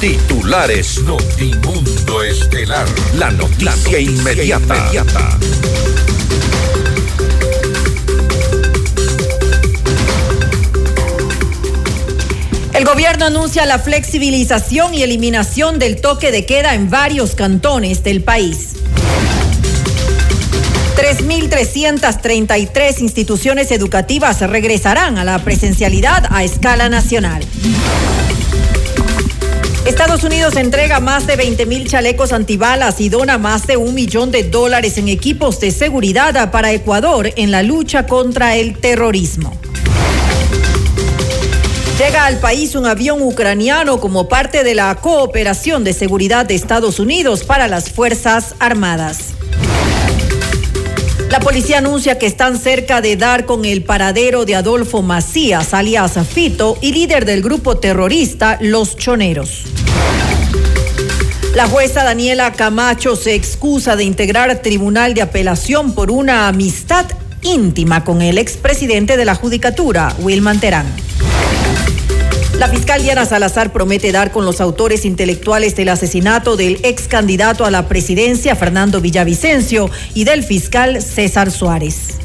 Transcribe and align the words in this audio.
Titulares 0.00 1.02
Notimundo 1.02 2.22
Estelar. 2.22 2.86
La 3.14 3.32
noticia, 3.32 3.98
inmediata. 3.98 4.88
El 12.74 12.84
gobierno 12.84 13.24
anuncia 13.24 13.66
la 13.66 13.80
flexibilización 13.80 14.94
y 14.94 15.02
eliminación 15.02 15.80
del 15.80 16.00
toque 16.00 16.30
de 16.30 16.46
queda 16.46 16.76
en 16.76 16.90
varios 16.90 17.34
cantones 17.34 18.04
del 18.04 18.22
país. 18.22 18.76
3.333 20.96 23.00
instituciones 23.00 23.72
educativas 23.72 24.40
regresarán 24.42 25.18
a 25.18 25.24
la 25.24 25.40
presencialidad 25.40 26.24
a 26.30 26.44
escala 26.44 26.88
nacional. 26.88 27.42
Estados 29.88 30.22
Unidos 30.22 30.56
entrega 30.56 31.00
más 31.00 31.26
de 31.26 31.34
20 31.36 31.64
mil 31.64 31.88
chalecos 31.88 32.34
antibalas 32.34 33.00
y 33.00 33.08
dona 33.08 33.38
más 33.38 33.66
de 33.66 33.78
un 33.78 33.94
millón 33.94 34.30
de 34.30 34.42
dólares 34.42 34.98
en 34.98 35.08
equipos 35.08 35.60
de 35.60 35.70
seguridad 35.70 36.50
para 36.50 36.72
Ecuador 36.72 37.32
en 37.36 37.50
la 37.50 37.62
lucha 37.62 38.06
contra 38.06 38.56
el 38.56 38.78
terrorismo. 38.78 39.58
Llega 41.98 42.26
al 42.26 42.38
país 42.38 42.74
un 42.74 42.84
avión 42.84 43.22
ucraniano 43.22 43.98
como 43.98 44.28
parte 44.28 44.62
de 44.62 44.74
la 44.74 44.94
cooperación 44.96 45.84
de 45.84 45.94
seguridad 45.94 46.44
de 46.44 46.54
Estados 46.54 47.00
Unidos 47.00 47.42
para 47.42 47.66
las 47.66 47.88
Fuerzas 47.90 48.56
Armadas. 48.58 49.18
La 51.30 51.40
policía 51.40 51.78
anuncia 51.78 52.18
que 52.18 52.26
están 52.26 52.58
cerca 52.58 53.00
de 53.00 53.16
dar 53.16 53.46
con 53.46 53.64
el 53.64 53.82
paradero 53.82 54.44
de 54.44 54.54
Adolfo 54.54 55.00
Macías, 55.00 55.72
alias 55.72 56.14
Fito, 56.28 56.76
y 56.82 56.92
líder 56.92 57.24
del 57.24 57.42
grupo 57.42 57.78
terrorista 57.78 58.58
Los 58.60 58.96
Choneros. 58.96 59.77
La 61.58 61.66
jueza 61.66 62.04
Daniela 62.04 62.52
Camacho 62.52 63.16
se 63.16 63.34
excusa 63.34 63.96
de 63.96 64.04
integrar 64.04 64.62
tribunal 64.62 65.14
de 65.14 65.22
apelación 65.22 65.92
por 65.92 66.12
una 66.12 66.46
amistad 66.46 67.04
íntima 67.42 68.04
con 68.04 68.22
el 68.22 68.38
expresidente 68.38 69.16
de 69.16 69.24
la 69.24 69.34
Judicatura, 69.34 70.14
Wilman 70.20 70.60
Terán. 70.60 70.86
La 72.60 72.68
fiscal 72.68 73.02
Diana 73.02 73.26
Salazar 73.26 73.72
promete 73.72 74.12
dar 74.12 74.30
con 74.30 74.44
los 74.44 74.60
autores 74.60 75.04
intelectuales 75.04 75.74
del 75.74 75.88
asesinato 75.88 76.54
del 76.54 76.78
ex 76.84 77.08
candidato 77.08 77.64
a 77.64 77.72
la 77.72 77.88
presidencia 77.88 78.54
Fernando 78.54 79.00
Villavicencio 79.00 79.90
y 80.14 80.22
del 80.22 80.44
fiscal 80.44 81.02
César 81.02 81.50
Suárez. 81.50 82.18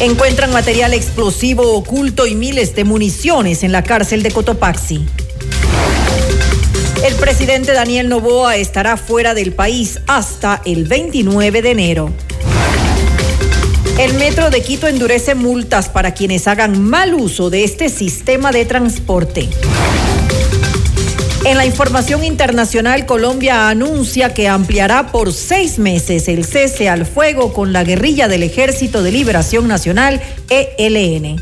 Encuentran 0.00 0.52
material 0.52 0.92
explosivo 0.92 1.72
oculto 1.72 2.26
y 2.26 2.34
miles 2.34 2.74
de 2.74 2.84
municiones 2.84 3.62
en 3.62 3.72
la 3.72 3.82
cárcel 3.82 4.22
de 4.22 4.30
Cotopaxi. 4.30 5.06
El 7.16 7.22
presidente 7.22 7.72
Daniel 7.72 8.10
Novoa 8.10 8.56
estará 8.56 8.98
fuera 8.98 9.32
del 9.32 9.54
país 9.54 10.00
hasta 10.06 10.60
el 10.66 10.84
29 10.84 11.62
de 11.62 11.70
enero. 11.70 12.12
El 13.98 14.12
Metro 14.14 14.50
de 14.50 14.60
Quito 14.60 14.86
endurece 14.86 15.34
multas 15.34 15.88
para 15.88 16.12
quienes 16.12 16.46
hagan 16.46 16.82
mal 16.82 17.14
uso 17.14 17.48
de 17.48 17.64
este 17.64 17.88
sistema 17.88 18.52
de 18.52 18.66
transporte. 18.66 19.48
En 21.46 21.56
la 21.56 21.64
información 21.64 22.22
internacional, 22.22 23.06
Colombia 23.06 23.70
anuncia 23.70 24.34
que 24.34 24.46
ampliará 24.46 25.10
por 25.10 25.32
seis 25.32 25.78
meses 25.78 26.28
el 26.28 26.44
cese 26.44 26.90
al 26.90 27.06
fuego 27.06 27.54
con 27.54 27.72
la 27.72 27.82
guerrilla 27.82 28.28
del 28.28 28.42
Ejército 28.42 29.02
de 29.02 29.12
Liberación 29.12 29.66
Nacional, 29.68 30.20
ELN. 30.50 31.40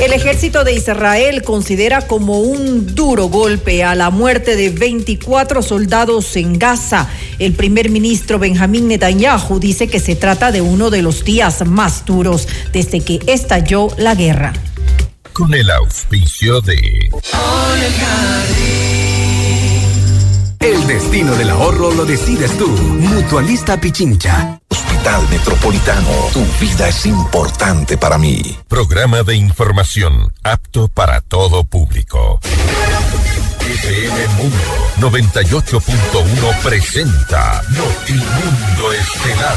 El 0.00 0.12
ejército 0.12 0.64
de 0.64 0.72
Israel 0.74 1.42
considera 1.42 2.06
como 2.06 2.40
un 2.40 2.94
duro 2.94 3.26
golpe 3.26 3.84
a 3.84 3.94
la 3.94 4.10
muerte 4.10 4.56
de 4.56 4.70
24 4.70 5.62
soldados 5.62 6.36
en 6.36 6.58
Gaza. 6.58 7.08
El 7.38 7.52
primer 7.54 7.88
ministro 7.90 8.38
Benjamín 8.38 8.88
Netanyahu 8.88 9.60
dice 9.60 9.88
que 9.88 10.00
se 10.00 10.16
trata 10.16 10.50
de 10.50 10.60
uno 10.60 10.90
de 10.90 11.02
los 11.02 11.24
días 11.24 11.64
más 11.66 12.04
duros 12.04 12.48
desde 12.72 13.00
que 13.00 13.20
estalló 13.26 13.88
la 13.96 14.14
guerra. 14.14 14.52
Con 15.32 15.54
el 15.54 15.70
auspicio 15.70 16.60
de... 16.60 17.08
El 20.62 20.86
destino 20.86 21.34
del 21.34 21.50
ahorro 21.50 21.90
lo 21.90 22.04
decides 22.04 22.56
tú. 22.56 22.68
Mutualista 22.68 23.80
Pichincha. 23.80 24.60
Hospital 24.68 25.28
Metropolitano, 25.28 26.08
tu 26.32 26.44
vida 26.60 26.88
es 26.88 27.04
importante 27.06 27.98
para 27.98 28.16
mí. 28.16 28.56
Programa 28.68 29.24
de 29.24 29.34
información 29.34 30.32
apto 30.44 30.86
para 30.86 31.20
todo 31.20 31.64
público. 31.64 32.38
FM 33.60 34.28
Mundo 34.36 35.10
98.1 35.10 36.62
presenta 36.62 37.62
Notimundo 37.70 38.92
Estelar. 38.92 39.56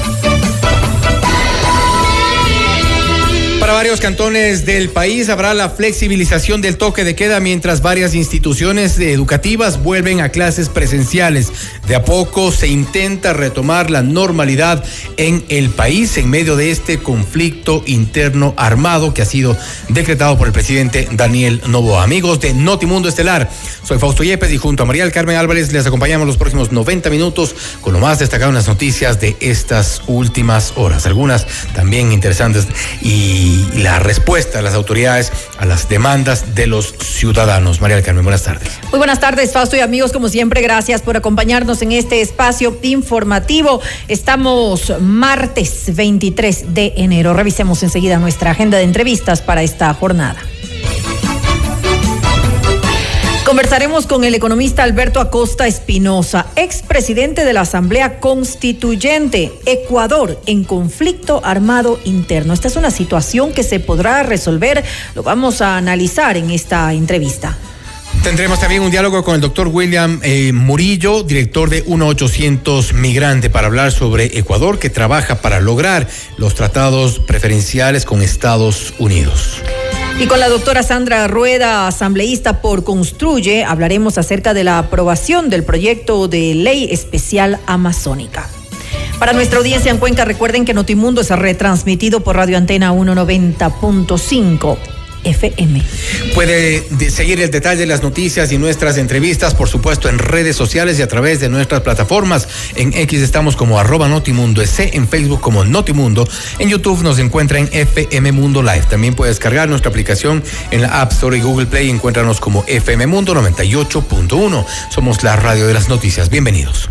Varios 3.73 4.01
cantones 4.01 4.65
del 4.65 4.89
país 4.89 5.29
habrá 5.29 5.53
la 5.53 5.69
flexibilización 5.69 6.61
del 6.61 6.77
toque 6.77 7.05
de 7.05 7.15
queda 7.15 7.39
mientras 7.39 7.81
varias 7.81 8.13
instituciones 8.13 8.99
educativas 8.99 9.81
vuelven 9.81 10.19
a 10.19 10.29
clases 10.29 10.67
presenciales. 10.67 11.51
De 11.87 11.95
a 11.95 12.03
poco 12.03 12.51
se 12.51 12.67
intenta 12.67 13.31
retomar 13.31 13.89
la 13.89 14.03
normalidad 14.03 14.83
en 15.15 15.43
el 15.47 15.69
país 15.69 16.17
en 16.17 16.29
medio 16.29 16.57
de 16.57 16.69
este 16.69 16.99
conflicto 16.99 17.81
interno 17.87 18.53
armado 18.57 19.13
que 19.13 19.21
ha 19.21 19.25
sido 19.25 19.57
decretado 19.87 20.37
por 20.37 20.47
el 20.47 20.53
presidente 20.53 21.07
Daniel 21.13 21.61
Novoa. 21.67 22.03
Amigos 22.03 22.41
de 22.41 22.53
Notimundo 22.53 23.07
Estelar, 23.07 23.49
soy 23.83 23.97
Fausto 23.99 24.23
Yepes 24.23 24.51
y 24.51 24.57
junto 24.57 24.83
a 24.83 24.85
María 24.85 25.03
del 25.03 25.13
Carmen 25.13 25.37
Álvarez 25.37 25.71
les 25.71 25.87
acompañamos 25.87 26.27
los 26.27 26.37
próximos 26.37 26.71
90 26.71 27.09
minutos 27.09 27.55
con 27.81 27.93
lo 27.93 27.99
más 27.99 28.19
destacado 28.19 28.49
en 28.49 28.55
las 28.55 28.67
noticias 28.67 29.19
de 29.21 29.37
estas 29.39 30.01
últimas 30.07 30.73
horas. 30.75 31.05
Algunas 31.05 31.47
también 31.73 32.11
interesantes 32.11 32.67
y 33.01 33.60
y 33.73 33.79
la 33.79 33.99
respuesta 33.99 34.57
de 34.57 34.63
las 34.63 34.73
autoridades 34.73 35.31
a 35.57 35.65
las 35.65 35.89
demandas 35.89 36.55
de 36.55 36.67
los 36.67 36.93
ciudadanos. 36.99 37.81
María 37.81 37.95
del 37.95 38.05
Carmen, 38.05 38.23
buenas 38.23 38.43
tardes. 38.43 38.69
Muy 38.89 38.97
buenas 38.97 39.19
tardes, 39.19 39.51
Fausto 39.51 39.75
y 39.75 39.79
amigos. 39.79 40.11
Como 40.11 40.29
siempre, 40.29 40.61
gracias 40.61 41.01
por 41.01 41.17
acompañarnos 41.17 41.81
en 41.81 41.91
este 41.91 42.21
espacio 42.21 42.77
informativo. 42.81 43.81
Estamos 44.07 44.93
martes 44.99 45.95
23 45.95 46.73
de 46.73 46.93
enero. 46.97 47.33
Revisemos 47.33 47.83
enseguida 47.83 48.17
nuestra 48.17 48.51
agenda 48.51 48.77
de 48.77 48.83
entrevistas 48.83 49.41
para 49.41 49.63
esta 49.63 49.93
jornada. 49.93 50.39
Conversaremos 53.51 54.07
con 54.07 54.23
el 54.23 54.33
economista 54.33 54.83
Alberto 54.83 55.19
Acosta 55.19 55.67
Espinosa, 55.67 56.47
expresidente 56.55 57.43
de 57.43 57.51
la 57.51 57.61
Asamblea 57.61 58.21
Constituyente, 58.21 59.51
Ecuador 59.65 60.41
en 60.45 60.63
conflicto 60.63 61.41
armado 61.43 61.99
interno. 62.05 62.53
Esta 62.53 62.69
es 62.69 62.77
una 62.77 62.91
situación 62.91 63.51
que 63.51 63.63
se 63.63 63.81
podrá 63.81 64.23
resolver, 64.23 64.85
lo 65.15 65.23
vamos 65.23 65.61
a 65.61 65.75
analizar 65.75 66.37
en 66.37 66.49
esta 66.49 66.93
entrevista. 66.93 67.57
Tendremos 68.23 68.61
también 68.61 68.83
un 68.83 68.89
diálogo 68.89 69.21
con 69.21 69.35
el 69.35 69.41
doctor 69.41 69.67
William 69.67 70.21
eh, 70.23 70.53
Murillo, 70.53 71.23
director 71.23 71.69
de 71.69 71.81
1800 71.81 72.93
Migrante, 72.93 73.49
para 73.49 73.67
hablar 73.67 73.91
sobre 73.91 74.37
Ecuador, 74.39 74.79
que 74.79 74.89
trabaja 74.89 75.41
para 75.41 75.59
lograr 75.59 76.07
los 76.37 76.55
tratados 76.55 77.19
preferenciales 77.19 78.05
con 78.05 78.21
Estados 78.21 78.93
Unidos. 78.97 79.61
Y 80.19 80.27
con 80.27 80.39
la 80.39 80.49
doctora 80.49 80.83
Sandra 80.83 81.27
Rueda, 81.27 81.87
asambleísta 81.87 82.61
por 82.61 82.83
Construye, 82.83 83.63
hablaremos 83.63 84.17
acerca 84.17 84.53
de 84.53 84.63
la 84.63 84.77
aprobación 84.77 85.49
del 85.49 85.63
proyecto 85.63 86.27
de 86.27 86.53
ley 86.53 86.89
especial 86.91 87.59
amazónica. 87.65 88.47
Para 89.17 89.33
nuestra 89.33 89.57
audiencia 89.57 89.91
en 89.91 89.97
Cuenca, 89.97 90.25
recuerden 90.25 90.65
que 90.65 90.73
Notimundo 90.73 91.21
es 91.21 91.29
retransmitido 91.29 92.23
por 92.23 92.35
Radio 92.35 92.57
Antena 92.57 92.93
190.5 92.93 95.00
FM. 95.23 95.81
Puede 96.33 96.83
seguir 97.09 97.41
el 97.41 97.51
detalle 97.51 97.81
de 97.81 97.85
las 97.85 98.03
noticias 98.03 98.51
y 98.51 98.57
nuestras 98.57 98.97
entrevistas, 98.97 99.53
por 99.53 99.69
supuesto, 99.69 100.09
en 100.09 100.19
redes 100.19 100.55
sociales 100.55 100.99
y 100.99 101.01
a 101.01 101.07
través 101.07 101.39
de 101.39 101.49
nuestras 101.49 101.81
plataformas. 101.81 102.47
En 102.75 102.93
X 102.93 103.21
estamos 103.21 103.55
como 103.55 103.79
arroba 103.79 104.07
Notimundo 104.07 104.61
S, 104.61 104.91
en 104.93 105.07
Facebook 105.07 105.41
como 105.41 105.63
Notimundo, 105.65 106.27
en 106.59 106.69
YouTube 106.69 107.01
nos 107.03 107.19
encuentra 107.19 107.59
en 107.59 107.69
FM 107.71 108.31
Mundo 108.31 108.61
Live. 108.61 108.83
También 108.89 109.13
puede 109.13 109.31
descargar 109.31 109.69
nuestra 109.69 109.89
aplicación 109.89 110.43
en 110.71 110.81
la 110.81 111.01
App 111.01 111.11
Store 111.11 111.37
y 111.37 111.41
Google 111.41 111.65
Play. 111.65 111.89
Encuéntranos 111.89 112.39
como 112.39 112.63
FM 112.67 113.07
Mundo 113.07 113.33
98.1. 113.33 114.65
Somos 114.89 115.23
la 115.23 115.35
radio 115.35 115.67
de 115.67 115.73
las 115.73 115.89
noticias. 115.89 116.29
Bienvenidos. 116.29 116.89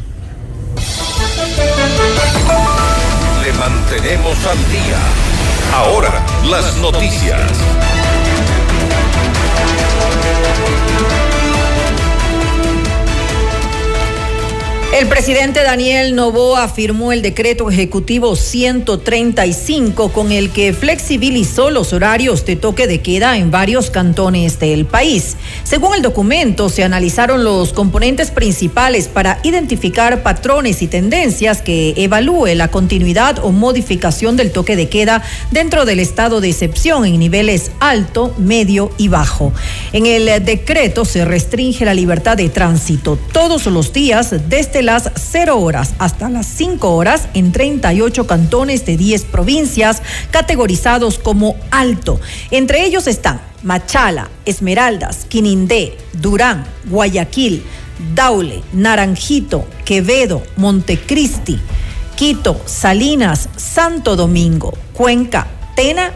Le 3.44 3.53
mantenemos 3.55 4.37
al 4.47 4.59
día. 4.71 4.99
Ahora, 5.75 6.25
las 6.49 6.76
noticias. 6.76 7.41
El 14.92 15.06
presidente 15.06 15.62
Daniel 15.62 16.16
Novoa 16.16 16.66
firmó 16.66 17.12
el 17.12 17.22
decreto 17.22 17.70
ejecutivo 17.70 18.34
135 18.34 20.10
con 20.10 20.32
el 20.32 20.50
que 20.50 20.72
flexibilizó 20.72 21.70
los 21.70 21.92
horarios 21.92 22.44
de 22.44 22.56
toque 22.56 22.88
de 22.88 23.00
queda 23.00 23.38
en 23.38 23.52
varios 23.52 23.88
cantones 23.88 24.58
del 24.58 24.87
país. 24.87 25.37
Según 25.62 25.94
el 25.94 26.02
documento, 26.02 26.69
se 26.69 26.82
analizaron 26.82 27.44
los 27.44 27.72
componentes 27.72 28.32
principales 28.32 29.06
para 29.06 29.38
identificar 29.44 30.25
patrones 30.25 30.82
y 30.82 30.88
tendencias 30.88 31.62
que 31.62 31.94
evalúe 31.96 32.56
la 32.56 32.69
continuidad 32.69 33.38
o 33.44 33.52
modificación 33.52 34.37
del 34.37 34.50
toque 34.50 34.75
de 34.75 34.88
queda 34.88 35.22
dentro 35.52 35.84
del 35.84 36.00
estado 36.00 36.40
de 36.40 36.48
excepción 36.48 37.04
en 37.04 37.20
niveles 37.20 37.70
alto, 37.78 38.34
medio 38.38 38.90
y 38.98 39.06
bajo. 39.06 39.52
En 39.92 40.06
el 40.06 40.44
decreto 40.44 41.04
se 41.04 41.25
restringe 41.25 41.84
la 41.84 41.94
libertad 41.94 42.37
de 42.37 42.48
tránsito 42.48 43.16
todos 43.32 43.66
los 43.66 43.92
días 43.92 44.34
desde 44.48 44.81
las 44.90 45.08
0 45.14 45.56
horas 45.60 45.94
hasta 46.00 46.28
las 46.28 46.46
5 46.46 46.96
horas 46.96 47.28
en 47.34 47.52
38 47.52 48.26
cantones 48.26 48.84
de 48.87 48.96
10 48.96 49.25
provincias 49.26 50.02
categorizados 50.32 51.20
como 51.20 51.54
alto. 51.70 52.20
Entre 52.50 52.84
ellos 52.84 53.06
están 53.06 53.40
Machala, 53.62 54.28
Esmeraldas, 54.46 55.26
Quinindé, 55.28 55.96
Durán, 56.14 56.64
Guayaquil, 56.87 57.62
Daule, 58.16 58.64
Naranjito, 58.72 59.64
Quevedo, 59.84 60.42
Montecristi, 60.56 61.60
Quito, 62.16 62.60
Salinas, 62.66 63.48
Santo 63.54 64.16
Domingo, 64.16 64.76
Cuenca, 64.92 65.46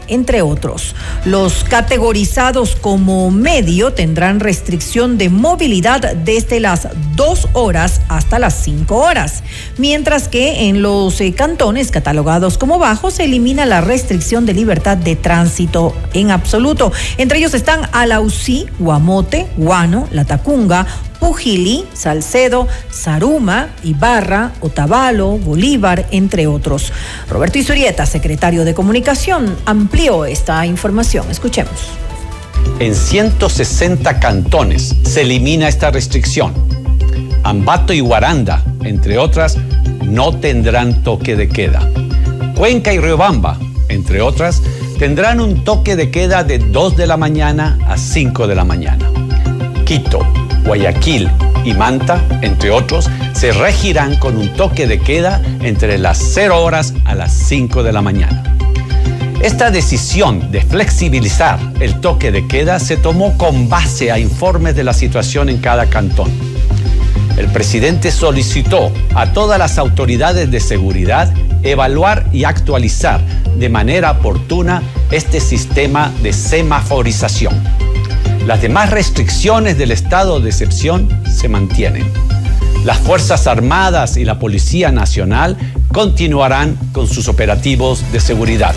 entre 0.07 0.43
otros. 0.43 0.95
Los 1.25 1.63
categorizados 1.63 2.75
como 2.75 3.31
medio 3.31 3.93
tendrán 3.93 4.39
restricción 4.39 5.17
de 5.17 5.29
movilidad 5.29 6.15
desde 6.15 6.59
las 6.59 6.87
dos 7.15 7.47
horas 7.53 8.01
hasta 8.07 8.37
las 8.37 8.61
cinco 8.61 8.97
horas, 8.97 9.41
mientras 9.77 10.27
que 10.27 10.69
en 10.69 10.83
los 10.83 11.19
eh, 11.19 11.33
cantones 11.33 11.89
catalogados 11.89 12.59
como 12.59 12.77
bajos 12.77 13.15
se 13.15 13.23
elimina 13.23 13.65
la 13.65 13.81
restricción 13.81 14.45
de 14.45 14.53
libertad 14.53 14.97
de 14.97 15.15
tránsito 15.15 15.95
en 16.13 16.29
absoluto. 16.29 16.91
Entre 17.17 17.39
ellos 17.39 17.55
están 17.55 17.89
Alausí, 17.91 18.67
Guamote, 18.77 19.47
Guano, 19.57 20.07
La 20.11 20.25
Tacunga, 20.25 20.85
Pujilí, 21.19 21.85
Salcedo, 21.93 22.67
Saruma, 22.89 23.69
Ibarra, 23.83 24.51
Otavalo, 24.61 25.37
Bolívar, 25.37 26.07
entre 26.11 26.47
otros. 26.47 26.91
Roberto 27.29 27.57
Isurieta, 27.57 28.05
secretario 28.05 28.65
de 28.65 28.73
Comunicación, 28.73 29.55
amplió 29.65 30.25
esta 30.25 30.65
información. 30.65 31.29
Escuchemos. 31.29 31.89
En 32.79 32.93
160 32.93 34.19
cantones 34.19 34.95
se 35.03 35.21
elimina 35.21 35.67
esta 35.67 35.91
restricción. 35.91 36.53
Ambato 37.43 37.93
y 37.93 37.99
Guaranda, 37.99 38.63
entre 38.83 39.17
otras, 39.17 39.57
no 40.03 40.37
tendrán 40.37 41.03
toque 41.03 41.35
de 41.35 41.47
queda. 41.47 41.89
Cuenca 42.55 42.93
y 42.93 42.99
Riobamba, 42.99 43.59
entre 43.89 44.21
otras, 44.21 44.61
tendrán 44.97 45.39
un 45.39 45.63
toque 45.63 45.95
de 45.95 46.09
queda 46.09 46.43
de 46.43 46.59
2 46.59 46.97
de 46.97 47.07
la 47.07 47.17
mañana 47.17 47.77
a 47.87 47.97
5 47.97 48.47
de 48.47 48.55
la 48.55 48.63
mañana. 48.63 49.09
Quito, 49.85 50.19
Guayaquil 50.65 51.29
y 51.63 51.73
Manta, 51.75 52.19
entre 52.41 52.71
otros, 52.71 53.07
se 53.33 53.51
regirán 53.51 54.17
con 54.17 54.35
un 54.35 54.51
toque 54.53 54.87
de 54.87 54.99
queda 54.99 55.39
entre 55.61 55.99
las 55.99 56.17
0 56.17 56.63
horas 56.63 56.95
a 57.05 57.13
las 57.13 57.31
5 57.31 57.83
de 57.83 57.93
la 57.93 58.01
mañana. 58.01 58.43
Esta 59.41 59.69
decisión 59.69 60.51
de 60.51 60.61
flexibilizar 60.61 61.59
el 61.79 62.01
toque 62.01 62.31
de 62.31 62.47
queda 62.47 62.79
se 62.79 62.97
tomó 62.97 63.37
con 63.37 63.69
base 63.69 64.11
a 64.11 64.17
informes 64.17 64.75
de 64.75 64.83
la 64.83 64.93
situación 64.93 65.49
en 65.49 65.59
cada 65.59 65.85
cantón. 65.85 66.31
El 67.37 67.47
presidente 67.49 68.11
solicitó 68.11 68.91
a 69.13 69.33
todas 69.33 69.59
las 69.59 69.77
autoridades 69.77 70.49
de 70.49 70.61
seguridad 70.61 71.31
evaluar 71.61 72.25
y 72.33 72.45
actualizar 72.45 73.21
de 73.57 73.69
manera 73.69 74.11
oportuna 74.11 74.81
este 75.11 75.39
sistema 75.39 76.11
de 76.23 76.33
semaforización. 76.33 77.53
Las 78.45 78.61
demás 78.61 78.91
restricciones 78.91 79.75
del 79.79 79.89
estado 79.89 80.39
de 80.39 80.49
excepción 80.49 81.09
se 81.25 81.49
mantienen. 81.49 82.05
Las 82.83 82.99
Fuerzas 82.99 83.47
Armadas 83.47 84.17
y 84.17 84.23
la 84.23 84.37
Policía 84.37 84.91
Nacional 84.91 85.57
continuarán 85.91 86.77
con 86.91 87.07
sus 87.07 87.27
operativos 87.27 88.03
de 88.11 88.19
seguridad. 88.19 88.75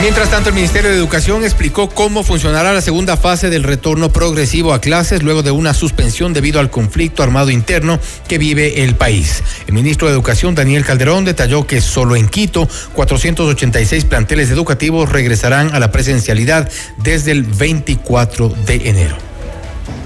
Mientras 0.00 0.28
tanto, 0.28 0.50
el 0.50 0.54
Ministerio 0.54 0.90
de 0.90 0.96
Educación 0.96 1.44
explicó 1.44 1.88
cómo 1.88 2.24
funcionará 2.24 2.72
la 2.72 2.80
segunda 2.80 3.16
fase 3.16 3.48
del 3.48 3.62
retorno 3.62 4.10
progresivo 4.10 4.74
a 4.74 4.80
clases 4.80 5.22
luego 5.22 5.42
de 5.42 5.50
una 5.50 5.72
suspensión 5.72 6.34
debido 6.34 6.60
al 6.60 6.68
conflicto 6.68 7.22
armado 7.22 7.50
interno 7.50 7.98
que 8.28 8.36
vive 8.36 8.82
el 8.82 8.96
país. 8.96 9.42
El 9.66 9.72
ministro 9.72 10.08
de 10.08 10.12
Educación, 10.12 10.54
Daniel 10.54 10.84
Calderón, 10.84 11.24
detalló 11.24 11.66
que 11.66 11.80
solo 11.80 12.16
en 12.16 12.28
Quito, 12.28 12.68
486 12.94 14.04
planteles 14.04 14.50
educativos 14.50 15.10
regresarán 15.10 15.74
a 15.74 15.80
la 15.80 15.90
presencialidad 15.90 16.70
desde 16.98 17.30
el 17.30 17.44
24 17.44 18.50
de 18.66 18.88
enero. 18.88 19.16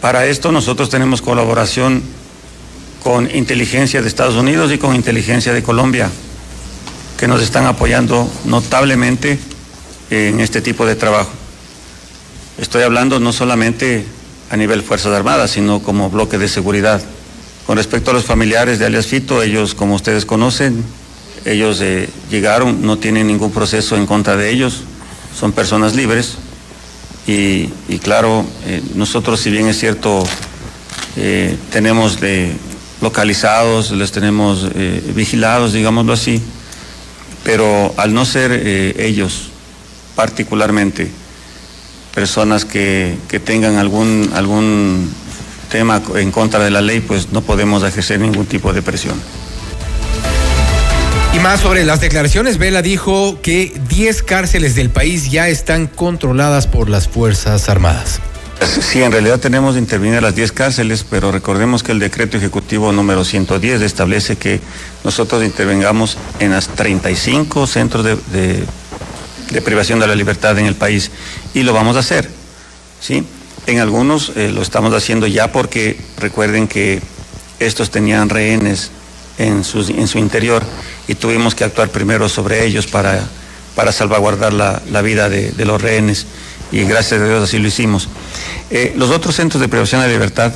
Para 0.00 0.26
esto 0.26 0.52
nosotros 0.52 0.90
tenemos 0.90 1.22
colaboración 1.22 2.02
con 3.02 3.34
inteligencia 3.34 4.02
de 4.02 4.08
Estados 4.08 4.34
Unidos 4.34 4.72
y 4.72 4.78
con 4.78 4.94
inteligencia 4.94 5.52
de 5.52 5.62
Colombia, 5.62 6.10
que 7.16 7.28
nos 7.28 7.40
están 7.40 7.66
apoyando 7.66 8.30
notablemente 8.44 9.38
en 10.10 10.40
este 10.40 10.60
tipo 10.60 10.84
de 10.86 10.96
trabajo. 10.96 11.30
Estoy 12.58 12.82
hablando 12.82 13.20
no 13.20 13.32
solamente 13.32 14.04
a 14.50 14.56
nivel 14.56 14.82
Fuerzas 14.82 15.12
Armadas, 15.12 15.50
sino 15.50 15.82
como 15.82 16.10
bloque 16.10 16.38
de 16.38 16.48
seguridad. 16.48 17.02
Con 17.66 17.76
respecto 17.76 18.10
a 18.10 18.14
los 18.14 18.24
familiares 18.24 18.78
de 18.78 18.86
alias 18.86 19.06
Fito, 19.06 19.42
ellos, 19.42 19.74
como 19.74 19.94
ustedes 19.94 20.24
conocen, 20.24 20.84
ellos 21.44 21.80
eh, 21.80 22.08
llegaron, 22.30 22.82
no 22.82 22.98
tienen 22.98 23.26
ningún 23.26 23.52
proceso 23.52 23.96
en 23.96 24.06
contra 24.06 24.36
de 24.36 24.50
ellos, 24.50 24.82
son 25.38 25.52
personas 25.52 25.94
libres. 25.94 26.36
Y, 27.26 27.68
claro, 28.02 28.44
eh, 28.66 28.82
nosotros, 28.94 29.40
si 29.40 29.50
bien 29.50 29.66
es 29.66 29.78
cierto, 29.78 30.24
eh, 31.16 31.56
tenemos 31.70 32.18
localizados, 33.00 33.90
les 33.90 34.12
tenemos 34.12 34.66
vigilados, 35.14 35.72
digámoslo 35.72 36.12
así, 36.12 36.40
pero 37.44 37.92
al 37.96 38.14
no 38.14 38.24
ser 38.24 38.52
ellos 38.98 39.50
particularmente 40.14 41.10
personas 42.14 42.64
que, 42.64 43.18
que 43.28 43.38
tengan 43.38 43.76
algún, 43.76 44.30
algún 44.34 45.10
tema 45.70 46.00
en 46.14 46.32
contra 46.32 46.64
de 46.64 46.70
la 46.70 46.80
ley, 46.80 47.00
pues 47.00 47.32
no 47.32 47.42
podemos 47.42 47.82
ejercer 47.82 48.20
ningún 48.20 48.46
tipo 48.46 48.72
de 48.72 48.80
presión. 48.82 49.20
Y 51.36 51.38
más 51.38 51.60
sobre 51.60 51.84
las 51.84 52.00
declaraciones, 52.00 52.56
Vela 52.56 52.80
dijo 52.80 53.42
que 53.42 53.70
10 53.90 54.22
cárceles 54.22 54.74
del 54.74 54.88
país 54.88 55.30
ya 55.30 55.48
están 55.48 55.86
controladas 55.86 56.66
por 56.66 56.88
las 56.88 57.08
Fuerzas 57.08 57.68
Armadas. 57.68 58.20
Sí, 58.80 59.02
en 59.02 59.12
realidad 59.12 59.38
tenemos 59.38 59.74
de 59.74 59.80
intervenir 59.80 60.22
las 60.22 60.34
10 60.34 60.52
cárceles, 60.52 61.04
pero 61.04 61.30
recordemos 61.32 61.82
que 61.82 61.92
el 61.92 61.98
decreto 61.98 62.38
ejecutivo 62.38 62.90
número 62.90 63.22
110 63.22 63.82
establece 63.82 64.36
que 64.36 64.62
nosotros 65.04 65.44
intervengamos 65.44 66.16
en 66.40 66.52
las 66.52 66.68
35 66.68 67.66
centros 67.66 68.02
de, 68.02 68.64
privación 69.62 70.00
de 70.00 70.06
la 70.06 70.14
libertad 70.14 70.58
en 70.58 70.64
el 70.64 70.74
país 70.74 71.10
y 71.52 71.64
lo 71.64 71.74
vamos 71.74 71.96
a 71.96 71.98
hacer. 71.98 72.30
¿sí? 72.98 73.26
En 73.66 73.80
algunos 73.80 74.32
eh, 74.36 74.48
lo 74.48 74.62
estamos 74.62 74.94
haciendo 74.94 75.26
ya 75.26 75.52
porque 75.52 75.98
recuerden 76.18 76.66
que 76.66 77.02
estos 77.58 77.90
tenían 77.90 78.30
rehenes 78.30 78.90
en 79.38 79.64
su, 79.64 79.80
en 79.80 80.08
su 80.08 80.18
interior 80.18 80.62
y 81.08 81.14
tuvimos 81.14 81.54
que 81.54 81.64
actuar 81.64 81.90
primero 81.90 82.28
sobre 82.28 82.64
ellos 82.64 82.86
para, 82.86 83.26
para 83.74 83.92
salvaguardar 83.92 84.52
la, 84.52 85.02
vida 85.02 85.28
de, 85.28 85.64
los 85.64 85.80
rehenes 85.80 86.26
y 86.72 86.82
gracias 86.82 87.20
a 87.20 87.24
Dios 87.24 87.44
así 87.44 87.58
lo 87.58 87.68
hicimos. 87.68 88.08
Eh, 88.70 88.94
los 88.96 89.10
otros 89.10 89.36
centros 89.36 89.60
de 89.60 89.68
privación 89.68 90.00
de 90.02 90.08
libertad, 90.08 90.52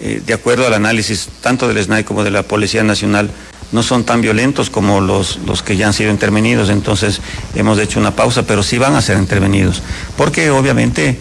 eh, 0.00 0.22
de 0.24 0.34
acuerdo 0.34 0.66
al 0.66 0.74
análisis 0.74 1.28
tanto 1.40 1.66
del 1.66 1.82
SNAI 1.82 2.04
como 2.04 2.22
de 2.22 2.30
la 2.30 2.42
Policía 2.42 2.84
Nacional, 2.84 3.30
no 3.72 3.82
son 3.82 4.04
tan 4.04 4.20
violentos 4.20 4.70
como 4.70 5.00
los, 5.00 5.38
los 5.46 5.62
que 5.62 5.76
ya 5.76 5.86
han 5.86 5.92
sido 5.92 6.10
intervenidos, 6.10 6.70
entonces 6.70 7.20
hemos 7.54 7.78
hecho 7.78 8.00
una 8.00 8.16
pausa, 8.16 8.44
pero 8.44 8.62
sí 8.62 8.78
van 8.78 8.94
a 8.94 9.02
ser 9.02 9.18
intervenidos, 9.18 9.82
porque 10.16 10.50
obviamente 10.50 11.18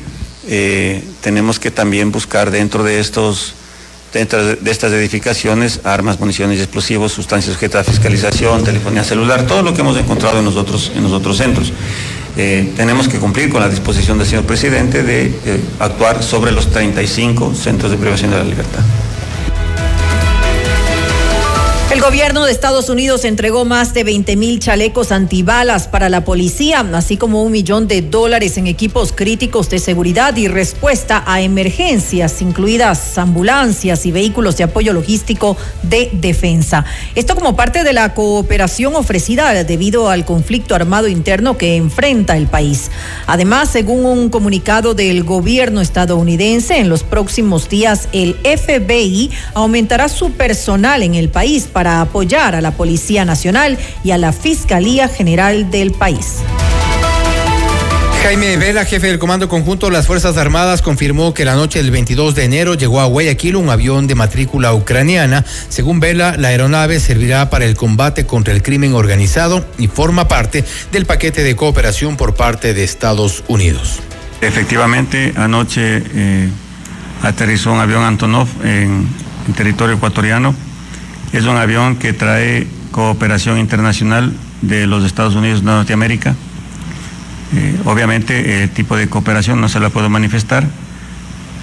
eh, 0.48 1.04
tenemos 1.22 1.60
que 1.60 1.72
también 1.72 2.12
buscar 2.12 2.52
dentro 2.52 2.84
de 2.84 3.00
estos 3.00 3.54
dentro 4.14 4.56
de 4.56 4.72
estas 4.72 4.92
edificaciones 4.94 5.82
armas, 5.84 6.20
municiones 6.20 6.60
y 6.60 6.62
explosivos, 6.62 7.12
sustancias 7.12 7.54
sujetas 7.54 7.88
a 7.88 7.92
fiscalización, 7.92 8.64
telefonía 8.64 9.04
celular, 9.04 9.46
todo 9.46 9.62
lo 9.62 9.74
que 9.74 9.82
hemos 9.82 9.98
encontrado 9.98 10.40
en 10.40 10.46
los 10.46 10.56
otros, 10.56 10.92
en 10.96 11.04
centros. 11.38 11.74
Eh, 12.38 12.72
tenemos 12.76 13.08
que 13.08 13.18
cumplir 13.18 13.50
con 13.50 13.62
la 13.62 13.70
disposición 13.70 14.18
del 14.18 14.28
señor 14.28 14.46
presidente 14.46 15.02
de 15.04 15.26
eh, 15.26 15.60
actuar 15.80 16.24
sobre 16.24 16.52
los 16.52 16.70
35 16.70 17.56
centros 17.56 17.92
de 17.92 17.98
privación 17.98 18.32
de 18.32 18.38
la 18.38 18.44
libertad. 18.44 18.82
El 21.98 22.04
gobierno 22.04 22.46
de 22.46 22.52
Estados 22.52 22.90
Unidos 22.90 23.26
entregó 23.26 23.66
más 23.66 23.96
de 23.96 24.04
20 24.04 24.36
mil 24.36 24.60
chalecos 24.60 25.12
antibalas 25.12 25.88
para 25.88 26.10
la 26.10 26.24
policía, 26.24 26.86
así 26.94 27.18
como 27.18 27.42
un 27.42 27.52
millón 27.52 27.88
de 27.88 28.04
dólares 28.04 28.60
en 28.60 28.68
equipos 28.68 29.12
críticos 29.12 29.72
de 29.72 29.80
seguridad 29.80 30.38
y 30.38 30.48
respuesta 30.48 31.24
a 31.26 31.42
emergencias, 31.42 32.40
incluidas 32.44 33.18
ambulancias 33.18 34.06
y 34.06 34.12
vehículos 34.12 34.58
de 34.58 34.66
apoyo 34.66 34.94
logístico 34.94 35.58
de 35.82 36.12
defensa. 36.14 36.86
Esto 37.16 37.34
como 37.34 37.56
parte 37.56 37.84
de 37.84 37.94
la 37.94 38.14
cooperación 38.14 38.96
ofrecida 38.96 39.64
debido 39.64 40.12
al 40.12 40.24
conflicto 40.24 40.76
armado 40.76 41.08
interno 41.08 41.58
que 41.58 41.78
enfrenta 41.78 42.38
el 42.38 42.46
país. 42.46 42.92
Además, 43.26 43.70
según 43.72 44.06
un 44.06 44.30
comunicado 44.30 44.94
del 44.94 45.24
gobierno 45.24 45.82
estadounidense, 45.82 46.78
en 46.78 46.90
los 46.90 47.02
próximos 47.02 47.70
días 47.70 48.08
el 48.12 48.36
FBI 48.36 49.32
aumentará 49.56 50.10
su 50.10 50.34
personal 50.34 51.02
en 51.02 51.16
el 51.16 51.30
país 51.30 51.64
para 51.64 51.87
apoyar 51.88 52.56
a 52.56 52.62
la 52.62 52.72
Policía 52.72 53.26
Nacional 53.26 53.78
y 54.04 54.12
a 54.12 54.18
la 54.18 54.32
Fiscalía 54.32 55.08
General 55.08 55.72
del 55.72 55.92
país. 55.92 56.44
Jaime 58.24 58.58
Vela, 58.58 58.84
jefe 58.84 59.08
del 59.08 59.20
Comando 59.20 59.48
Conjunto 59.48 59.86
de 59.86 59.94
las 59.94 60.06
Fuerzas 60.06 60.36
Armadas, 60.36 60.82
confirmó 60.82 61.34
que 61.34 61.46
la 61.46 61.56
noche 61.56 61.82
del 61.82 61.92
22 61.92 62.36
de 62.36 62.44
enero 62.44 62.74
llegó 62.74 63.00
a 63.00 63.06
Guayaquil 63.06 63.56
un 63.56 63.70
avión 63.70 64.06
de 64.06 64.16
matrícula 64.16 64.74
ucraniana. 64.74 65.46
Según 65.70 66.02
Vela, 66.02 66.36
la 66.38 66.50
aeronave 66.50 67.00
servirá 67.00 67.50
para 67.50 67.64
el 67.64 67.78
combate 67.78 68.26
contra 68.26 68.54
el 68.54 68.64
crimen 68.64 68.96
organizado 68.96 69.66
y 69.78 69.88
forma 69.88 70.28
parte 70.28 70.66
del 70.92 71.06
paquete 71.06 71.42
de 71.42 71.56
cooperación 71.56 72.18
por 72.18 72.36
parte 72.36 72.74
de 72.74 72.84
Estados 72.84 73.46
Unidos. 73.48 74.00
Efectivamente, 74.42 75.34
anoche 75.38 76.04
eh, 76.14 76.50
aterrizó 77.24 77.72
un 77.72 77.80
avión 77.80 78.04
Antonov 78.04 78.50
en 78.66 79.08
territorio 79.56 79.96
ecuatoriano 79.96 80.54
es 81.34 81.46
un 81.46 81.58
avión 81.58 81.98
que 81.98 82.14
trae 82.14 82.68
cooperación 82.92 83.60
internacional 83.60 84.34
de 84.62 84.88
los 84.88 85.04
Estados 85.04 85.36
Unidos 85.36 85.62
de 85.62 85.66
Norteamérica. 85.68 86.36
Eh, 87.56 87.80
obviamente 87.86 88.64
el 88.64 88.70
tipo 88.70 88.98
de 88.98 89.08
cooperación 89.08 89.62
no 89.62 89.70
se 89.70 89.80
la 89.80 89.90
puedo 89.90 90.10
manifestar, 90.10 90.68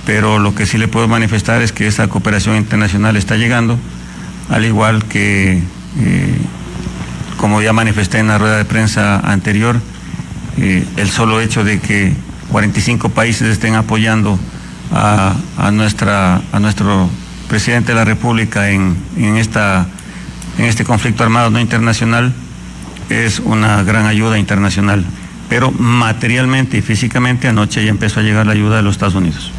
pero 0.07 0.39
lo 0.39 0.55
que 0.55 0.67
sí 0.67 0.79
le 0.79 0.89
puedo 0.89 1.09
manifestar 1.09 1.63
es 1.63 1.73
que 1.73 1.87
esa 1.87 2.09
cooperación 2.09 2.57
internacional 2.57 3.17
está 3.17 3.37
llegando, 3.37 3.79
al 4.49 4.65
igual 4.65 5.05
que, 5.05 5.63
eh, 5.99 6.39
como 7.37 7.63
ya 7.63 7.73
manifesté 7.73 8.19
en 8.19 8.29
la 8.29 8.39
rueda 8.39 8.59
de 8.59 8.65
prensa 8.65 9.19
anterior, 9.21 9.81
eh, 10.59 10.85
el 10.97 11.11
solo 11.11 11.41
hecho 11.41 11.65
de 11.65 11.81
que 11.81 12.15
45 12.51 13.09
países 13.09 13.49
estén 13.49 13.75
apoyando 13.75 14.39
a, 14.93 15.71
nuestra, 15.73 16.41
a 16.53 16.61
nuestro 16.61 17.11
presidente 17.55 17.93
de 17.93 17.95
la 17.95 18.05
República 18.05 18.69
en, 18.71 18.97
esta, 19.37 19.87
en 20.59 20.65
este 20.65 20.83
conflicto 20.83 21.23
armado 21.23 21.51
no 21.51 21.61
internacional 21.61 22.33
es 23.11 23.39
una 23.39 23.85
gran 23.85 24.07
ayuda 24.07 24.41
internacional. 24.41 25.05
Pero 25.49 25.71
materialmente 25.71 26.79
y 26.79 26.83
físicamente 26.83 27.47
anoche 27.47 27.85
ya 27.85 27.91
empezó 27.91 28.19
a 28.19 28.25
llegar 28.25 28.47
la 28.47 28.55
ayuda 28.55 28.79
de 28.79 28.83
los 28.83 28.97
Estados 28.97 29.15
Unidos. 29.15 29.53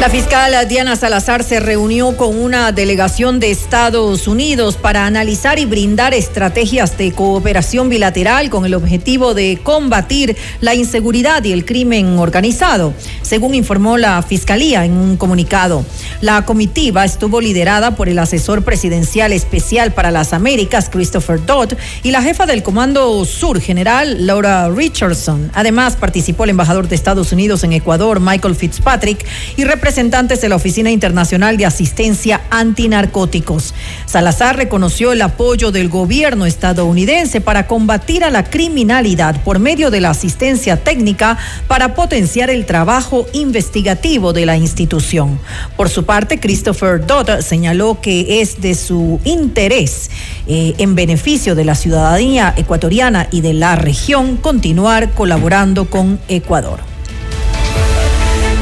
La 0.00 0.08
fiscal 0.08 0.54
Diana 0.68 0.94
Salazar 0.94 1.42
se 1.42 1.58
reunió 1.58 2.16
con 2.16 2.40
una 2.40 2.70
delegación 2.70 3.40
de 3.40 3.50
Estados 3.50 4.28
Unidos 4.28 4.76
para 4.76 5.06
analizar 5.06 5.58
y 5.58 5.64
brindar 5.64 6.14
estrategias 6.14 6.96
de 6.96 7.10
cooperación 7.10 7.88
bilateral 7.88 8.48
con 8.48 8.64
el 8.64 8.74
objetivo 8.74 9.34
de 9.34 9.58
combatir 9.60 10.36
la 10.60 10.76
inseguridad 10.76 11.42
y 11.42 11.50
el 11.50 11.64
crimen 11.64 12.16
organizado, 12.16 12.94
según 13.22 13.56
informó 13.56 13.98
la 13.98 14.22
Fiscalía 14.22 14.84
en 14.84 14.92
un 14.92 15.16
comunicado. 15.16 15.84
La 16.20 16.42
comitiva 16.42 17.04
estuvo 17.04 17.40
liderada 17.40 17.96
por 17.96 18.08
el 18.08 18.20
asesor 18.20 18.62
presidencial 18.62 19.32
especial 19.32 19.92
para 19.92 20.12
las 20.12 20.32
Américas, 20.32 20.90
Christopher 20.90 21.44
Dodd, 21.44 21.72
y 22.04 22.12
la 22.12 22.22
jefa 22.22 22.46
del 22.46 22.62
Comando 22.62 23.24
Sur 23.24 23.60
General, 23.60 24.24
Laura 24.24 24.68
Richardson. 24.70 25.50
Además, 25.54 25.96
participó 25.96 26.44
el 26.44 26.50
embajador 26.50 26.86
de 26.86 26.94
Estados 26.94 27.32
Unidos 27.32 27.64
en 27.64 27.72
Ecuador, 27.72 28.20
Michael 28.20 28.54
Fitzpatrick, 28.54 29.26
y 29.56 29.64
representantes 29.88 30.42
de 30.42 30.50
la 30.50 30.56
Oficina 30.56 30.90
Internacional 30.90 31.56
de 31.56 31.64
Asistencia 31.64 32.42
Antinarcóticos. 32.50 33.72
Salazar 34.04 34.54
reconoció 34.54 35.12
el 35.12 35.22
apoyo 35.22 35.72
del 35.72 35.88
gobierno 35.88 36.44
estadounidense 36.44 37.40
para 37.40 37.66
combatir 37.66 38.22
a 38.22 38.28
la 38.28 38.44
criminalidad 38.44 39.42
por 39.44 39.60
medio 39.60 39.90
de 39.90 40.02
la 40.02 40.10
asistencia 40.10 40.76
técnica 40.76 41.38
para 41.68 41.94
potenciar 41.94 42.50
el 42.50 42.66
trabajo 42.66 43.24
investigativo 43.32 44.34
de 44.34 44.44
la 44.44 44.58
institución. 44.58 45.40
Por 45.78 45.88
su 45.88 46.04
parte, 46.04 46.38
Christopher 46.38 47.06
Dodd 47.06 47.40
señaló 47.40 48.02
que 48.02 48.42
es 48.42 48.60
de 48.60 48.74
su 48.74 49.20
interés 49.24 50.10
eh, 50.46 50.74
en 50.76 50.96
beneficio 50.96 51.54
de 51.54 51.64
la 51.64 51.74
ciudadanía 51.74 52.52
ecuatoriana 52.58 53.28
y 53.30 53.40
de 53.40 53.54
la 53.54 53.74
región 53.74 54.36
continuar 54.36 55.12
colaborando 55.12 55.88
con 55.88 56.20
Ecuador. 56.28 56.97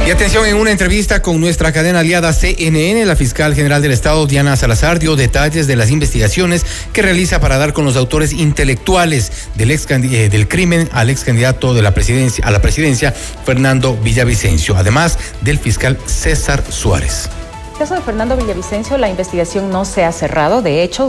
Y 0.07 0.11
atención, 0.13 0.47
en 0.47 0.55
una 0.55 0.71
entrevista 0.71 1.21
con 1.21 1.41
nuestra 1.41 1.73
cadena 1.73 1.99
aliada 1.99 2.33
CNN, 2.33 3.05
la 3.07 3.17
fiscal 3.17 3.57
general 3.57 3.83
del 3.83 3.91
Estado, 3.91 4.25
Diana 4.29 4.55
Salazar, 4.55 5.01
dio 5.01 5.17
detalles 5.17 5.67
de 5.67 5.75
las 5.75 5.91
investigaciones 5.91 6.65
que 6.93 7.03
realiza 7.03 7.41
para 7.41 7.59
dar 7.59 7.73
con 7.73 7.85
los 7.85 7.97
autores 7.97 8.33
intelectuales 8.33 9.49
del, 9.57 9.73
eh, 9.73 10.47
crimen 10.49 10.89
al 10.93 11.11
ex 11.11 11.25
candidato 11.25 11.75
de 11.75 11.83
la 11.83 11.93
presidencia, 11.93 12.47
a 12.47 12.53
la 12.53 12.63
presidencia, 12.63 13.11
Fernando 13.11 13.97
Villavicencio, 13.97 14.77
además 14.77 15.19
del 15.41 15.59
fiscal 15.59 15.99
César 16.07 16.63
Suárez. 16.71 17.29
En 17.77 17.83
el 17.83 17.89
caso 17.89 17.95
de 17.97 18.01
Fernando 18.03 18.37
Villavicencio, 18.37 18.97
la 18.99 19.09
investigación 19.09 19.71
no 19.71 19.85
se 19.85 20.05
ha 20.05 20.13
cerrado. 20.13 20.63
De 20.63 20.85
hecho, 20.85 21.09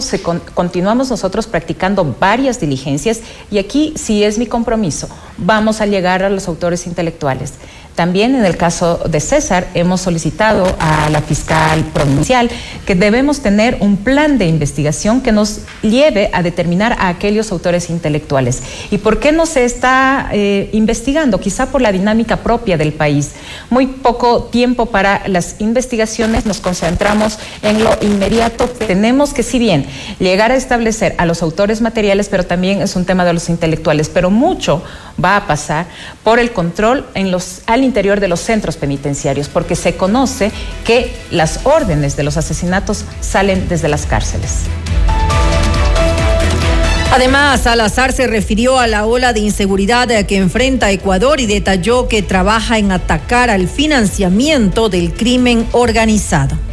continuamos 0.56 1.12
nosotros 1.12 1.46
practicando 1.46 2.16
varias 2.20 2.60
diligencias 2.60 3.22
y 3.51 3.60
aquí 3.60 3.94
sí 3.96 4.24
es 4.24 4.39
mi 4.39 4.48
compromiso. 4.48 5.08
Vamos 5.38 5.82
a 5.82 5.86
llegar 5.86 6.24
a 6.24 6.30
los 6.30 6.48
autores 6.48 6.88
intelectuales. 6.88 7.54
También 7.98 8.36
en 8.36 8.46
el 8.46 8.58
caso 8.58 9.00
de 9.10 9.20
César 9.20 9.70
hemos 9.74 10.01
solicitado 10.01 10.68
a 10.80 11.10
la 11.10 11.24
fiscal 11.24 11.84
provincial 11.96 12.48
que 12.86 12.94
debemos 12.94 13.39
tener 13.39 13.77
un 13.80 13.98
plan 13.98 14.38
de 14.38 14.46
investigación 14.46 15.22
que 15.22 15.32
nos 15.32 15.62
lleve 15.82 16.30
a 16.32 16.44
determinar 16.44 16.96
a 17.00 17.08
aquellos 17.08 17.51
autores 17.51 17.89
intelectuales. 17.89 18.62
¿Y 18.92 19.00
por 19.00 19.20
qué 19.20 19.32
no 19.32 19.48
se 19.48 19.66
está 19.66 20.30
eh, 20.32 20.70
investigando? 20.74 21.39
Quizá 21.39 21.72
por 21.72 21.82
la 21.82 21.92
dinámica 21.92 22.38
propia 22.38 22.77
del 22.77 22.94
país. 22.94 23.32
Muy 23.72 23.88
poco 23.88 24.44
tiempo 24.44 24.86
para 24.86 25.27
las 25.27 25.56
investigaciones, 25.58 26.46
nos 26.46 26.60
concentramos 26.60 27.39
en 27.63 27.84
lo 27.84 27.89
inmediato. 28.01 28.66
Tenemos 28.68 29.34
que, 29.34 29.42
si 29.42 29.58
bien, 29.58 29.88
llegar 30.20 30.51
a 30.51 30.56
establecer 30.56 31.16
a 31.18 31.25
los 31.25 31.42
autores 31.42 31.82
materiales, 31.82 32.30
pero 32.30 32.46
también 32.46 32.84
es 32.84 32.96
un 32.96 33.06
tema 33.06 33.25
de 33.25 33.34
los 33.34 33.50
intelectuales, 33.50 34.08
pero 34.08 34.30
mucho 34.30 34.84
va 35.24 35.36
a 35.36 35.48
pasar 35.48 35.88
por 36.24 36.38
el 36.38 36.51
control 36.51 37.08
en 37.16 37.32
los, 37.32 37.62
al 37.66 37.87
interior 37.88 38.20
de 38.20 38.27
los 38.27 38.41
centros 38.41 38.77
penitenciarios, 38.77 39.50
porque 39.50 39.75
se 39.75 39.96
conoce 39.96 40.51
que 40.86 41.12
las 41.32 41.62
órdenes 41.63 42.15
de 42.15 42.24
los 42.24 42.38
asesinatos 42.38 43.06
salen 43.22 43.67
desde 43.67 43.88
las 43.88 44.06
cárceles. 44.06 44.65
Además, 47.12 47.62
Salazar 47.62 48.12
se 48.12 48.27
refirió 48.27 48.79
a 48.79 48.86
la 48.86 49.06
ola 49.06 49.34
de 49.34 49.39
inseguridad 49.39 50.08
que 50.25 50.38
enfrenta 50.38 50.91
Ecuador 50.91 51.39
y 51.39 51.48
detalló 51.48 52.08
que 52.08 52.22
trabaja 52.22 52.77
en 52.77 52.91
atacar 52.91 53.50
al 53.50 53.67
financiamiento 53.67 54.89
del 54.89 55.13
crimen 55.13 55.65
organizado. 55.72 56.66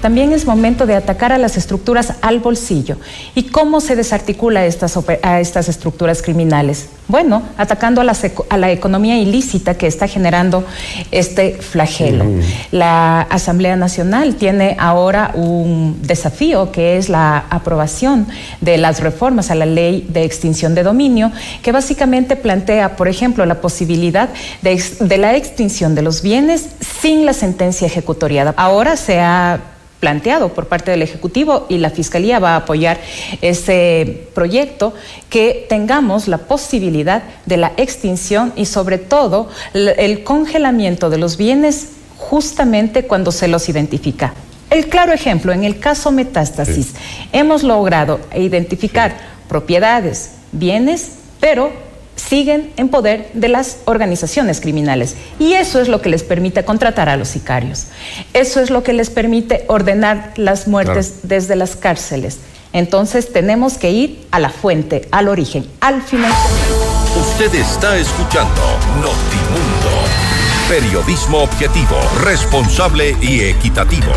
También 0.00 0.32
es 0.32 0.46
momento 0.46 0.86
de 0.86 0.94
atacar 0.94 1.32
a 1.32 1.38
las 1.38 1.56
estructuras 1.56 2.14
al 2.22 2.40
bolsillo. 2.40 2.96
¿Y 3.34 3.44
cómo 3.44 3.80
se 3.80 3.96
desarticula 3.96 4.64
estas, 4.64 4.98
a 5.22 5.40
estas 5.40 5.68
estructuras 5.68 6.22
criminales? 6.22 6.88
Bueno, 7.06 7.42
atacando 7.58 8.00
a 8.00 8.04
la, 8.04 8.16
a 8.48 8.56
la, 8.56 8.70
economía 8.70 9.18
ilícita 9.18 9.74
que 9.76 9.86
está 9.86 10.06
generando 10.06 10.64
este 11.10 11.54
flagelo. 11.54 12.24
La 12.70 13.22
Asamblea 13.22 13.76
Nacional 13.76 14.36
tiene 14.36 14.76
ahora 14.78 15.32
un 15.34 15.98
desafío 16.02 16.70
que 16.70 16.96
es 16.96 17.08
la 17.08 17.46
aprobación 17.50 18.28
de 18.60 18.78
las 18.78 19.00
reformas 19.00 19.50
a 19.50 19.56
la 19.56 19.66
ley 19.66 20.06
de 20.08 20.22
extinción 20.24 20.74
de 20.76 20.84
dominio, 20.84 21.32
que 21.62 21.72
básicamente 21.72 22.36
plantea, 22.36 22.96
por 22.96 23.08
ejemplo, 23.08 23.44
la 23.44 23.60
posibilidad 23.60 24.28
de, 24.62 24.82
de 25.00 25.18
la 25.18 25.34
extinción 25.34 25.96
de 25.96 26.02
los 26.02 26.22
bienes 26.22 26.68
sin 27.00 27.26
la 27.26 27.32
sentencia 27.32 27.88
ejecutoriada. 27.88 28.54
Ahora 28.56 28.96
se 28.96 29.18
ha 29.18 29.60
planteado 30.00 30.48
por 30.48 30.66
parte 30.66 30.90
del 30.90 31.02
Ejecutivo 31.02 31.66
y 31.68 31.78
la 31.78 31.90
Fiscalía 31.90 32.38
va 32.38 32.54
a 32.54 32.56
apoyar 32.56 32.98
ese 33.42 34.28
proyecto, 34.34 34.94
que 35.28 35.66
tengamos 35.68 36.26
la 36.26 36.38
posibilidad 36.38 37.22
de 37.46 37.58
la 37.58 37.72
extinción 37.76 38.52
y 38.56 38.64
sobre 38.64 38.98
todo 38.98 39.48
el 39.74 40.24
congelamiento 40.24 41.10
de 41.10 41.18
los 41.18 41.36
bienes 41.36 41.90
justamente 42.16 43.04
cuando 43.04 43.30
se 43.30 43.48
los 43.48 43.68
identifica. 43.68 44.34
El 44.70 44.88
claro 44.88 45.12
ejemplo, 45.12 45.52
en 45.52 45.64
el 45.64 45.80
caso 45.80 46.12
metástasis, 46.12 46.94
hemos 47.32 47.62
logrado 47.62 48.20
identificar 48.34 49.16
propiedades, 49.48 50.32
bienes, 50.52 51.16
pero 51.40 51.89
siguen 52.20 52.72
en 52.76 52.88
poder 52.88 53.30
de 53.34 53.48
las 53.48 53.78
organizaciones 53.86 54.60
criminales. 54.60 55.16
Y 55.38 55.54
eso 55.54 55.80
es 55.80 55.88
lo 55.88 56.00
que 56.00 56.08
les 56.08 56.22
permite 56.22 56.64
contratar 56.64 57.08
a 57.08 57.16
los 57.16 57.28
sicarios. 57.28 57.86
Eso 58.34 58.60
es 58.60 58.70
lo 58.70 58.82
que 58.82 58.92
les 58.92 59.10
permite 59.10 59.64
ordenar 59.68 60.32
las 60.36 60.68
muertes 60.68 61.20
desde 61.22 61.56
las 61.56 61.76
cárceles. 61.76 62.38
Entonces 62.72 63.32
tenemos 63.32 63.78
que 63.78 63.90
ir 63.90 64.26
a 64.30 64.38
la 64.38 64.50
fuente, 64.50 65.08
al 65.10 65.28
origen, 65.28 65.66
al 65.80 66.02
final. 66.02 66.32
Usted 67.20 67.52
está 67.54 67.96
escuchando 67.96 68.60
Notimundo. 68.96 69.90
Periodismo 70.68 71.38
objetivo, 71.38 71.96
responsable 72.22 73.16
y 73.20 73.40
equitativo. 73.40 74.12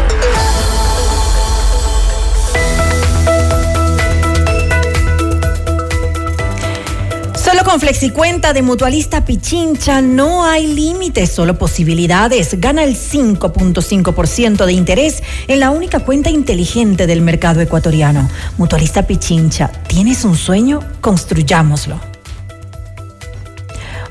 Solo 7.54 7.66
con 7.66 7.80
FlexiCuenta 7.80 8.52
de 8.52 8.64
Mutualista 8.64 9.26
Pichincha 9.26 10.02
no 10.02 10.44
hay 10.44 10.66
límites, 10.66 11.30
solo 11.30 11.56
posibilidades. 11.56 12.60
Gana 12.60 12.84
el 12.84 12.96
5.5% 12.96 14.66
de 14.66 14.74
interés 14.74 15.22
en 15.48 15.60
la 15.60 15.70
única 15.70 16.00
cuenta 16.00 16.32
inteligente 16.32 17.06
del 17.06 17.22
mercado 17.22 17.62
ecuatoriano. 17.62 18.28
Mutualista 18.58 19.06
Pichincha, 19.06 19.68
¿tienes 19.86 20.26
un 20.26 20.36
sueño? 20.36 20.80
Construyámoslo. 21.00 22.00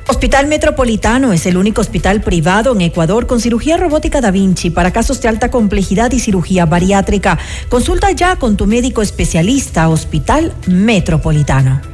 Hospital 0.06 0.46
Metropolitano 0.46 1.32
es 1.32 1.44
el 1.44 1.56
único 1.56 1.80
hospital 1.80 2.20
privado 2.20 2.72
en 2.74 2.82
Ecuador 2.82 3.26
con 3.26 3.40
cirugía 3.40 3.76
robótica 3.76 4.20
Da 4.20 4.30
Vinci 4.30 4.70
para 4.70 4.92
casos 4.92 5.20
de 5.20 5.26
alta 5.26 5.50
complejidad 5.50 6.12
y 6.12 6.20
cirugía 6.20 6.64
bariátrica. 6.64 7.40
Consulta 7.68 8.12
ya 8.12 8.36
con 8.36 8.56
tu 8.56 8.68
médico 8.68 9.02
especialista, 9.02 9.88
Hospital 9.88 10.52
Metropolitano. 10.68 11.91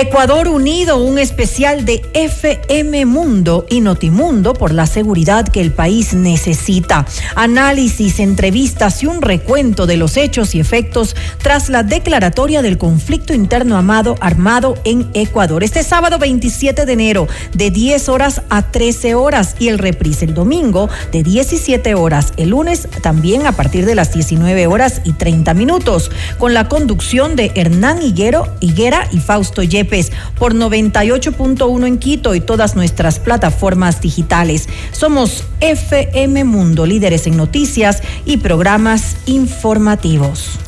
Ecuador 0.00 0.48
Unido, 0.48 0.96
un 0.96 1.18
especial 1.18 1.84
de 1.84 2.00
FM 2.14 3.04
Mundo 3.04 3.66
y 3.68 3.82
Notimundo 3.82 4.54
por 4.54 4.72
la 4.72 4.86
seguridad 4.86 5.46
que 5.46 5.60
el 5.60 5.72
país 5.72 6.14
necesita. 6.14 7.04
Análisis, 7.34 8.18
entrevistas 8.18 9.02
y 9.02 9.06
un 9.06 9.20
recuento 9.20 9.84
de 9.84 9.98
los 9.98 10.16
hechos 10.16 10.54
y 10.54 10.60
efectos 10.60 11.14
tras 11.42 11.68
la 11.68 11.82
declaratoria 11.82 12.62
del 12.62 12.78
conflicto 12.78 13.34
interno 13.34 13.76
amado, 13.76 14.16
armado 14.20 14.78
en 14.84 15.10
Ecuador. 15.12 15.62
Este 15.62 15.82
sábado 15.82 16.18
27 16.18 16.86
de 16.86 16.92
enero, 16.94 17.28
de 17.52 17.70
10 17.70 18.08
horas 18.08 18.40
a 18.48 18.70
13 18.70 19.14
horas 19.14 19.54
y 19.58 19.68
el 19.68 19.78
reprise 19.78 20.24
el 20.24 20.32
domingo 20.32 20.88
de 21.12 21.22
17 21.22 21.94
horas. 21.94 22.32
El 22.38 22.50
lunes 22.50 22.88
también 23.02 23.46
a 23.46 23.52
partir 23.52 23.84
de 23.84 23.94
las 23.94 24.14
19 24.14 24.66
horas 24.66 25.02
y 25.04 25.12
30 25.12 25.52
minutos, 25.52 26.10
con 26.38 26.54
la 26.54 26.68
conducción 26.68 27.36
de 27.36 27.52
Hernán 27.54 28.00
Higuero, 28.00 28.48
Higuera 28.60 29.06
y 29.12 29.18
Fausto 29.18 29.60
Por 30.38 30.54
98.1 30.54 31.86
en 31.86 31.98
Quito 31.98 32.34
y 32.34 32.40
todas 32.40 32.76
nuestras 32.76 33.18
plataformas 33.18 34.00
digitales. 34.00 34.68
Somos 34.92 35.44
FM 35.60 36.44
Mundo, 36.44 36.86
líderes 36.86 37.26
en 37.26 37.36
noticias 37.36 38.02
y 38.24 38.36
programas 38.36 39.16
informativos. 39.26 40.58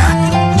América. 0.01 0.60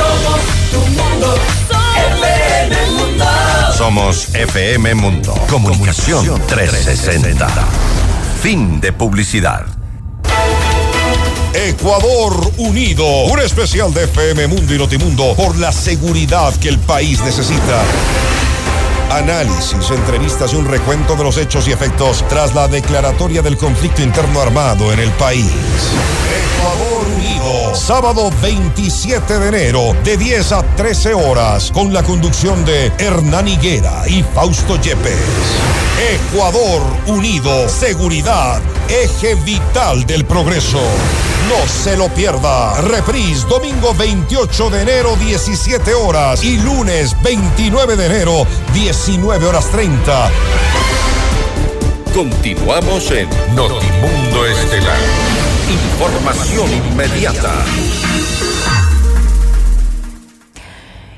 Somos 0.01 0.41
tu 0.71 0.79
mundo, 0.79 1.35
FM 2.17 2.91
Mundo. 2.91 3.25
Somos 3.77 4.35
FM 4.35 4.95
Mundo. 4.95 5.33
Comunicación 5.47 6.41
360. 6.47 7.47
Fin 8.41 8.81
de 8.81 8.93
publicidad. 8.93 9.65
Ecuador 11.53 12.51
Unido, 12.57 13.05
un 13.25 13.39
especial 13.39 13.93
de 13.93 14.05
FM 14.05 14.47
Mundo 14.47 14.73
y 14.73 14.77
Notimundo 14.79 15.35
por 15.35 15.57
la 15.57 15.71
seguridad 15.71 16.55
que 16.55 16.69
el 16.69 16.79
país 16.79 17.21
necesita. 17.23 17.83
Análisis, 19.11 19.91
entrevistas 19.91 20.53
y 20.53 20.55
un 20.55 20.65
recuento 20.65 21.15
de 21.15 21.23
los 21.23 21.37
hechos 21.37 21.67
y 21.67 21.73
efectos 21.73 22.25
tras 22.29 22.55
la 22.55 22.67
declaratoria 22.67 23.41
del 23.41 23.57
conflicto 23.57 24.01
interno 24.01 24.41
armado 24.41 24.91
en 24.93 24.99
el 24.99 25.11
país. 25.11 25.51
Ecuador 26.55 27.05
Unido, 27.17 27.60
sábado 27.75 28.29
27 28.41 29.39
de 29.39 29.47
enero, 29.47 29.95
de 30.03 30.17
10 30.17 30.51
a 30.51 30.63
13 30.75 31.13
horas, 31.13 31.71
con 31.71 31.93
la 31.93 32.03
conducción 32.03 32.63
de 32.65 32.91
Hernán 32.97 33.47
Higuera 33.47 34.03
y 34.07 34.23
Fausto 34.23 34.79
Yepes. 34.79 35.17
Ecuador 36.13 36.81
Unido, 37.07 37.69
seguridad, 37.69 38.61
eje 38.89 39.35
vital 39.35 40.05
del 40.05 40.25
progreso. 40.25 40.81
No 41.49 41.67
se 41.67 41.97
lo 41.97 42.09
pierda. 42.09 42.79
Reprise 42.81 43.47
domingo 43.47 43.93
28 43.93 44.69
de 44.69 44.81
enero 44.81 45.15
17 45.17 45.93
horas 45.93 46.43
y 46.43 46.57
lunes 46.57 47.15
29 47.21 47.95
de 47.95 48.05
enero 48.05 48.47
19 48.73 49.45
horas 49.45 49.65
30. 49.71 50.31
Continuamos 52.13 53.09
en 53.11 53.29
Notimundo 53.55 54.45
Estelar. 54.45 55.30
Información 55.71 56.69
inmediata. 56.69 57.63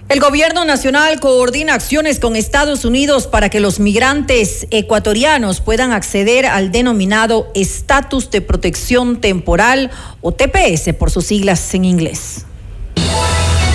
El 0.09 0.19
gobierno 0.19 0.63
nacional 0.63 1.19
coordina 1.19 1.73
acciones 1.73 2.19
con 2.19 2.35
Estados 2.35 2.85
Unidos 2.85 3.25
para 3.25 3.49
que 3.49 3.59
los 3.59 3.79
migrantes 3.79 4.67
ecuatorianos 4.69 5.59
puedan 5.59 5.91
acceder 5.91 6.45
al 6.45 6.71
denominado 6.71 7.51
estatus 7.55 8.29
de 8.29 8.41
protección 8.41 9.21
temporal 9.21 9.89
o 10.21 10.33
TPS 10.33 10.93
por 10.99 11.09
sus 11.09 11.25
siglas 11.25 11.73
en 11.73 11.85
inglés. 11.85 12.45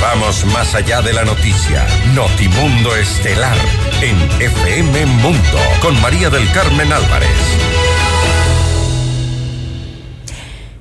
Vamos 0.01 0.45
más 0.53 0.77
allá 0.77 1.03
de 1.03 1.13
la 1.13 1.25
noticia. 1.25 1.85
Notimundo 2.15 2.95
Estelar 2.95 3.57
en 4.01 4.17
FM 4.41 5.07
Mundo 5.07 5.59
con 5.83 6.01
María 6.01 6.31
del 6.31 6.49
Carmen 6.53 6.93
Álvarez. 6.93 7.78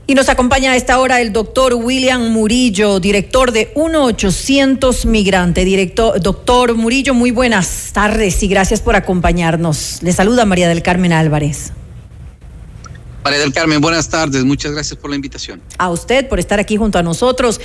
Y 0.09 0.15
nos 0.15 0.29
acompaña 0.29 0.71
a 0.71 0.77
esta 0.77 0.99
hora 0.99 1.19
el 1.19 1.33
doctor 1.33 1.73
William 1.73 2.31
Murillo, 2.31 3.01
director 3.01 3.51
de 3.51 3.73
1-800 3.73 5.05
Migrante. 5.05 5.65
Director, 5.65 6.21
doctor 6.21 6.75
Murillo, 6.75 7.13
muy 7.13 7.31
buenas 7.31 7.89
tardes 7.91 8.41
y 8.41 8.47
gracias 8.47 8.79
por 8.79 8.95
acompañarnos. 8.95 9.99
Le 10.01 10.13
saluda 10.13 10.45
María 10.45 10.69
del 10.69 10.81
Carmen 10.81 11.11
Álvarez. 11.11 11.73
María 13.23 13.39
del 13.39 13.51
Carmen, 13.51 13.81
buenas 13.81 14.07
tardes. 14.09 14.45
Muchas 14.45 14.71
gracias 14.71 14.97
por 14.97 15.09
la 15.09 15.15
invitación. 15.17 15.61
A 15.77 15.89
usted 15.89 16.29
por 16.29 16.39
estar 16.39 16.59
aquí 16.59 16.77
junto 16.77 16.97
a 16.97 17.03
nosotros. 17.03 17.59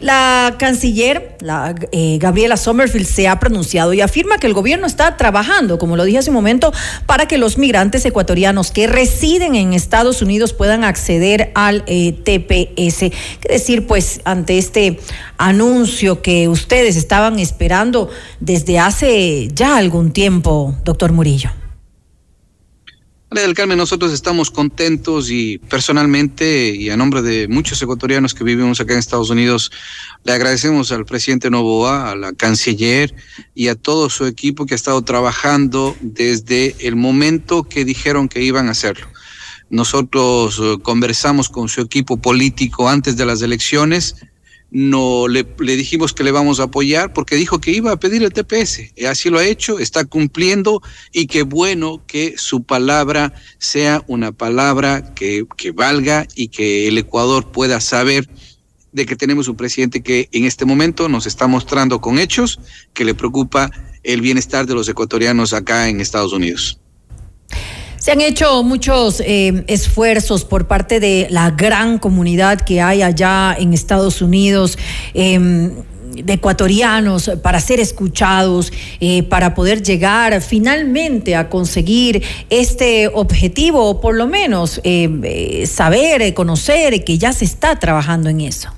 La 0.00 0.54
canciller, 0.58 1.36
la, 1.40 1.74
eh, 1.90 2.18
Gabriela 2.20 2.56
Sommerfield, 2.56 3.06
se 3.06 3.26
ha 3.26 3.40
pronunciado 3.40 3.92
y 3.92 4.00
afirma 4.00 4.38
que 4.38 4.46
el 4.46 4.54
gobierno 4.54 4.86
está 4.86 5.16
trabajando, 5.16 5.78
como 5.78 5.96
lo 5.96 6.04
dije 6.04 6.18
hace 6.18 6.30
un 6.30 6.34
momento, 6.34 6.72
para 7.06 7.26
que 7.26 7.36
los 7.36 7.58
migrantes 7.58 8.04
ecuatorianos 8.04 8.70
que 8.70 8.86
residen 8.86 9.56
en 9.56 9.72
Estados 9.72 10.22
Unidos 10.22 10.52
puedan 10.52 10.84
acceder 10.84 11.50
al 11.54 11.82
eh, 11.86 12.12
TPS. 12.12 13.10
¿Qué 13.40 13.48
decir, 13.48 13.86
pues, 13.86 14.20
ante 14.24 14.58
este 14.58 15.00
anuncio 15.36 16.22
que 16.22 16.48
ustedes 16.48 16.96
estaban 16.96 17.38
esperando 17.38 18.08
desde 18.38 18.78
hace 18.78 19.48
ya 19.52 19.76
algún 19.76 20.12
tiempo, 20.12 20.76
doctor 20.84 21.12
Murillo? 21.12 21.50
María 23.30 23.46
del 23.46 23.54
Carmen, 23.54 23.76
nosotros 23.76 24.14
estamos 24.14 24.50
contentos 24.50 25.30
y 25.30 25.58
personalmente 25.58 26.74
y 26.74 26.88
a 26.88 26.96
nombre 26.96 27.20
de 27.20 27.46
muchos 27.46 27.80
ecuatorianos 27.82 28.32
que 28.32 28.42
vivimos 28.42 28.80
acá 28.80 28.94
en 28.94 29.00
Estados 29.00 29.28
Unidos, 29.28 29.70
le 30.24 30.32
agradecemos 30.32 30.90
al 30.92 31.04
presidente 31.04 31.50
Novoa, 31.50 32.10
a 32.10 32.16
la 32.16 32.32
canciller 32.32 33.14
y 33.54 33.68
a 33.68 33.74
todo 33.74 34.08
su 34.08 34.24
equipo 34.24 34.64
que 34.64 34.72
ha 34.72 34.76
estado 34.76 35.02
trabajando 35.02 35.94
desde 36.00 36.74
el 36.78 36.96
momento 36.96 37.64
que 37.64 37.84
dijeron 37.84 38.30
que 38.30 38.42
iban 38.42 38.68
a 38.68 38.70
hacerlo. 38.70 39.06
Nosotros 39.68 40.58
eh, 40.62 40.78
conversamos 40.82 41.50
con 41.50 41.68
su 41.68 41.82
equipo 41.82 42.16
político 42.16 42.88
antes 42.88 43.18
de 43.18 43.26
las 43.26 43.42
elecciones 43.42 44.16
no 44.70 45.28
le, 45.28 45.46
le, 45.58 45.76
dijimos 45.76 46.12
que 46.12 46.24
le 46.24 46.30
vamos 46.30 46.60
a 46.60 46.64
apoyar 46.64 47.12
porque 47.12 47.36
dijo 47.36 47.60
que 47.60 47.70
iba 47.70 47.92
a 47.92 47.98
pedir 47.98 48.22
el 48.22 48.32
TPS. 48.32 48.92
Y 48.96 49.06
así 49.06 49.30
lo 49.30 49.38
ha 49.38 49.44
hecho, 49.44 49.78
está 49.78 50.04
cumpliendo 50.04 50.82
y 51.12 51.26
qué 51.26 51.42
bueno 51.42 52.02
que 52.06 52.34
su 52.36 52.62
palabra 52.64 53.32
sea 53.58 54.02
una 54.06 54.32
palabra 54.32 55.14
que, 55.14 55.46
que 55.56 55.70
valga 55.70 56.26
y 56.34 56.48
que 56.48 56.88
el 56.88 56.98
Ecuador 56.98 57.50
pueda 57.50 57.80
saber 57.80 58.28
de 58.92 59.06
que 59.06 59.16
tenemos 59.16 59.48
un 59.48 59.56
presidente 59.56 60.02
que 60.02 60.28
en 60.32 60.44
este 60.44 60.64
momento 60.64 61.08
nos 61.08 61.26
está 61.26 61.46
mostrando 61.46 62.00
con 62.00 62.18
hechos 62.18 62.58
que 62.94 63.04
le 63.04 63.14
preocupa 63.14 63.70
el 64.02 64.20
bienestar 64.20 64.66
de 64.66 64.74
los 64.74 64.88
ecuatorianos 64.88 65.52
acá 65.52 65.88
en 65.88 66.00
Estados 66.00 66.32
Unidos. 66.32 66.80
Se 67.98 68.12
han 68.12 68.20
hecho 68.20 68.62
muchos 68.62 69.20
eh, 69.20 69.64
esfuerzos 69.66 70.44
por 70.44 70.66
parte 70.66 71.00
de 71.00 71.26
la 71.30 71.50
gran 71.50 71.98
comunidad 71.98 72.60
que 72.60 72.80
hay 72.80 73.02
allá 73.02 73.56
en 73.58 73.74
Estados 73.74 74.22
Unidos. 74.22 74.78
Eh, 75.14 75.70
de 76.24 76.32
ecuatorianos 76.32 77.30
para 77.42 77.60
ser 77.60 77.80
escuchados, 77.80 78.72
eh, 79.00 79.22
para 79.24 79.54
poder 79.54 79.82
llegar 79.82 80.40
finalmente 80.40 81.36
a 81.36 81.48
conseguir 81.48 82.22
este 82.50 83.08
objetivo, 83.08 83.84
o 83.84 84.00
por 84.00 84.14
lo 84.14 84.26
menos 84.26 84.80
eh, 84.84 85.64
saber, 85.70 86.34
conocer 86.34 87.04
que 87.04 87.18
ya 87.18 87.32
se 87.32 87.44
está 87.44 87.78
trabajando 87.78 88.30
en 88.30 88.40
eso. 88.40 88.77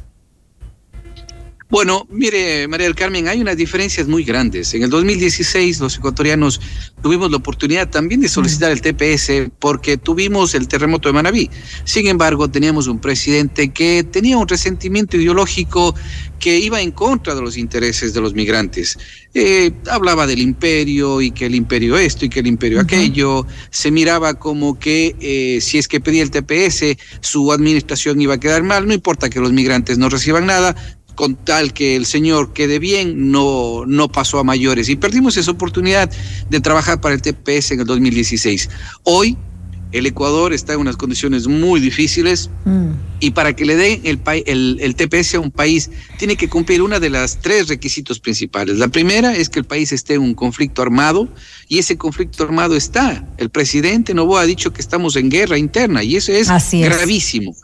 Bueno, 1.70 2.04
mire, 2.10 2.66
María 2.66 2.86
del 2.86 2.96
Carmen, 2.96 3.28
hay 3.28 3.40
unas 3.40 3.56
diferencias 3.56 4.08
muy 4.08 4.24
grandes. 4.24 4.74
En 4.74 4.82
el 4.82 4.90
2016 4.90 5.78
los 5.78 5.96
ecuatorianos 5.98 6.60
tuvimos 7.00 7.30
la 7.30 7.36
oportunidad 7.36 7.88
también 7.88 8.20
de 8.20 8.28
solicitar 8.28 8.72
el 8.72 8.80
TPS 8.80 9.52
porque 9.60 9.96
tuvimos 9.96 10.56
el 10.56 10.66
terremoto 10.66 11.08
de 11.08 11.12
Manabí. 11.12 11.48
Sin 11.84 12.08
embargo, 12.08 12.50
teníamos 12.50 12.88
un 12.88 12.98
presidente 12.98 13.68
que 13.68 14.02
tenía 14.02 14.36
un 14.36 14.48
resentimiento 14.48 15.16
ideológico 15.16 15.94
que 16.40 16.58
iba 16.58 16.80
en 16.80 16.90
contra 16.90 17.34
de 17.34 17.42
los 17.42 17.56
intereses 17.56 18.14
de 18.14 18.20
los 18.20 18.34
migrantes. 18.34 18.98
Eh, 19.34 19.70
hablaba 19.88 20.26
del 20.26 20.40
imperio 20.40 21.20
y 21.20 21.30
que 21.30 21.46
el 21.46 21.54
imperio 21.54 21.96
esto 21.96 22.24
y 22.24 22.30
que 22.30 22.40
el 22.40 22.48
imperio 22.48 22.78
uh 22.78 22.80
-huh. 22.80 22.84
aquello. 22.84 23.46
Se 23.70 23.92
miraba 23.92 24.34
como 24.34 24.76
que 24.78 25.14
eh, 25.20 25.60
si 25.60 25.78
es 25.78 25.86
que 25.86 26.00
pedía 26.00 26.22
el 26.22 26.30
TPS, 26.30 26.96
su 27.20 27.52
administración 27.52 28.20
iba 28.20 28.34
a 28.34 28.40
quedar 28.40 28.64
mal. 28.64 28.88
No 28.88 28.94
importa 28.94 29.30
que 29.30 29.38
los 29.38 29.52
migrantes 29.52 29.98
no 29.98 30.08
reciban 30.08 30.46
nada, 30.46 30.74
con 31.14 31.36
tal 31.36 31.72
que 31.72 31.96
el 31.96 32.06
señor 32.06 32.52
quede 32.52 32.78
bien, 32.78 33.30
no, 33.30 33.84
no 33.86 34.08
pasó 34.10 34.38
a 34.38 34.44
mayores. 34.44 34.88
Y 34.88 34.96
perdimos 34.96 35.36
esa 35.36 35.50
oportunidad 35.50 36.10
de 36.48 36.60
trabajar 36.60 37.00
para 37.00 37.14
el 37.14 37.22
TPS 37.22 37.72
en 37.72 37.80
el 37.80 37.86
2016. 37.86 38.70
Hoy 39.04 39.36
el 39.92 40.06
Ecuador 40.06 40.52
está 40.52 40.74
en 40.74 40.80
unas 40.80 40.96
condiciones 40.96 41.48
muy 41.48 41.80
difíciles 41.80 42.48
mm. 42.64 42.90
y 43.18 43.30
para 43.32 43.56
que 43.56 43.64
le 43.64 43.76
den 43.76 44.00
el, 44.04 44.20
el, 44.46 44.78
el, 44.80 44.94
TPS 44.94 45.34
a 45.34 45.40
un 45.40 45.50
país 45.50 45.90
tiene 46.16 46.36
que 46.36 46.48
cumplir 46.48 46.80
una 46.82 47.00
de 47.00 47.10
las 47.10 47.40
tres 47.40 47.68
requisitos 47.68 48.20
principales. 48.20 48.78
La 48.78 48.88
primera 48.88 49.34
es 49.34 49.48
que 49.48 49.58
el 49.58 49.64
país 49.64 49.92
esté 49.92 50.14
en 50.14 50.22
un 50.22 50.34
conflicto 50.34 50.82
armado 50.82 51.28
y 51.68 51.78
ese 51.78 51.96
conflicto 51.96 52.44
armado 52.44 52.76
está. 52.76 53.26
El 53.36 53.50
presidente 53.50 54.14
Novoa 54.14 54.42
ha 54.42 54.46
dicho 54.46 54.72
que 54.72 54.80
estamos 54.80 55.16
en 55.16 55.28
guerra 55.28 55.58
interna 55.58 56.04
y 56.04 56.16
eso 56.16 56.32
es, 56.32 56.48
es. 56.48 56.70
gravísimo. 56.72 57.56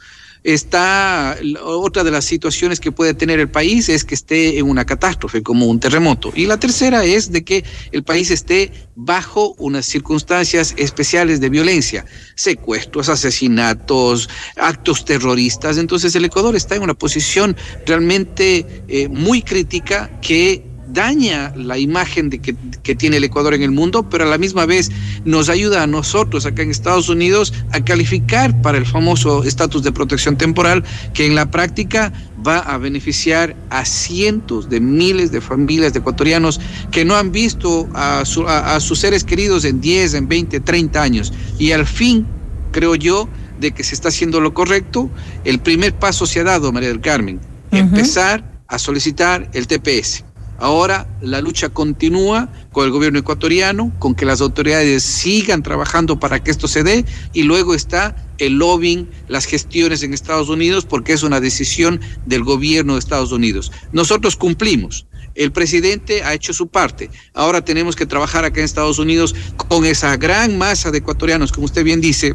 Está 0.47 1.37
otra 1.65 2.05
de 2.05 2.13
las 2.13 2.25
situaciones 2.25 2.79
que 2.79 2.93
puede 2.93 3.15
tener 3.15 3.41
el 3.41 3.49
país 3.49 3.89
es 3.89 4.05
que 4.05 4.15
esté 4.15 4.59
en 4.59 4.71
una 4.71 4.85
catástrofe 4.85 5.43
como 5.43 5.67
un 5.67 5.81
terremoto. 5.81 6.33
Y 6.37 6.47
la 6.47 6.59
tercera 6.59 7.05
es 7.05 7.33
de 7.33 7.45
que 7.45 7.65
el 7.91 8.05
país 8.05 8.31
esté 8.31 8.71
bajo 8.95 9.55
unas 9.59 9.87
circunstancias 9.87 10.73
especiales 10.77 11.41
de 11.41 11.49
violencia, 11.49 12.07
secuestros, 12.37 13.09
asesinatos, 13.09 14.29
actos 14.57 15.05
terroristas. 15.05 15.79
Entonces 15.79 16.15
el 16.15 16.25
Ecuador 16.25 16.55
está 16.55 16.77
en 16.77 16.83
una 16.83 16.95
posición 16.95 17.57
realmente 17.85 18.85
eh, 18.87 19.09
muy 19.09 19.43
crítica 19.43 20.11
que 20.21 20.66
daña 20.97 21.53
la 21.55 21.79
imagen 21.79 22.31
de 22.31 22.41
que, 22.41 22.57
que, 22.83 22.95
tiene 22.97 23.19
el 23.19 23.25
Ecuador 23.25 23.53
en 23.53 23.63
el 23.63 23.71
mundo, 23.71 24.09
pero 24.09 24.25
a 24.25 24.27
la 24.27 24.39
misma 24.39 24.65
vez 24.65 24.91
nos 25.27 25.51
ayuda 25.51 25.83
a 25.83 25.87
nosotros 25.87 26.47
acá 26.47 26.63
en 26.63 26.71
Estados 26.71 27.11
Unidos 27.11 27.53
a 27.73 27.85
calificar 27.85 28.61
para 28.63 28.79
el 28.79 28.87
famoso 28.87 29.45
estatus 29.45 29.83
de 29.83 29.93
protección 29.93 30.39
temporal 30.39 30.83
que 31.13 31.27
en 31.27 31.35
la 31.35 31.51
práctica 31.51 32.13
va 32.45 32.59
a 32.61 32.79
beneficiar 32.79 33.55
a 33.69 33.85
cientos 33.85 34.71
de 34.71 34.81
miles 34.81 35.31
de 35.31 35.43
familias 35.43 35.93
de 35.93 35.99
ecuatorianos 35.99 36.61
que 36.91 37.05
no 37.05 37.15
han 37.15 37.31
visto 37.31 37.89
a, 37.95 38.25
su, 38.25 38.49
a, 38.49 38.75
a 38.75 38.81
sus 38.81 38.99
seres 38.99 39.23
queridos 39.23 39.67
en 39.67 39.83
10, 39.83 40.15
en 40.15 40.29
20, 40.29 40.61
30 40.61 41.03
años. 41.03 41.33
Y 41.59 41.73
al 41.73 41.87
fin, 41.87 42.27
creo 42.73 42.95
yo, 42.95 43.29
de 43.61 43.73
que 43.73 43.85
se 43.85 43.95
está 43.95 44.09
haciendo 44.09 44.41
lo 44.41 44.55
correcto, 44.55 45.11
el 45.45 45.59
primer 45.59 45.95
paso 45.95 46.25
se 46.27 46.41
ha 46.41 46.45
dado, 46.45 46.73
María 46.73 46.89
del 46.89 47.01
Carmen, 47.01 47.37
uh 47.37 47.75
-huh. 47.75 47.81
empezar 47.81 48.57
a 48.69 48.79
solicitar 48.79 49.49
el 49.53 49.67
TPS. 49.67 50.26
Ahora 50.59 51.07
la 51.21 51.41
lucha 51.41 51.69
continúa 51.69 52.51
con 52.73 52.87
el 52.87 52.91
gobierno 52.91 53.19
ecuatoriano, 53.19 53.93
con 53.99 54.15
que 54.15 54.25
las 54.25 54.41
autoridades 54.41 55.03
sigan 55.03 55.63
trabajando 55.63 56.19
para 56.19 56.43
que 56.43 56.51
esto 56.51 56.67
se 56.69 56.83
dé 56.83 57.05
y 57.33 57.43
luego 57.43 57.75
está 57.75 58.17
el 58.39 58.55
lobbying, 58.59 59.09
las 59.29 59.45
gestiones 59.45 60.03
en 60.03 60.15
Estados 60.15 60.49
Unidos, 60.49 60.85
porque 60.87 61.13
es 61.13 61.23
una 61.23 61.41
decisión 61.41 62.01
del 62.27 62.45
gobierno 62.45 62.95
de 62.95 63.01
Estados 63.01 63.33
Unidos. 63.33 63.73
Nosotros 63.93 64.37
cumplimos. 64.37 65.07
El 65.35 65.53
presidente 65.53 66.23
ha 66.23 66.33
hecho 66.33 66.55
su 66.55 66.69
parte. 66.69 67.11
Ahora 67.35 67.63
tenemos 67.63 67.95
que 67.95 68.07
trabajar 68.07 68.47
acá 68.47 68.61
en 68.61 68.65
Estados 68.65 68.99
Unidos 68.99 69.35
con 69.69 69.85
esa 69.85 70.17
gran 70.17 70.57
masa 70.57 70.91
de 70.91 70.99
ecuatorianos, 70.99 71.53
como 71.53 71.67
usted 71.67 71.85
bien 71.85 72.01
dice, 72.01 72.35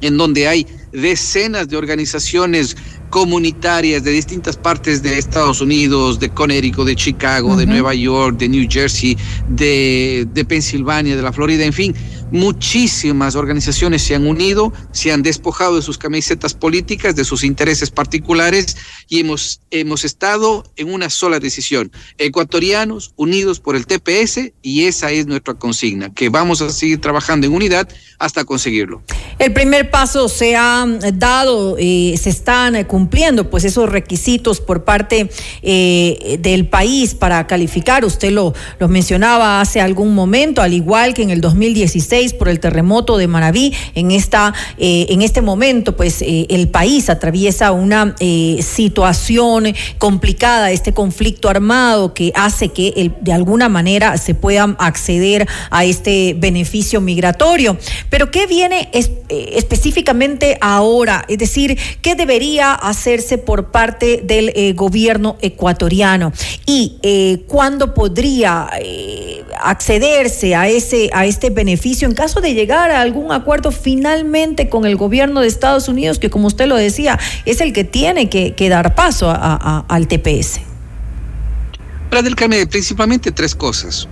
en 0.00 0.16
donde 0.16 0.48
hay 0.48 0.66
decenas 0.92 1.68
de 1.68 1.76
organizaciones 1.76 2.76
comunitarias 3.10 4.02
de 4.04 4.12
distintas 4.12 4.56
partes 4.56 5.02
de 5.02 5.18
Estados 5.18 5.60
Unidos, 5.60 6.18
de 6.18 6.30
Connecticut, 6.30 6.86
de 6.86 6.94
Chicago, 6.94 7.48
uh 7.48 7.52
-huh. 7.52 7.58
de 7.58 7.66
Nueva 7.66 7.94
York, 7.94 8.38
de 8.38 8.48
New 8.48 8.66
Jersey, 8.70 9.16
de, 9.48 10.26
de 10.32 10.44
Pensilvania, 10.44 11.16
de 11.16 11.22
la 11.22 11.32
Florida, 11.32 11.64
en 11.64 11.72
fin, 11.72 11.94
muchísimas 12.30 13.34
organizaciones 13.34 14.02
se 14.02 14.14
han 14.14 14.26
unido, 14.26 14.72
se 14.92 15.12
han 15.12 15.22
despojado 15.22 15.76
de 15.76 15.82
sus 15.82 15.98
camisetas 15.98 16.54
políticas, 16.54 17.16
de 17.16 17.24
sus 17.24 17.44
intereses 17.44 17.90
particulares 17.90 18.76
y 19.08 19.20
hemos, 19.20 19.60
hemos 19.70 20.04
estado 20.04 20.64
en 20.76 20.92
una 20.92 21.10
sola 21.10 21.40
decisión, 21.40 21.90
ecuatorianos 22.18 23.12
unidos 23.16 23.60
por 23.60 23.76
el 23.76 23.86
TPS 23.86 24.52
y 24.62 24.84
esa 24.84 25.10
es 25.10 25.26
nuestra 25.26 25.54
consigna, 25.54 26.12
que 26.12 26.28
vamos 26.28 26.62
a 26.62 26.70
seguir 26.70 27.00
trabajando 27.00 27.46
en 27.46 27.52
unidad 27.52 27.88
hasta 28.18 28.44
conseguirlo. 28.44 29.02
El 29.38 29.52
primer 29.52 29.90
paso 29.90 30.28
se 30.28 30.56
ha 30.56 30.86
dado, 31.14 31.76
eh, 31.78 32.14
se 32.20 32.30
están 32.30 32.84
cumpliendo 32.84 33.48
pues 33.48 33.64
esos 33.64 33.88
requisitos 33.88 34.60
por 34.60 34.84
parte 34.84 35.30
eh, 35.62 36.38
del 36.40 36.68
país 36.68 37.14
para 37.14 37.46
calificar, 37.46 38.04
usted 38.04 38.30
lo, 38.30 38.54
lo 38.78 38.88
mencionaba 38.88 39.60
hace 39.60 39.80
algún 39.80 40.14
momento, 40.14 40.62
al 40.62 40.74
igual 40.74 41.14
que 41.14 41.22
en 41.22 41.30
el 41.30 41.40
2016 41.40 42.19
por 42.34 42.48
el 42.48 42.60
terremoto 42.60 43.16
de 43.16 43.26
Maraví, 43.26 43.74
en, 43.94 44.10
esta, 44.10 44.54
eh, 44.78 45.06
en 45.10 45.22
este 45.22 45.42
momento 45.42 45.96
pues 45.96 46.22
eh, 46.22 46.46
el 46.50 46.68
país 46.68 47.08
atraviesa 47.10 47.72
una 47.72 48.14
situación 48.62 49.74
complicada, 49.98 50.70
este 50.70 50.92
conflicto 50.92 51.48
armado 51.48 52.14
que 52.14 52.32
hace 52.34 52.68
que 52.68 53.12
de 53.20 53.32
alguna 53.32 53.68
manera 53.68 54.18
se 54.18 54.34
pueda 54.34 54.76
acceder 54.78 55.48
a 55.70 55.84
este 55.84 56.34
beneficio 56.38 57.00
migratorio. 57.00 57.76
Pero 58.10 58.30
¿qué 58.30 58.46
viene 58.46 58.88
es, 58.92 59.10
específicamente 59.28 60.58
ahora? 60.60 61.24
Es 61.28 61.38
decir, 61.38 61.78
¿qué 62.02 62.14
debería 62.14 62.74
hacerse 62.74 63.38
por 63.38 63.70
parte 63.70 64.20
del 64.24 64.50
eh, 64.54 64.72
gobierno 64.72 65.36
ecuatoriano 65.40 66.32
y 66.66 66.98
eh, 67.02 67.42
cuándo 67.46 67.94
podría 67.94 68.68
eh, 68.80 69.44
accederse 69.60 70.54
a 70.54 70.68
ese 70.68 71.10
a 71.12 71.26
este 71.26 71.50
beneficio 71.50 72.06
en 72.10 72.16
caso 72.16 72.40
de 72.40 72.54
llegar 72.54 72.90
a 72.90 73.00
algún 73.00 73.30
acuerdo 73.30 73.70
finalmente 73.70 74.68
con 74.68 74.84
el 74.84 74.96
gobierno 74.96 75.40
de 75.40 75.46
Estados 75.46 75.88
Unidos 75.88 76.18
que 76.18 76.28
como 76.28 76.48
usted 76.48 76.66
lo 76.66 76.74
decía 76.74 77.18
es 77.44 77.60
el 77.60 77.72
que 77.72 77.84
tiene 77.84 78.28
que, 78.28 78.54
que 78.54 78.68
dar 78.68 78.96
paso 78.96 79.30
a, 79.30 79.84
al 79.88 80.08
TPS. 80.08 80.69
Para 82.10 82.22
del 82.22 82.34
Carmen, 82.34 82.66
principalmente 82.68 83.30
tres 83.30 83.54
cosas. 83.54 84.08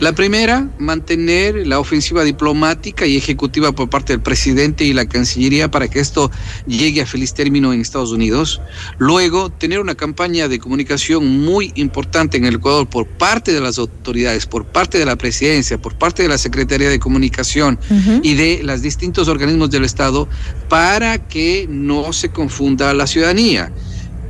La 0.00 0.14
primera, 0.14 0.70
mantener 0.78 1.66
la 1.66 1.78
ofensiva 1.78 2.24
diplomática 2.24 3.06
y 3.06 3.18
ejecutiva 3.18 3.72
por 3.72 3.90
parte 3.90 4.14
del 4.14 4.22
presidente 4.22 4.84
y 4.84 4.94
la 4.94 5.04
Cancillería 5.06 5.70
para 5.70 5.86
que 5.88 6.00
esto 6.00 6.30
llegue 6.66 7.02
a 7.02 7.06
feliz 7.06 7.34
término 7.34 7.74
en 7.74 7.82
Estados 7.82 8.10
Unidos. 8.10 8.62
Luego, 8.96 9.50
tener 9.50 9.80
una 9.80 9.94
campaña 9.94 10.48
de 10.48 10.58
comunicación 10.58 11.42
muy 11.42 11.72
importante 11.74 12.38
en 12.38 12.46
el 12.46 12.54
Ecuador 12.54 12.88
por 12.88 13.06
parte 13.06 13.52
de 13.52 13.60
las 13.60 13.78
autoridades, 13.78 14.46
por 14.46 14.64
parte 14.64 14.96
de 14.98 15.04
la 15.04 15.16
presidencia, 15.16 15.76
por 15.76 15.94
parte 15.94 16.22
de 16.22 16.30
la 16.30 16.38
Secretaría 16.38 16.88
de 16.88 16.98
Comunicación 16.98 17.78
uh 17.90 17.94
-huh. 17.94 18.20
y 18.24 18.34
de 18.34 18.62
los 18.64 18.80
distintos 18.80 19.28
organismos 19.28 19.70
del 19.70 19.84
Estado 19.84 20.26
para 20.70 21.28
que 21.28 21.66
no 21.68 22.14
se 22.14 22.30
confunda 22.30 22.94
la 22.94 23.06
ciudadanía. 23.06 23.70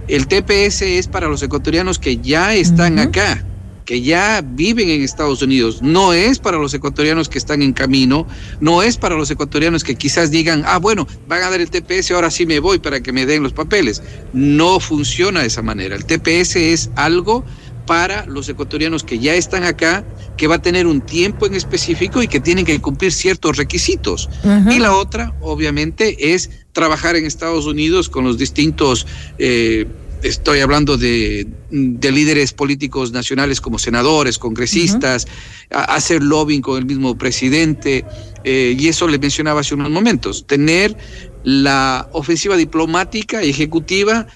El 0.09 0.27
TPS 0.27 0.83
es 0.83 1.09
para 1.09 1.29
los 1.29 1.43
ecuatorianos 1.43 1.99
que 1.99 2.19
ya 2.19 2.55
están 2.55 2.95
uh 2.95 3.03
-huh. 3.03 3.09
acá 3.09 3.45
que 3.85 4.01
ya 4.01 4.43
viven 4.45 4.89
en 4.89 5.03
Estados 5.03 5.43
Unidos, 5.43 5.83
no 5.83 6.13
es 6.13 6.39
para 6.39 6.59
los 6.59 6.73
ecuatorianos 6.75 7.29
que 7.29 7.39
están 7.39 7.63
en 7.63 7.73
camino, 7.73 8.27
no 8.61 8.83
es 8.83 8.97
para 8.97 9.17
los 9.17 9.31
ecuatorianos 9.31 9.85
que 9.85 9.97
quizás 9.97 10.31
digan, 10.31 10.63
ah, 10.67 10.79
bueno, 10.79 11.07
van 11.29 11.43
a 11.43 11.51
dar 11.51 11.61
el 11.61 11.71
TPS, 11.71 12.11
ahora 12.13 12.31
sí 12.31 12.47
me 12.47 12.61
voy 12.61 12.79
para 12.79 13.01
que 13.01 13.13
me 13.13 13.27
den 13.27 13.43
los 13.43 13.53
papeles. 13.53 14.03
No 14.33 14.81
funciona 14.81 15.41
de 15.41 15.47
esa 15.47 15.63
manera. 15.63 15.97
El 15.97 16.05
TPS 16.05 16.57
es 16.57 16.91
algo 16.95 17.45
para 17.87 18.27
los 18.27 18.49
ecuatorianos 18.49 19.03
que 19.03 19.19
ya 19.19 19.35
están 19.35 19.65
acá, 19.65 20.05
que 20.37 20.47
va 20.47 20.57
a 20.57 20.63
tener 20.63 20.87
un 20.87 21.01
tiempo 21.01 21.47
en 21.47 21.55
específico 21.55 22.23
y 22.23 22.29
que 22.29 22.41
tienen 22.41 22.65
que 22.65 22.81
cumplir 22.81 23.13
ciertos 23.13 23.57
requisitos. 23.57 24.31
Uh 24.45 24.49
-huh. 24.49 24.75
Y 24.75 24.79
la 24.79 24.95
otra, 24.95 25.35
obviamente, 25.41 26.33
es 26.33 26.51
trabajar 26.73 27.17
en 27.17 27.25
Estados 27.25 27.67
Unidos 27.67 28.09
con 28.09 28.25
los 28.25 28.39
distintos... 28.39 29.07
Eh, 29.39 29.87
estoy 30.23 30.61
hablando 30.61 30.97
de, 30.97 31.47
de, 31.71 32.13
líderes 32.13 32.53
políticos 32.53 33.11
nacionales 33.13 33.61
como 33.61 33.79
senadores, 33.79 34.39
congresistas, 34.39 35.25
uh 35.25 35.75
-huh. 35.75 35.85
hacer 35.89 36.23
lobbying 36.23 36.63
con 36.63 36.79
el 36.79 36.87
mismo 36.87 37.19
presidente, 37.19 38.05
eh, 38.45 38.77
y 38.79 38.89
eso 38.89 39.09
le 39.09 39.19
mencionaba 39.19 39.61
hace 39.61 39.75
unos 39.75 39.91
momentos, 39.91 40.47
tener 40.47 40.97
la 41.45 42.09
ofensiva 42.13 42.57
diplomática 42.57 43.45
y 43.45 43.51
ejecutiva 43.51 44.27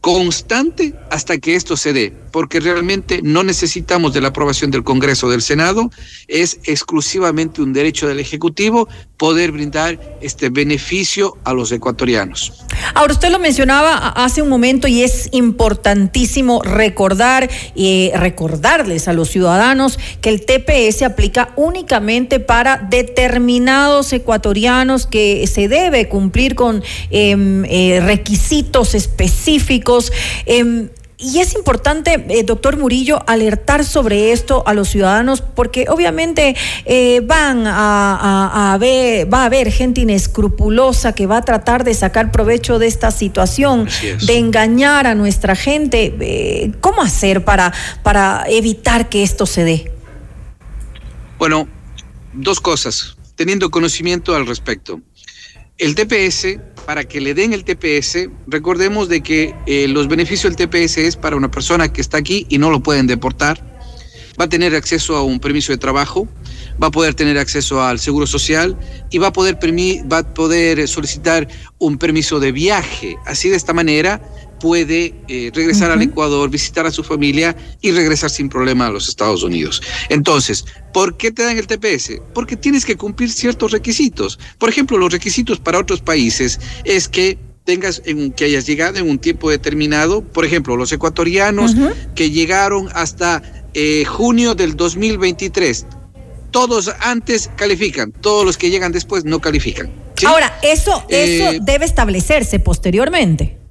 constante 0.00 0.94
hasta 1.10 1.38
que 1.38 1.54
esto 1.54 1.76
se 1.76 1.92
dé, 1.92 2.12
porque 2.32 2.60
realmente 2.60 3.20
no 3.22 3.44
necesitamos 3.44 4.12
de 4.12 4.20
la 4.20 4.28
aprobación 4.28 4.70
del 4.70 4.82
Congreso 4.82 5.26
o 5.26 5.30
del 5.30 5.42
Senado, 5.42 5.90
es 6.28 6.58
exclusivamente 6.64 7.62
un 7.62 7.72
derecho 7.72 8.08
del 8.08 8.18
Ejecutivo 8.18 8.88
poder 9.16 9.52
brindar 9.52 10.18
este 10.20 10.48
beneficio 10.48 11.36
a 11.44 11.52
los 11.52 11.70
ecuatorianos. 11.70 12.64
Ahora, 12.94 13.12
usted 13.12 13.30
lo 13.30 13.38
mencionaba 13.38 14.08
hace 14.08 14.42
un 14.42 14.48
momento 14.48 14.88
y 14.88 15.02
es 15.02 15.28
importantísimo 15.32 16.62
recordar 16.62 17.48
y 17.74 18.10
eh, 18.12 18.12
recordarles 18.16 19.06
a 19.06 19.12
los 19.12 19.28
ciudadanos 19.28 19.98
que 20.20 20.30
el 20.30 20.44
TPS 20.44 21.02
aplica 21.02 21.52
únicamente 21.56 22.40
para 22.40 22.78
determinados 22.78 24.12
ecuatorianos 24.12 25.06
que 25.06 25.46
se 25.46 25.68
debe 25.68 26.08
cumplir 26.08 26.54
con 26.54 26.82
eh, 27.10 27.36
eh, 27.68 28.00
requisitos 28.00 28.94
específicos 28.94 30.12
eh, 30.46 30.88
y 31.22 31.38
es 31.38 31.54
importante, 31.54 32.24
eh, 32.28 32.42
doctor 32.42 32.76
Murillo, 32.76 33.20
alertar 33.28 33.84
sobre 33.84 34.32
esto 34.32 34.64
a 34.66 34.74
los 34.74 34.88
ciudadanos 34.88 35.40
porque 35.40 35.86
obviamente 35.88 36.56
eh, 36.84 37.20
van 37.24 37.66
a, 37.66 38.16
a, 38.16 38.72
a, 38.74 38.78
ver, 38.78 39.32
va 39.32 39.42
a 39.42 39.44
haber 39.46 39.70
gente 39.70 40.00
inescrupulosa 40.00 41.14
que 41.14 41.26
va 41.26 41.38
a 41.38 41.42
tratar 41.42 41.84
de 41.84 41.94
sacar 41.94 42.32
provecho 42.32 42.78
de 42.78 42.88
esta 42.88 43.10
situación, 43.12 43.88
de 44.26 44.36
engañar 44.36 45.06
a 45.06 45.14
nuestra 45.14 45.54
gente. 45.54 46.14
Eh, 46.20 46.72
¿Cómo 46.80 47.02
hacer 47.02 47.44
para, 47.44 47.72
para 48.02 48.44
evitar 48.48 49.08
que 49.08 49.22
esto 49.22 49.46
se 49.46 49.64
dé? 49.64 49.92
Bueno, 51.38 51.68
dos 52.32 52.60
cosas, 52.60 53.16
teniendo 53.36 53.70
conocimiento 53.70 54.34
al 54.34 54.46
respecto. 54.46 55.00
El 55.78 55.94
TPS, 55.94 56.58
para 56.86 57.04
que 57.04 57.20
le 57.20 57.34
den 57.34 57.52
el 57.52 57.64
TPS, 57.64 58.28
recordemos 58.46 59.08
de 59.08 59.22
que 59.22 59.54
eh, 59.66 59.88
los 59.88 60.06
beneficios 60.06 60.54
del 60.54 60.68
TPS 60.68 60.98
es 60.98 61.16
para 61.16 61.34
una 61.34 61.50
persona 61.50 61.92
que 61.92 62.00
está 62.00 62.18
aquí 62.18 62.46
y 62.48 62.58
no 62.58 62.70
lo 62.70 62.82
pueden 62.82 63.06
deportar. 63.06 63.72
Va 64.40 64.44
a 64.44 64.48
tener 64.48 64.74
acceso 64.74 65.16
a 65.16 65.22
un 65.22 65.40
permiso 65.40 65.72
de 65.72 65.78
trabajo, 65.78 66.28
va 66.82 66.88
a 66.88 66.90
poder 66.90 67.14
tener 67.14 67.38
acceso 67.38 67.82
al 67.82 67.98
seguro 67.98 68.26
social 68.26 68.78
y 69.10 69.18
va 69.18 69.28
a 69.28 69.32
poder, 69.32 69.58
va 70.10 70.18
a 70.18 70.34
poder 70.34 70.86
solicitar 70.88 71.48
un 71.78 71.98
permiso 71.98 72.38
de 72.38 72.52
viaje. 72.52 73.16
Así 73.26 73.48
de 73.48 73.56
esta 73.56 73.72
manera 73.72 74.22
puede 74.62 75.12
eh, 75.26 75.50
regresar 75.52 75.90
al 75.90 76.00
Ecuador, 76.02 76.48
visitar 76.48 76.86
a 76.86 76.92
su 76.92 77.02
familia 77.02 77.56
y 77.80 77.90
regresar 77.90 78.30
sin 78.30 78.48
problema 78.48 78.86
a 78.86 78.90
los 78.90 79.08
Estados 79.08 79.42
Unidos. 79.42 79.82
Entonces, 80.08 80.64
¿por 80.94 81.16
qué 81.16 81.32
te 81.32 81.42
dan 81.42 81.58
el 81.58 81.66
TPS? 81.66 82.20
Porque 82.32 82.56
tienes 82.56 82.84
que 82.84 82.96
cumplir 82.96 83.32
ciertos 83.32 83.72
requisitos. 83.72 84.38
Por 84.58 84.68
ejemplo, 84.68 84.98
los 84.98 85.12
requisitos 85.12 85.58
para 85.58 85.80
otros 85.80 86.00
países 86.00 86.60
es 86.84 87.08
que 87.08 87.38
tengas 87.64 88.02
en, 88.04 88.30
que 88.30 88.44
hayas 88.44 88.64
llegado 88.64 88.98
en 88.98 89.10
un 89.10 89.18
tiempo 89.18 89.50
determinado, 89.50 90.22
por 90.22 90.44
ejemplo, 90.44 90.76
los 90.76 90.92
ecuatorianos 90.92 91.74
que 92.14 92.30
llegaron 92.30 92.88
hasta 92.94 93.42
eh, 93.74 94.04
junio 94.04 94.54
del 94.54 94.76
2023, 94.76 95.86
todos 96.52 96.88
antes 97.00 97.50
califican, 97.56 98.12
todos 98.12 98.46
los 98.46 98.56
que 98.56 98.70
llegan 98.70 98.92
después 98.92 99.24
no 99.24 99.40
califican. 99.40 99.90
Ahora, 100.24 100.56
eso, 100.62 101.04
eso 101.08 101.50
eh, 101.50 101.58
debe 101.60 101.84
establecerse 101.84 102.60
posteriormente 102.60 103.61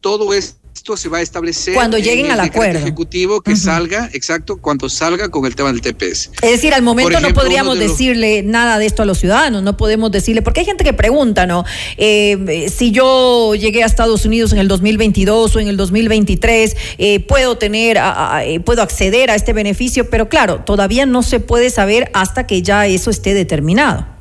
todo 0.00 0.32
esto 0.34 0.66
se 0.94 1.08
va 1.08 1.18
a 1.18 1.22
establecer 1.22 1.74
cuando 1.74 1.98
lleguen 1.98 2.30
al 2.30 2.38
acuerdo 2.38 2.78
ejecutivo 2.78 3.40
que 3.40 3.56
salga, 3.56 4.08
exacto, 4.12 4.58
cuando 4.58 4.88
salga 4.88 5.30
con 5.30 5.44
el 5.46 5.56
tema 5.56 5.72
del 5.72 5.80
TPS. 5.80 6.30
Es 6.42 6.50
decir, 6.50 6.74
al 6.74 6.82
momento 6.82 7.18
no 7.18 7.32
podríamos 7.34 7.78
decirle 7.78 8.42
nada 8.44 8.78
de 8.78 8.86
esto 8.86 9.02
a 9.02 9.06
los 9.06 9.18
ciudadanos, 9.18 9.62
no 9.64 9.76
podemos 9.76 10.12
decirle, 10.12 10.42
porque 10.42 10.60
hay 10.60 10.66
gente 10.66 10.84
que 10.84 10.92
pregunta, 10.92 11.46
¿no? 11.46 11.64
Eh, 11.96 12.70
si 12.72 12.92
yo 12.92 13.54
llegué 13.54 13.82
a 13.82 13.86
Estados 13.86 14.24
Unidos 14.26 14.52
en 14.52 14.58
el 14.58 14.68
2022 14.68 15.56
o 15.56 15.60
en 15.60 15.68
el 15.68 15.76
2023, 15.76 16.76
eh, 16.98 17.20
puedo 17.20 17.56
tener, 17.58 17.98
eh, 18.44 18.60
puedo 18.60 18.82
acceder 18.82 19.30
a 19.30 19.34
este 19.34 19.52
beneficio, 19.52 20.08
pero 20.08 20.28
claro, 20.28 20.60
todavía 20.64 21.06
no 21.06 21.22
se 21.22 21.40
puede 21.40 21.70
saber 21.70 22.10
hasta 22.14 22.46
que 22.46 22.62
ya 22.62 22.86
eso 22.86 23.10
esté 23.10 23.34
determinado. 23.34 24.15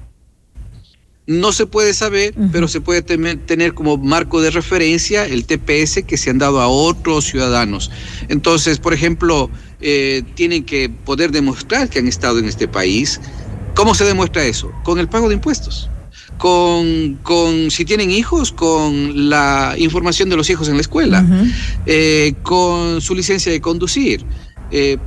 No 1.28 1.52
se 1.52 1.66
puede 1.66 1.96
saber, 1.96 2.36
pero 2.52 2.68
se 2.68 2.82
puede 2.82 3.02
tener 3.02 3.74
como 3.74 3.98
marco 3.98 4.42
de 4.42 4.52
referencia 4.52 5.26
el 5.26 5.46
TPS 5.46 6.04
que 6.06 6.18
se 6.18 6.30
han 6.30 6.38
dado 6.38 6.62
a 6.62 6.68
otros 6.68 7.26
ciudadanos. 7.26 7.90
Entonces, 8.30 8.78
por 8.78 8.94
ejemplo, 8.94 9.50
eh, 9.82 10.22
tienen 10.36 10.64
que 10.64 10.88
poder 10.90 11.32
demostrar 11.32 11.90
que 11.90 11.98
han 11.98 12.08
estado 12.08 12.38
en 12.38 12.46
este 12.46 12.68
país. 12.68 13.20
¿Cómo 13.74 13.96
se 13.96 14.06
demuestra 14.06 14.46
eso? 14.46 14.72
Con 14.84 15.00
el 15.00 15.10
pago 15.10 15.28
de 15.28 15.36
impuestos. 15.36 15.90
Con, 16.38 17.20
con, 17.24 17.72
si 17.72 17.86
tienen 17.86 18.12
hijos, 18.12 18.52
con 18.52 19.30
la 19.30 19.74
información 19.78 20.30
de 20.30 20.36
los 20.36 20.50
hijos 20.50 20.68
en 20.68 20.76
la 20.76 20.82
escuela, 20.82 21.26
eh, 21.88 22.36
con 22.44 23.02
su 23.02 23.16
licencia 23.16 23.52
de 23.52 23.62
conducir, 23.62 24.24
eh, 24.70 24.98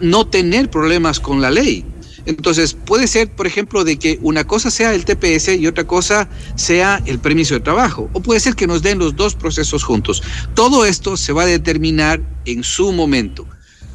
no 0.00 0.26
tener 0.26 0.70
problemas 0.70 1.20
con 1.20 1.40
la 1.40 1.50
ley. 1.50 1.84
Entonces, 2.26 2.74
puede 2.74 3.06
ser, 3.06 3.30
por 3.30 3.46
ejemplo, 3.46 3.84
de 3.84 3.98
que 3.98 4.18
una 4.22 4.46
cosa 4.46 4.70
sea 4.70 4.94
el 4.94 5.04
TPS 5.04 5.56
y 5.56 5.66
otra 5.66 5.86
cosa 5.86 6.28
sea 6.56 7.02
el 7.06 7.18
permiso 7.18 7.54
de 7.54 7.60
trabajo. 7.60 8.10
O 8.12 8.20
puede 8.20 8.40
ser 8.40 8.54
que 8.54 8.66
nos 8.66 8.82
den 8.82 8.98
los 8.98 9.16
dos 9.16 9.34
procesos 9.34 9.84
juntos. 9.84 10.22
Todo 10.54 10.84
esto 10.84 11.16
se 11.16 11.32
va 11.32 11.42
a 11.42 11.46
determinar 11.46 12.20
en 12.44 12.64
su 12.64 12.92
momento. 12.92 13.46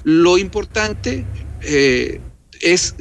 Lo 0.04 0.38
importante 0.38 1.26
eh, 1.62 2.22
es, 2.64 2.96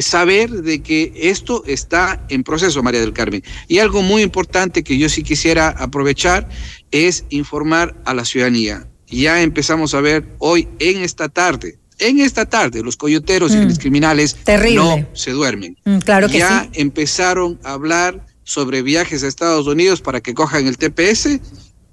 saber 0.00 0.50
de 0.50 0.82
que 0.82 1.12
esto 1.14 1.62
está 1.66 2.24
en 2.28 2.42
proceso, 2.42 2.82
María 2.82 3.00
del 3.00 3.12
Carmen. 3.12 3.42
Y 3.68 3.78
algo 3.78 4.02
muy 4.02 4.22
importante 4.22 4.82
que 4.82 4.98
yo 4.98 5.08
sí 5.08 5.22
quisiera 5.22 5.68
aprovechar 5.68 6.48
es 6.90 7.24
informar 7.30 7.96
a 8.04 8.14
la 8.14 8.24
ciudadanía. 8.24 8.88
Ya 9.08 9.42
empezamos 9.42 9.94
a 9.94 10.00
ver 10.00 10.28
hoy 10.38 10.68
en 10.80 11.02
esta 11.02 11.28
tarde 11.28 11.78
en 11.98 12.20
esta 12.20 12.46
tarde 12.46 12.82
los 12.82 12.96
coyoteros 12.96 13.52
y 13.52 13.58
mm. 13.58 13.68
los 13.68 13.78
criminales 13.78 14.36
no 14.74 15.06
se 15.12 15.30
duermen. 15.30 15.76
Mm, 15.84 15.98
claro 15.98 16.28
que 16.28 16.38
ya 16.38 16.68
empezaron 16.72 17.58
a 17.62 17.72
hablar 17.72 18.26
sobre 18.44 18.82
viajes 18.82 19.24
a 19.24 19.28
Estados 19.28 19.66
Unidos 19.66 20.00
para 20.00 20.20
que 20.20 20.34
cojan 20.34 20.66
el 20.66 20.78
TPS, 20.78 21.40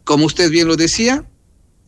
como 0.03 0.25
usted 0.25 0.51
bien 0.51 0.67
lo 0.67 0.75
decía, 0.75 1.25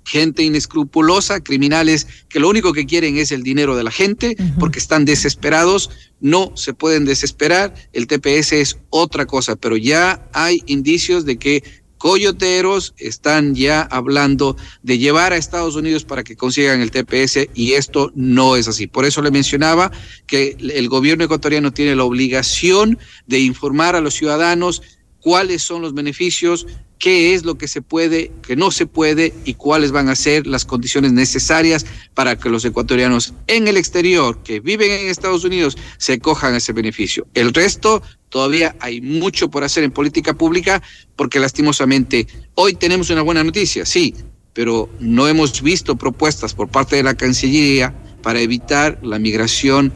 gente 0.05 0.43
inescrupulosa, 0.43 1.41
criminales 1.41 2.07
que 2.29 2.39
lo 2.39 2.49
único 2.49 2.73
que 2.73 2.85
quieren 2.85 3.17
es 3.17 3.31
el 3.31 3.43
dinero 3.43 3.75
de 3.75 3.83
la 3.83 3.91
gente 3.91 4.37
porque 4.59 4.79
están 4.79 5.03
desesperados, 5.03 5.89
no 6.21 6.51
se 6.55 6.73
pueden 6.73 7.05
desesperar, 7.05 7.73
el 7.91 8.07
TPS 8.07 8.53
es 8.53 8.77
otra 8.89 9.25
cosa, 9.25 9.55
pero 9.55 9.77
ya 9.77 10.27
hay 10.31 10.61
indicios 10.67 11.25
de 11.25 11.37
que 11.37 11.63
coyoteros 11.97 12.93
están 12.97 13.55
ya 13.55 13.81
hablando 13.81 14.57
de 14.83 14.97
llevar 14.97 15.33
a 15.33 15.37
Estados 15.37 15.75
Unidos 15.75 16.03
para 16.03 16.23
que 16.23 16.35
consigan 16.35 16.81
el 16.81 16.91
TPS 16.91 17.47
y 17.53 17.73
esto 17.73 18.11
no 18.15 18.55
es 18.55 18.67
así. 18.67 18.87
Por 18.87 19.05
eso 19.05 19.21
le 19.21 19.31
mencionaba 19.31 19.91
que 20.27 20.57
el 20.59 20.89
gobierno 20.89 21.23
ecuatoriano 21.23 21.71
tiene 21.71 21.95
la 21.95 22.03
obligación 22.03 22.99
de 23.27 23.39
informar 23.39 23.95
a 23.95 24.01
los 24.01 24.13
ciudadanos 24.13 24.81
cuáles 25.19 25.63
son 25.63 25.81
los 25.81 25.95
beneficios, 25.95 26.67
qué 26.99 27.33
es 27.33 27.45
lo 27.45 27.57
que 27.57 27.67
se 27.67 27.81
puede, 27.81 28.31
qué 28.45 28.55
no 28.55 28.71
se 28.71 28.85
puede 28.85 29.33
y 29.43 29.55
cuáles 29.55 29.91
van 29.91 30.09
a 30.09 30.15
ser 30.15 30.45
las 30.45 30.65
condiciones 30.65 31.13
necesarias 31.13 31.85
para 32.13 32.37
que 32.37 32.49
los 32.49 32.63
ecuatorianos 32.63 33.33
en 33.47 33.67
el 33.67 33.77
exterior 33.77 34.43
que 34.43 34.59
viven 34.59 34.91
en 34.91 35.07
Estados 35.07 35.43
Unidos 35.43 35.77
se 35.97 36.19
cojan 36.19 36.55
ese 36.55 36.73
beneficio. 36.73 37.27
El 37.33 37.53
resto 37.53 38.03
todavía 38.35 38.75
hay 38.81 38.99
mucho 38.99 39.49
por 39.49 39.63
hacer 39.63 39.85
en 39.85 39.91
política 39.91 40.33
pública 40.33 40.83
porque 41.15 41.39
lastimosamente 41.39 42.27
hoy 42.55 42.73
tenemos 42.73 43.09
una 43.09 43.21
buena 43.21 43.45
noticia, 43.45 43.85
sí, 43.85 44.13
pero 44.51 44.89
no 44.99 45.29
hemos 45.29 45.61
visto 45.61 45.95
propuestas 45.95 46.53
por 46.53 46.67
parte 46.67 46.97
de 46.97 47.03
la 47.03 47.13
Cancillería 47.13 47.95
para 48.21 48.41
evitar 48.41 48.99
la 49.03 49.19
migración 49.19 49.93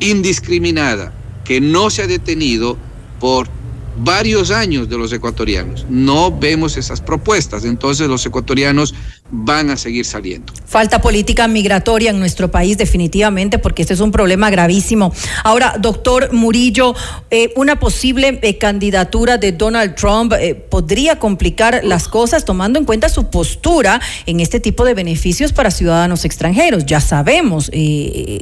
indiscriminada 0.00 1.12
que 1.44 1.60
no 1.60 1.90
se 1.90 2.00
ha 2.00 2.06
detenido 2.06 2.78
por 3.20 3.50
varios 3.96 4.50
años 4.50 4.88
de 4.88 4.96
los 4.98 5.12
ecuatorianos. 5.12 5.86
No 5.88 6.36
vemos 6.36 6.76
esas 6.76 7.00
propuestas, 7.00 7.64
entonces 7.64 8.08
los 8.08 8.24
ecuatorianos 8.24 8.94
van 9.30 9.70
a 9.70 9.76
seguir 9.76 10.04
saliendo. 10.04 10.52
Falta 10.66 11.00
política 11.00 11.48
migratoria 11.48 12.10
en 12.10 12.18
nuestro 12.18 12.50
país 12.50 12.76
definitivamente 12.78 13.58
porque 13.58 13.82
este 13.82 13.94
es 13.94 14.00
un 14.00 14.12
problema 14.12 14.50
gravísimo. 14.50 15.12
Ahora, 15.42 15.74
doctor 15.78 16.32
Murillo, 16.32 16.94
eh, 17.30 17.52
una 17.56 17.80
posible 17.80 18.38
eh, 18.42 18.58
candidatura 18.58 19.38
de 19.38 19.52
Donald 19.52 19.94
Trump 19.94 20.34
eh, 20.38 20.54
podría 20.54 21.18
complicar 21.18 21.80
las 21.84 22.08
cosas 22.08 22.44
tomando 22.44 22.78
en 22.78 22.84
cuenta 22.84 23.08
su 23.08 23.30
postura 23.30 24.00
en 24.26 24.40
este 24.40 24.60
tipo 24.60 24.84
de 24.84 24.94
beneficios 24.94 25.52
para 25.52 25.70
ciudadanos 25.70 26.24
extranjeros. 26.24 26.84
Ya 26.86 27.00
sabemos 27.00 27.70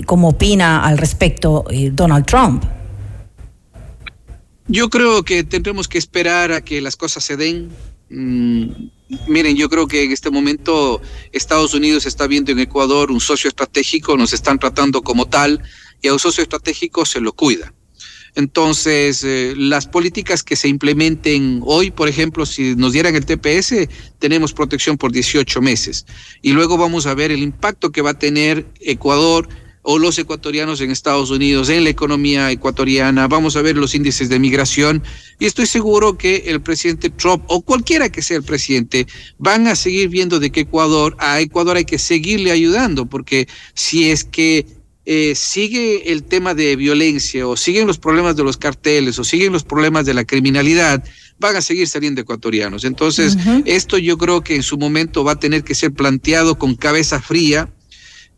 cómo 0.07 0.29
opina 0.29 0.85
al 0.85 0.99
respecto 0.99 1.65
Donald 1.93 2.27
Trump. 2.27 2.65
Yo 4.73 4.89
creo 4.89 5.25
que 5.25 5.43
tendremos 5.43 5.89
que 5.89 5.99
esperar 5.99 6.53
a 6.53 6.61
que 6.61 6.81
las 6.81 6.95
cosas 6.95 7.25
se 7.25 7.37
den. 7.37 7.71
Mm, 8.09 8.71
miren, 9.27 9.57
yo 9.57 9.69
creo 9.69 9.89
que 9.89 10.05
en 10.05 10.13
este 10.13 10.31
momento 10.31 11.03
Estados 11.33 11.75
Unidos 11.75 12.07
está 12.07 12.29
viendo 12.29 12.53
en 12.53 12.61
Ecuador 12.61 13.11
un 13.11 13.19
socio 13.19 13.49
estratégico, 13.49 14.17
nos 14.17 14.33
están 14.33 14.61
tratando 14.61 15.03
como 15.03 15.27
tal 15.27 15.61
y 16.01 16.07
a 16.07 16.13
un 16.13 16.21
socio 16.21 16.45
estratégico 16.45 17.05
se 17.05 17.21
lo 17.21 17.33
cuida. 17.33 17.75
Entonces, 18.37 19.25
eh, 19.25 19.55
las 19.57 19.89
políticas 19.89 20.45
que 20.45 20.55
se 20.55 20.69
implementen 20.69 21.63
hoy, 21.65 21.91
por 21.91 22.09
ejemplo, 22.09 22.47
si 22.47 22.77
nos 22.77 22.93
dieran 22.93 23.17
el 23.17 23.27
TPS, 23.27 23.89
tenemos 24.21 24.53
protección 24.53 24.97
por 24.97 25.11
18 25.11 25.61
meses. 25.61 26.07
Y 26.43 26.53
luego 26.53 26.79
vamos 26.79 27.07
a 27.07 27.15
ver 27.15 27.33
el 27.33 27.43
impacto 27.43 27.91
que 27.91 28.03
va 28.03 28.11
a 28.11 28.19
tener 28.21 28.67
Ecuador 28.79 29.49
o 29.93 29.99
los 29.99 30.17
ecuatorianos 30.21 30.81
en 30.81 30.93
Estados 30.93 31.33
Unidos, 31.33 31.69
en 31.69 31.83
la 31.83 31.91
economía 31.91 32.49
ecuatoriana, 32.53 33.27
vamos 33.27 33.57
a 33.57 33.63
ver 33.63 33.77
los 33.77 33.93
índices 33.93 34.29
de 34.29 34.39
migración. 34.39 35.03
Y 35.41 35.47
estoy 35.47 35.67
seguro 35.67 36.17
que 36.17 36.45
el 36.47 36.61
presidente 36.61 37.11
Trump 37.11 37.43
o 37.49 37.61
cualquiera 37.63 38.09
que 38.09 38.23
sea 38.23 38.37
el 38.37 38.45
presidente 38.45 39.09
van 39.39 39.67
a 39.67 39.75
seguir 39.75 40.09
viendo 40.09 40.39
de 40.39 40.53
que 40.53 40.61
Ecuador, 40.61 41.17
a 41.19 41.41
Ecuador 41.41 41.77
hay 41.77 41.85
que 41.85 41.99
seguirle 41.99 42.53
ayudando, 42.53 43.07
porque 43.07 43.49
si 43.75 44.11
es 44.11 44.23
que 44.23 44.65
eh, 45.07 45.35
sigue 45.35 46.13
el 46.13 46.23
tema 46.23 46.55
de 46.55 46.77
violencia 46.77 47.49
o 47.49 47.57
siguen 47.57 47.89
los 47.89 47.99
problemas 47.99 48.37
de 48.37 48.45
los 48.45 48.59
carteles 48.59 49.19
o 49.19 49.25
siguen 49.25 49.53
los 49.53 49.65
problemas 49.65 50.07
de 50.07 50.15
la 50.15 50.25
criminalidad, 50.25 51.03
van 51.41 51.57
a 51.57 51.63
seguir 51.63 51.89
saliendo 51.89 52.21
ecuatorianos. 52.21 52.85
Entonces, 52.85 53.37
esto 53.65 53.99
yo 53.99 54.17
creo 54.19 54.43
que 54.43 54.55
en 54.55 54.63
su 54.63 54.79
momento 54.79 55.25
va 55.25 55.33
a 55.33 55.41
tener 55.41 55.65
que 55.65 55.75
ser 55.75 55.93
planteado 55.93 56.59
con 56.59 56.77
cabeza 56.77 57.21
fría, 57.21 57.71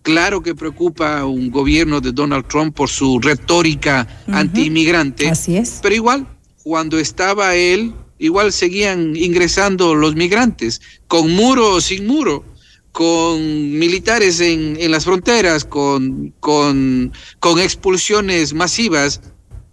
Claro 0.02 0.42
que 0.42 0.54
preocupa 0.54 1.20
a 1.20 1.26
un 1.26 1.50
gobierno 1.50 2.00
de 2.00 2.12
Donald 2.12 2.46
Trump 2.48 2.74
por 2.74 2.88
su 2.88 3.20
retórica 3.20 4.24
anti-inmigrante. 4.26 5.28
Así 5.28 5.56
es. 5.56 5.78
Pero 5.80 5.94
igual, 5.94 6.26
cuando 6.64 6.98
estaba 6.98 7.54
él, 7.54 7.94
igual 8.18 8.52
seguían 8.52 9.16
ingresando 9.16 9.94
los 9.94 10.14
migrantes, 10.14 10.80
con 11.06 11.32
muro 11.34 11.74
o 11.74 11.80
sin 11.80 12.06
muro, 12.06 12.44
con 12.90 13.78
militares 13.78 14.40
en, 14.40 14.76
en 14.78 14.90
las 14.90 15.04
fronteras, 15.04 15.64
con, 15.64 16.34
con, 16.40 17.12
con 17.38 17.58
expulsiones 17.58 18.54
masivas 18.54 19.20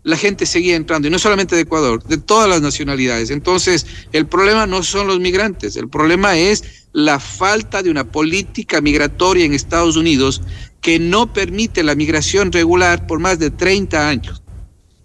la 0.03 0.17
gente 0.17 0.45
seguía 0.45 0.75
entrando, 0.75 1.07
y 1.07 1.12
no 1.12 1.19
solamente 1.19 1.55
de 1.55 1.63
Ecuador, 1.63 2.03
de 2.03 2.17
todas 2.17 2.49
las 2.49 2.62
nacionalidades. 2.62 3.29
Entonces, 3.29 3.85
el 4.12 4.27
problema 4.27 4.65
no 4.65 4.83
son 4.83 5.07
los 5.07 5.19
migrantes, 5.19 5.75
el 5.75 5.89
problema 5.89 6.38
es 6.38 6.88
la 6.93 7.19
falta 7.19 7.83
de 7.83 7.91
una 7.91 8.05
política 8.12 8.81
migratoria 8.81 9.45
en 9.45 9.53
Estados 9.53 9.95
Unidos 9.95 10.41
que 10.81 10.99
no 10.99 11.33
permite 11.33 11.83
la 11.83 11.95
migración 11.95 12.51
regular 12.51 13.05
por 13.05 13.19
más 13.19 13.38
de 13.39 13.51
30 13.51 14.07
años 14.07 14.41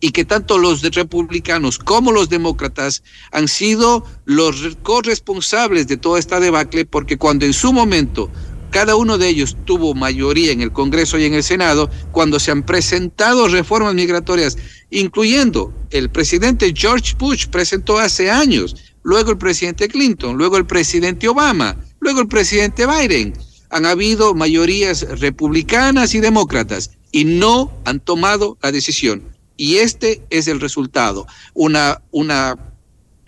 y 0.01 0.11
que 0.11 0.25
tanto 0.25 0.59
los 0.59 0.83
republicanos 0.83 1.79
como 1.79 2.13
los 2.13 2.29
demócratas 2.29 3.03
han 3.33 3.49
sido 3.49 4.05
los 4.25 4.77
corresponsables 4.83 5.89
de 5.89 5.97
toda 5.97 6.19
esta 6.19 6.41
debacle 6.41 6.85
porque 6.85 7.17
cuando 7.17 7.47
en 7.47 7.55
su 7.55 7.73
momento 7.73 8.31
cada 8.75 8.97
uno 8.97 9.19
de 9.19 9.29
ellos 9.29 9.57
tuvo 9.65 9.95
mayoría 9.95 10.51
en 10.51 10.61
el 10.61 10.73
Congreso 10.73 11.17
y 11.17 11.25
en 11.27 11.35
el 11.35 11.45
Senado, 11.45 11.89
cuando 12.11 12.41
se 12.41 12.51
han 12.51 12.65
presentado 12.65 13.47
reformas 13.47 13.95
migratorias, 13.95 14.59
incluyendo 14.91 15.73
el 15.91 16.11
presidente 16.11 16.75
George 16.77 17.15
Bush 17.17 17.47
presentó 17.47 18.01
hace 18.01 18.33
años, 18.33 18.75
luego 19.05 19.31
el 19.31 19.39
presidente 19.39 19.87
Clinton, 19.87 20.37
luego 20.37 20.57
el 20.57 20.67
presidente 20.67 21.29
Obama, 21.29 21.77
luego 22.01 22.21
el 22.21 22.27
presidente 22.27 22.85
Biden, 22.85 23.35
han 23.71 23.87
habido 23.87 24.35
mayorías 24.35 25.03
republicanas 25.21 26.13
y 26.17 26.19
demócratas 26.19 26.91
y 27.13 27.27
no 27.27 27.71
han 27.85 28.01
tomado 28.01 28.59
la 28.61 28.73
decisión. 28.73 29.23
Y 29.57 29.77
este 29.77 30.21
es 30.31 30.49
el 30.49 30.61
resultado, 30.61 31.29
una, 31.53 32.03
una, 32.11 32.59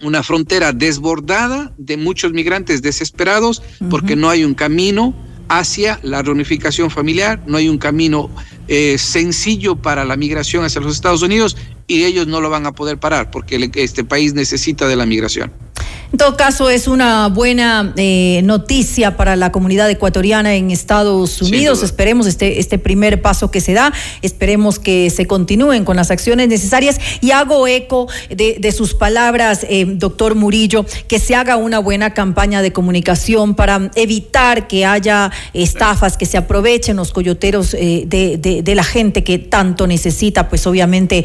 una 0.02 0.24
frontera 0.24 0.72
desbordada 0.72 1.72
de 1.78 1.96
muchos 1.96 2.32
migrantes 2.32 2.82
desesperados 2.82 3.62
porque 3.88 4.16
no 4.16 4.28
hay 4.28 4.42
un 4.42 4.54
camino 4.54 5.14
hacia 5.48 5.98
la 6.02 6.22
reunificación 6.22 6.90
familiar, 6.90 7.40
no 7.46 7.56
hay 7.56 7.68
un 7.68 7.78
camino 7.78 8.30
eh, 8.68 8.98
sencillo 8.98 9.76
para 9.76 10.04
la 10.04 10.16
migración 10.16 10.64
hacia 10.64 10.80
los 10.80 10.94
Estados 10.94 11.22
Unidos 11.22 11.56
y 11.86 12.04
ellos 12.04 12.26
no 12.26 12.40
lo 12.40 12.50
van 12.50 12.66
a 12.66 12.72
poder 12.72 12.98
parar 12.98 13.30
porque 13.30 13.70
este 13.74 14.04
país 14.04 14.34
necesita 14.34 14.86
de 14.86 14.96
la 14.96 15.06
migración. 15.06 15.52
En 16.12 16.18
todo 16.18 16.36
caso, 16.36 16.70
es 16.70 16.86
una 16.86 17.28
buena 17.28 17.92
eh, 17.96 18.40
noticia 18.44 19.16
para 19.16 19.34
la 19.34 19.50
comunidad 19.50 19.90
ecuatoriana 19.90 20.54
en 20.54 20.70
Estados 20.70 21.42
Unidos. 21.42 21.82
Esperemos 21.82 22.28
este, 22.28 22.60
este 22.60 22.78
primer 22.78 23.20
paso 23.20 23.50
que 23.50 23.60
se 23.60 23.72
da, 23.72 23.92
esperemos 24.22 24.78
que 24.78 25.10
se 25.10 25.26
continúen 25.26 25.84
con 25.84 25.96
las 25.96 26.12
acciones 26.12 26.46
necesarias 26.48 27.00
y 27.20 27.32
hago 27.32 27.66
eco 27.66 28.06
de, 28.30 28.72
sus 28.72 28.94
palabras, 28.94 29.66
eh, 29.68 29.84
doctor 29.84 30.36
Murillo, 30.36 30.86
que 31.08 31.18
se 31.18 31.34
haga 31.34 31.56
una 31.56 31.80
buena 31.80 32.14
campaña 32.14 32.62
de 32.62 32.72
comunicación 32.72 33.54
para 33.54 33.90
evitar 33.96 34.68
que 34.68 34.86
haya 34.86 35.32
estafas, 35.54 36.16
que 36.16 36.26
se 36.26 36.36
aprovechen 36.36 36.96
los 36.96 37.12
coyoteros 37.12 37.74
eh, 37.74 38.04
de, 38.06 38.62
de, 38.62 38.74
la 38.74 38.84
gente 38.84 39.24
que 39.24 39.38
tanto 39.38 39.86
necesita, 39.86 40.48
pues 40.48 40.66
obviamente 40.66 41.24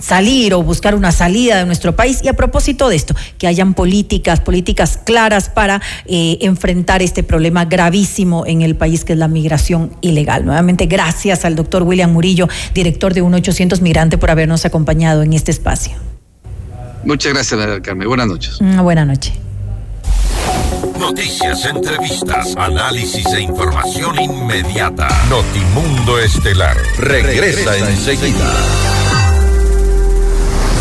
salir 0.00 0.54
o 0.54 0.62
buscar 0.62 0.94
una 0.94 1.12
salida 1.12 1.58
de 1.58 1.66
nuestro 1.66 1.94
país. 1.96 2.20
Y 2.22 2.28
a 2.28 2.34
propósito 2.34 2.88
de 2.88 2.96
esto, 2.96 3.14
que 3.38 3.46
hayan 3.46 3.74
políticas, 3.74 4.40
políticas 4.40 4.98
claras 5.04 5.48
para 5.48 5.80
eh, 6.06 6.38
enfrentar 6.40 7.02
este 7.02 7.22
problema 7.22 7.64
gravísimo 7.64 8.46
en 8.46 8.62
el 8.62 8.76
país 8.76 9.04
que 9.04 9.12
es 9.12 9.18
la 9.18 9.28
migración 9.28 9.92
ilegal. 10.00 10.44
Nuevamente, 10.44 10.86
gracias 10.86 11.44
al 11.44 11.56
doctor 11.56 11.82
William 11.82 12.12
Murillo, 12.12 12.48
director 12.74 13.14
de 13.14 13.22
1-800 13.22 13.80
Migrante, 13.80 14.18
por 14.18 14.30
habernos 14.30 14.64
acompañado 14.64 15.22
en 15.22 15.32
este 15.32 15.50
espacio. 15.50 15.92
Muchas 17.04 17.32
gracias, 17.32 17.80
Carmen. 17.82 18.08
Buenas 18.08 18.26
noches. 18.26 18.60
Una 18.60 18.82
buena 18.82 19.04
noche. 19.04 19.32
Noticias, 20.98 21.64
entrevistas, 21.64 22.54
análisis 22.56 23.26
e 23.32 23.40
información 23.40 24.20
inmediata. 24.20 25.08
Notimundo 25.30 26.18
Estelar 26.18 26.76
regresa, 26.98 27.76
enseguida. 27.76 28.52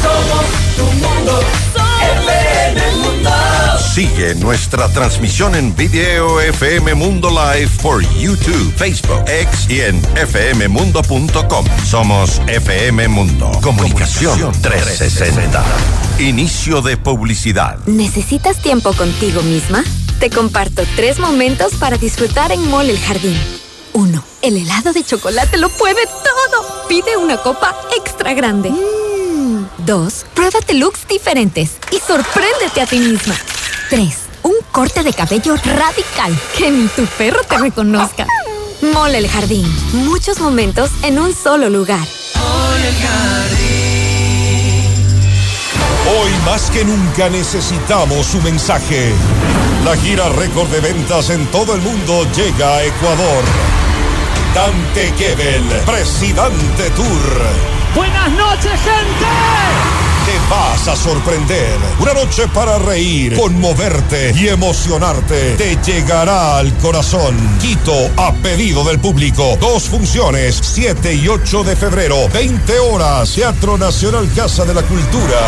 Somos 0.08 0.46
tu 0.76 0.84
mundo. 1.06 1.40
Sigue 3.98 4.36
nuestra 4.36 4.88
transmisión 4.90 5.56
en 5.56 5.76
video 5.76 6.40
FM 6.40 6.94
Mundo 6.94 7.32
Live 7.32 7.72
por 7.82 8.04
YouTube, 8.20 8.72
Facebook, 8.76 9.24
X 9.28 9.68
y 9.70 9.82
en 9.82 10.00
fmmundo.com. 10.04 11.66
Somos 11.84 12.40
FM 12.46 13.08
Mundo. 13.08 13.50
Comunicación 13.64 14.52
360. 14.62 15.64
Inicio 16.20 16.84
de 16.84 16.96
publicidad. 16.98 17.80
¿Necesitas 17.88 18.62
tiempo 18.62 18.94
contigo 18.94 19.42
misma? 19.42 19.84
Te 20.20 20.30
comparto 20.30 20.84
tres 20.96 21.18
momentos 21.18 21.74
para 21.74 21.98
disfrutar 21.98 22.52
en 22.52 22.70
Mall 22.70 22.92
El 22.92 23.00
Jardín. 23.00 23.36
1. 23.94 24.24
El 24.44 24.58
helado 24.58 24.94
de 24.94 25.04
chocolate 25.04 25.58
lo 25.58 25.70
puede 25.70 26.06
todo. 26.06 26.88
Pide 26.88 27.18
una 27.18 27.38
copa 27.38 27.76
extra 27.98 28.36
grande. 28.36 28.72
2. 29.88 30.26
Pruébate 30.36 30.76
looks 30.76 31.08
diferentes 31.08 31.78
y 31.92 31.98
sorpréndete 31.98 32.82
a 32.82 32.86
ti 32.86 33.00
misma. 33.00 33.34
3. 33.90 34.16
Un 34.44 34.56
corte 34.72 35.02
de 35.02 35.14
cabello 35.14 35.56
radical 35.56 36.38
que 36.56 36.70
ni 36.70 36.88
tu 36.90 37.06
perro 37.18 37.40
te 37.48 37.58
reconozca. 37.58 38.28
Mole 38.94 39.18
el 39.18 39.28
jardín. 39.28 39.66
Muchos 39.94 40.40
momentos 40.40 40.92
en 41.02 41.18
un 41.18 41.34
solo 41.34 41.70
lugar. 41.70 42.06
Mole 42.36 42.92
jardín. 43.02 43.58
Hoy 46.20 46.32
más 46.46 46.70
que 46.70 46.86
nunca 46.86 47.30
necesitamos 47.30 48.28
su 48.28 48.42
mensaje. 48.42 49.14
La 49.86 49.96
gira 49.96 50.30
récord 50.30 50.68
de 50.68 50.82
ventas 50.82 51.30
en 51.30 51.48
todo 51.48 51.74
el 51.74 51.82
mundo 51.82 52.28
llega 52.36 52.76
a 52.76 52.84
Ecuador. 52.84 53.44
Dante 54.54 55.14
Gebel, 55.18 55.64
Presidente 55.86 56.90
Tour. 56.96 57.77
Buenas 57.96 58.32
noches, 58.34 58.80
gente 58.84 60.07
te 60.28 60.38
vas 60.50 60.86
a 60.90 60.96
sorprender. 60.98 61.78
Una 62.00 62.14
noche 62.14 62.50
para 62.50 62.78
reír, 62.78 63.38
conmoverte 63.38 64.34
y 64.36 64.50
emocionarte. 64.50 65.56
Te 65.56 65.78
llegará 65.78 66.58
al 66.58 66.74
corazón. 66.80 67.38
Quito 67.62 67.94
a 68.18 68.34
pedido 68.34 68.84
del 68.84 69.00
público. 69.00 69.58
Dos 69.62 69.84
funciones, 69.84 70.60
7 70.62 71.14
y 71.16 71.30
8 71.30 71.64
de 71.64 71.78
febrero, 71.78 72.28
20 72.34 72.78
horas. 72.80 73.32
Teatro 73.34 73.78
Nacional 73.78 74.30
Casa 74.36 74.66
de 74.66 74.74
la 74.74 74.82
Cultura. 74.82 75.40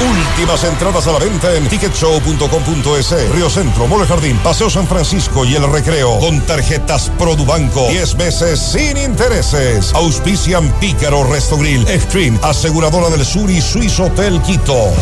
Últimas 0.00 0.64
entradas 0.64 1.06
a 1.06 1.12
la 1.12 1.18
venta 1.18 1.54
en 1.54 1.66
ticketshow.com.es. 1.68 3.32
Río 3.32 3.48
Centro, 3.48 3.86
Mole 3.86 4.06
Jardín, 4.06 4.38
Paseo 4.38 4.68
San 4.68 4.86
Francisco 4.86 5.46
y 5.46 5.54
El 5.54 5.70
Recreo. 5.70 6.18
Con 6.18 6.40
tarjetas 6.42 7.10
Produbanco. 7.18 7.88
10 7.88 8.16
meses 8.16 8.60
sin 8.60 8.98
intereses. 8.98 9.94
Auspician 9.94 10.70
Pícaro 10.78 11.24
Resto 11.24 11.56
Grill, 11.56 11.86
Extreme, 11.88 12.38
Aseguradora 12.42 13.08
del 13.08 13.24
Sur 13.24 13.50
y 13.50 13.60
Suizo 13.60 14.09
Hotel 14.10 14.42
Quito. 14.42 14.92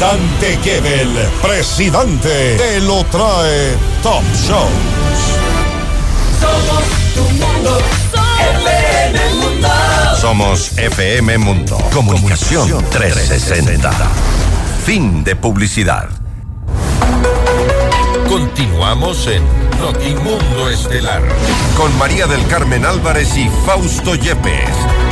Dante 0.00 0.58
Gebel, 0.62 1.08
presidente, 1.40 2.56
te 2.56 2.80
lo 2.80 3.04
trae 3.04 3.76
Top 4.02 4.24
Shows. 4.34 4.70
Somos 6.40 6.84
tu 7.14 7.22
mundo, 7.22 7.78
FM 8.66 9.34
Mundo. 9.34 9.68
Somos 10.20 10.78
FM 10.78 11.38
Mundo. 11.38 11.78
Comunicación 11.92 12.84
360. 12.90 13.90
Fin 14.84 15.22
de 15.22 15.36
publicidad. 15.36 16.08
Continuamos 18.28 19.28
en 19.28 19.44
Notimundo 19.78 20.68
Estelar 20.70 21.22
con 21.76 21.96
María 21.98 22.26
del 22.26 22.44
Carmen 22.48 22.84
Álvarez 22.84 23.36
y 23.36 23.48
Fausto 23.64 24.16
Yepes. 24.16 25.09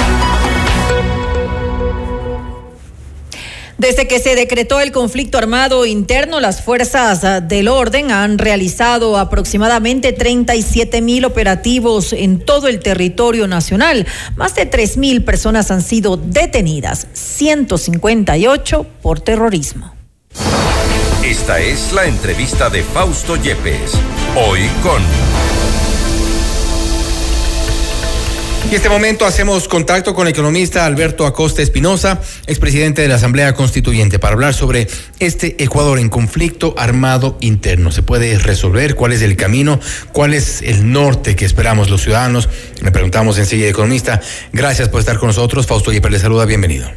Desde 3.78 4.08
que 4.08 4.18
se 4.18 4.34
decretó 4.34 4.80
el 4.80 4.90
conflicto 4.90 5.38
armado 5.38 5.86
interno, 5.86 6.40
las 6.40 6.62
fuerzas 6.62 7.22
ah, 7.22 7.40
del 7.40 7.68
orden 7.68 8.10
han 8.10 8.36
realizado 8.38 9.16
aproximadamente 9.16 10.12
37 10.12 11.00
mil 11.00 11.24
operativos 11.24 12.12
en 12.12 12.40
todo 12.40 12.66
el 12.66 12.80
territorio 12.80 13.46
nacional. 13.46 14.04
Más 14.34 14.56
de 14.56 14.66
3 14.66 14.96
mil 14.96 15.22
personas 15.22 15.70
han 15.70 15.82
sido 15.82 16.16
detenidas, 16.16 17.06
158 17.12 18.84
por 19.00 19.20
terrorismo. 19.20 19.94
Esta 21.24 21.60
es 21.60 21.92
la 21.92 22.06
entrevista 22.06 22.70
de 22.70 22.82
Fausto 22.82 23.36
Yepes, 23.36 23.92
hoy 24.34 24.68
con... 24.82 25.02
En 28.68 28.74
este 28.74 28.90
momento 28.90 29.24
hacemos 29.24 29.66
contacto 29.66 30.14
con 30.14 30.26
el 30.26 30.34
economista 30.34 30.84
Alberto 30.84 31.24
Acosta 31.24 31.62
Espinosa, 31.62 32.20
expresidente 32.46 33.00
de 33.00 33.08
la 33.08 33.14
Asamblea 33.14 33.54
Constituyente, 33.54 34.18
para 34.18 34.34
hablar 34.34 34.52
sobre 34.52 34.88
este 35.20 35.64
Ecuador 35.64 35.98
en 35.98 36.10
conflicto 36.10 36.74
armado 36.76 37.38
interno. 37.40 37.90
¿Se 37.92 38.02
puede 38.02 38.38
resolver? 38.38 38.94
¿Cuál 38.94 39.14
es 39.14 39.22
el 39.22 39.36
camino? 39.36 39.80
¿Cuál 40.12 40.34
es 40.34 40.60
el 40.60 40.92
norte 40.92 41.34
que 41.34 41.46
esperamos 41.46 41.88
los 41.88 42.02
ciudadanos? 42.02 42.50
Le 42.82 42.92
preguntamos 42.92 43.38
enseguida, 43.38 43.68
economista. 43.68 44.20
Gracias 44.52 44.90
por 44.90 45.00
estar 45.00 45.18
con 45.18 45.28
nosotros. 45.28 45.66
Fausto 45.66 45.90
Yepes 45.90 46.12
le 46.12 46.18
saluda. 46.18 46.44
Bienvenido. 46.44 46.90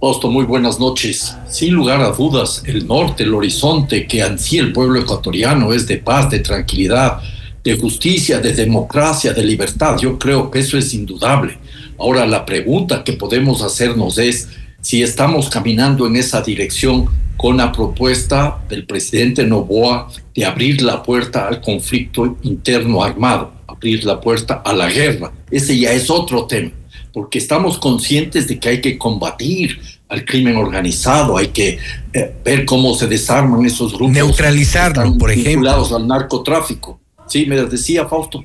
Fausto, 0.00 0.28
muy 0.28 0.44
buenas 0.44 0.80
noches. 0.80 1.36
Sin 1.48 1.72
lugar 1.74 2.00
a 2.00 2.10
dudas, 2.10 2.64
el 2.66 2.88
norte, 2.88 3.22
el 3.22 3.32
horizonte 3.32 4.08
que 4.08 4.24
ansía 4.24 4.60
el 4.62 4.72
pueblo 4.72 4.98
ecuatoriano 4.98 5.72
es 5.72 5.86
de 5.86 5.98
paz, 5.98 6.30
de 6.30 6.40
tranquilidad, 6.40 7.20
de 7.64 7.78
justicia, 7.78 8.38
de 8.40 8.52
democracia, 8.52 9.32
de 9.32 9.42
libertad. 9.42 9.96
Yo 9.98 10.18
creo 10.18 10.50
que 10.50 10.60
eso 10.60 10.76
es 10.76 10.92
indudable. 10.92 11.58
Ahora 11.98 12.26
la 12.26 12.44
pregunta 12.44 13.02
que 13.02 13.14
podemos 13.14 13.62
hacernos 13.62 14.18
es 14.18 14.48
si 14.82 15.02
estamos 15.02 15.48
caminando 15.48 16.06
en 16.06 16.16
esa 16.16 16.42
dirección 16.42 17.08
con 17.38 17.56
la 17.56 17.72
propuesta 17.72 18.62
del 18.68 18.86
presidente 18.86 19.44
Novoa 19.44 20.08
de 20.34 20.44
abrir 20.44 20.82
la 20.82 21.02
puerta 21.02 21.48
al 21.48 21.60
conflicto 21.60 22.36
interno 22.42 23.02
armado. 23.02 23.52
abrir 23.66 24.04
la 24.04 24.20
puerta 24.20 24.62
a 24.64 24.72
la 24.72 24.88
guerra. 24.88 25.32
Ese 25.50 25.76
ya 25.76 25.92
es 25.92 26.08
otro 26.08 26.46
tema, 26.46 26.70
porque 27.12 27.38
estamos 27.38 27.76
conscientes 27.78 28.46
de 28.46 28.60
que 28.60 28.68
hay 28.68 28.80
que 28.80 28.96
combatir 28.96 29.80
al 30.08 30.24
crimen 30.24 30.56
organizado, 30.56 31.36
hay 31.36 31.48
que 31.48 31.78
eh, 32.12 32.34
ver 32.44 32.64
cómo 32.66 32.94
se 32.94 33.08
desarman 33.08 33.64
esos 33.64 33.92
grupos. 33.92 34.12
Neutralizarlo, 34.12 35.18
por 35.18 35.30
ejemplo. 35.30 35.50
Vinculados 35.50 35.92
al 35.92 36.06
narcotráfico. 36.06 37.00
Sí, 37.26 37.46
me 37.46 37.56
decía 37.56 38.06
Fausto. 38.06 38.44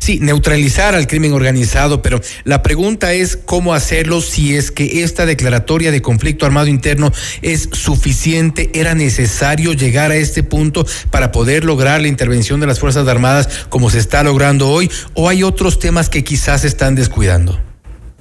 Sí, 0.00 0.18
neutralizar 0.20 0.94
al 0.94 1.06
crimen 1.06 1.32
organizado, 1.32 2.02
pero 2.02 2.20
la 2.44 2.62
pregunta 2.62 3.12
es 3.12 3.36
cómo 3.36 3.74
hacerlo 3.74 4.20
si 4.20 4.56
es 4.56 4.70
que 4.70 5.02
esta 5.02 5.26
declaratoria 5.26 5.90
de 5.90 6.02
conflicto 6.02 6.46
armado 6.46 6.68
interno 6.68 7.12
es 7.42 7.68
suficiente, 7.72 8.70
era 8.74 8.94
necesario 8.94 9.72
llegar 9.72 10.10
a 10.10 10.16
este 10.16 10.42
punto 10.42 10.86
para 11.10 11.32
poder 11.32 11.64
lograr 11.64 12.00
la 12.00 12.08
intervención 12.08 12.60
de 12.60 12.66
las 12.66 12.80
Fuerzas 12.80 13.06
Armadas 13.08 13.66
como 13.68 13.90
se 13.90 13.98
está 13.98 14.22
logrando 14.22 14.70
hoy, 14.70 14.90
o 15.14 15.28
hay 15.28 15.42
otros 15.42 15.78
temas 15.78 16.08
que 16.08 16.24
quizás 16.24 16.62
se 16.62 16.68
están 16.68 16.94
descuidando. 16.94 17.60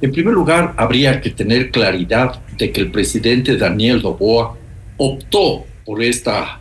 En 0.02 0.12
primer 0.12 0.34
lugar, 0.34 0.74
habría 0.76 1.22
que 1.22 1.30
tener 1.30 1.72
claridad 1.72 2.42
de 2.58 2.72
que 2.72 2.82
el 2.82 2.92
presidente 2.92 3.56
Daniel 3.56 4.02
Noboa 4.04 4.58
optó 4.98 5.66
por 5.86 6.04
esta 6.04 6.60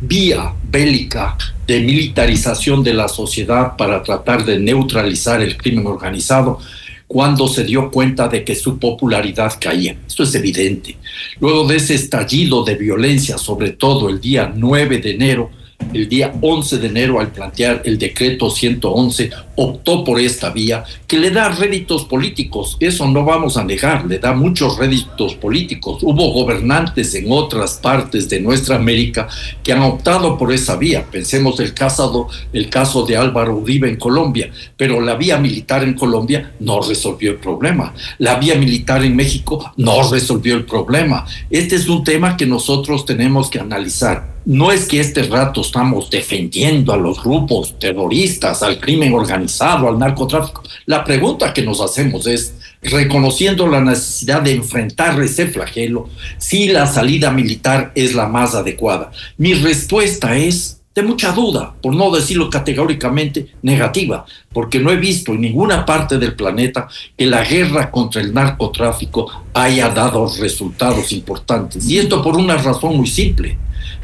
vía 0.00 0.54
bélica 0.70 1.36
de 1.66 1.80
militarización 1.80 2.82
de 2.82 2.94
la 2.94 3.08
sociedad 3.08 3.76
para 3.76 4.02
tratar 4.02 4.44
de 4.44 4.58
neutralizar 4.58 5.42
el 5.42 5.56
crimen 5.56 5.86
organizado 5.86 6.58
cuando 7.06 7.48
se 7.48 7.64
dio 7.64 7.90
cuenta 7.90 8.28
de 8.28 8.44
que 8.44 8.54
su 8.54 8.78
popularidad 8.78 9.54
caía. 9.58 9.96
Esto 10.06 10.22
es 10.22 10.34
evidente. 10.34 10.96
Luego 11.40 11.66
de 11.66 11.76
ese 11.76 11.94
estallido 11.94 12.64
de 12.64 12.74
violencia, 12.74 13.38
sobre 13.38 13.70
todo 13.70 14.10
el 14.10 14.20
día 14.20 14.52
9 14.54 14.98
de 14.98 15.10
enero, 15.12 15.50
el 15.92 16.08
día 16.08 16.34
11 16.40 16.78
de 16.78 16.86
enero 16.86 17.18
al 17.18 17.32
plantear 17.32 17.82
el 17.84 17.98
decreto 17.98 18.50
111, 18.50 19.30
optó 19.60 20.04
por 20.04 20.20
esta 20.20 20.50
vía 20.50 20.84
que 21.08 21.18
le 21.18 21.32
da 21.32 21.48
réditos 21.48 22.04
políticos, 22.04 22.76
eso 22.78 23.08
no 23.08 23.24
vamos 23.24 23.56
a 23.56 23.64
negar, 23.64 24.06
le 24.06 24.20
da 24.20 24.32
muchos 24.32 24.78
réditos 24.78 25.34
políticos. 25.34 25.98
Hubo 26.02 26.32
gobernantes 26.32 27.12
en 27.16 27.26
otras 27.28 27.74
partes 27.74 28.28
de 28.28 28.40
nuestra 28.40 28.76
América 28.76 29.26
que 29.64 29.72
han 29.72 29.82
optado 29.82 30.38
por 30.38 30.52
esa 30.52 30.76
vía. 30.76 31.04
Pensemos 31.10 31.58
el 31.58 31.74
caso, 31.74 32.28
el 32.52 32.70
caso 32.70 33.04
de 33.04 33.16
Álvaro 33.16 33.56
Uribe 33.56 33.88
en 33.88 33.96
Colombia, 33.96 34.50
pero 34.76 35.00
la 35.00 35.16
vía 35.16 35.38
militar 35.38 35.82
en 35.82 35.94
Colombia 35.94 36.54
no 36.60 36.80
resolvió 36.80 37.32
el 37.32 37.38
problema. 37.38 37.94
La 38.18 38.36
vía 38.36 38.54
militar 38.54 39.04
en 39.04 39.16
México 39.16 39.72
no 39.76 40.08
resolvió 40.08 40.54
el 40.54 40.66
problema. 40.66 41.26
Este 41.50 41.74
es 41.74 41.88
un 41.88 42.04
tema 42.04 42.36
que 42.36 42.46
nosotros 42.46 43.04
tenemos 43.04 43.50
que 43.50 43.58
analizar 43.58 44.38
no 44.48 44.72
es 44.72 44.86
que 44.86 44.98
este 44.98 45.24
rato 45.24 45.60
estamos 45.60 46.08
defendiendo 46.08 46.94
a 46.94 46.96
los 46.96 47.22
grupos 47.22 47.78
terroristas, 47.78 48.62
al 48.62 48.80
crimen 48.80 49.12
organizado, 49.12 49.47
al 49.60 49.98
narcotráfico. 49.98 50.62
La 50.86 51.04
pregunta 51.04 51.52
que 51.52 51.62
nos 51.62 51.80
hacemos 51.80 52.26
es, 52.26 52.54
reconociendo 52.82 53.66
la 53.66 53.80
necesidad 53.80 54.42
de 54.42 54.52
enfrentar 54.52 55.20
ese 55.20 55.48
flagelo, 55.48 56.08
si 56.38 56.68
la 56.68 56.86
salida 56.86 57.30
militar 57.30 57.92
es 57.94 58.14
la 58.14 58.28
más 58.28 58.54
adecuada. 58.54 59.10
Mi 59.36 59.54
respuesta 59.54 60.36
es 60.36 60.80
de 60.94 61.02
mucha 61.02 61.32
duda, 61.32 61.74
por 61.80 61.94
no 61.94 62.10
decirlo 62.10 62.50
categóricamente 62.50 63.54
negativa, 63.62 64.24
porque 64.52 64.80
no 64.80 64.90
he 64.90 64.96
visto 64.96 65.32
en 65.32 65.42
ninguna 65.42 65.86
parte 65.86 66.18
del 66.18 66.34
planeta 66.34 66.88
que 67.16 67.26
la 67.26 67.44
guerra 67.44 67.90
contra 67.90 68.20
el 68.20 68.34
narcotráfico 68.34 69.44
haya 69.54 69.88
dado 69.90 70.28
resultados 70.40 71.12
importantes. 71.12 71.88
Y 71.88 71.98
esto 71.98 72.22
por 72.22 72.36
una 72.36 72.56
razón 72.56 72.96
muy 72.96 73.06
simple 73.06 73.58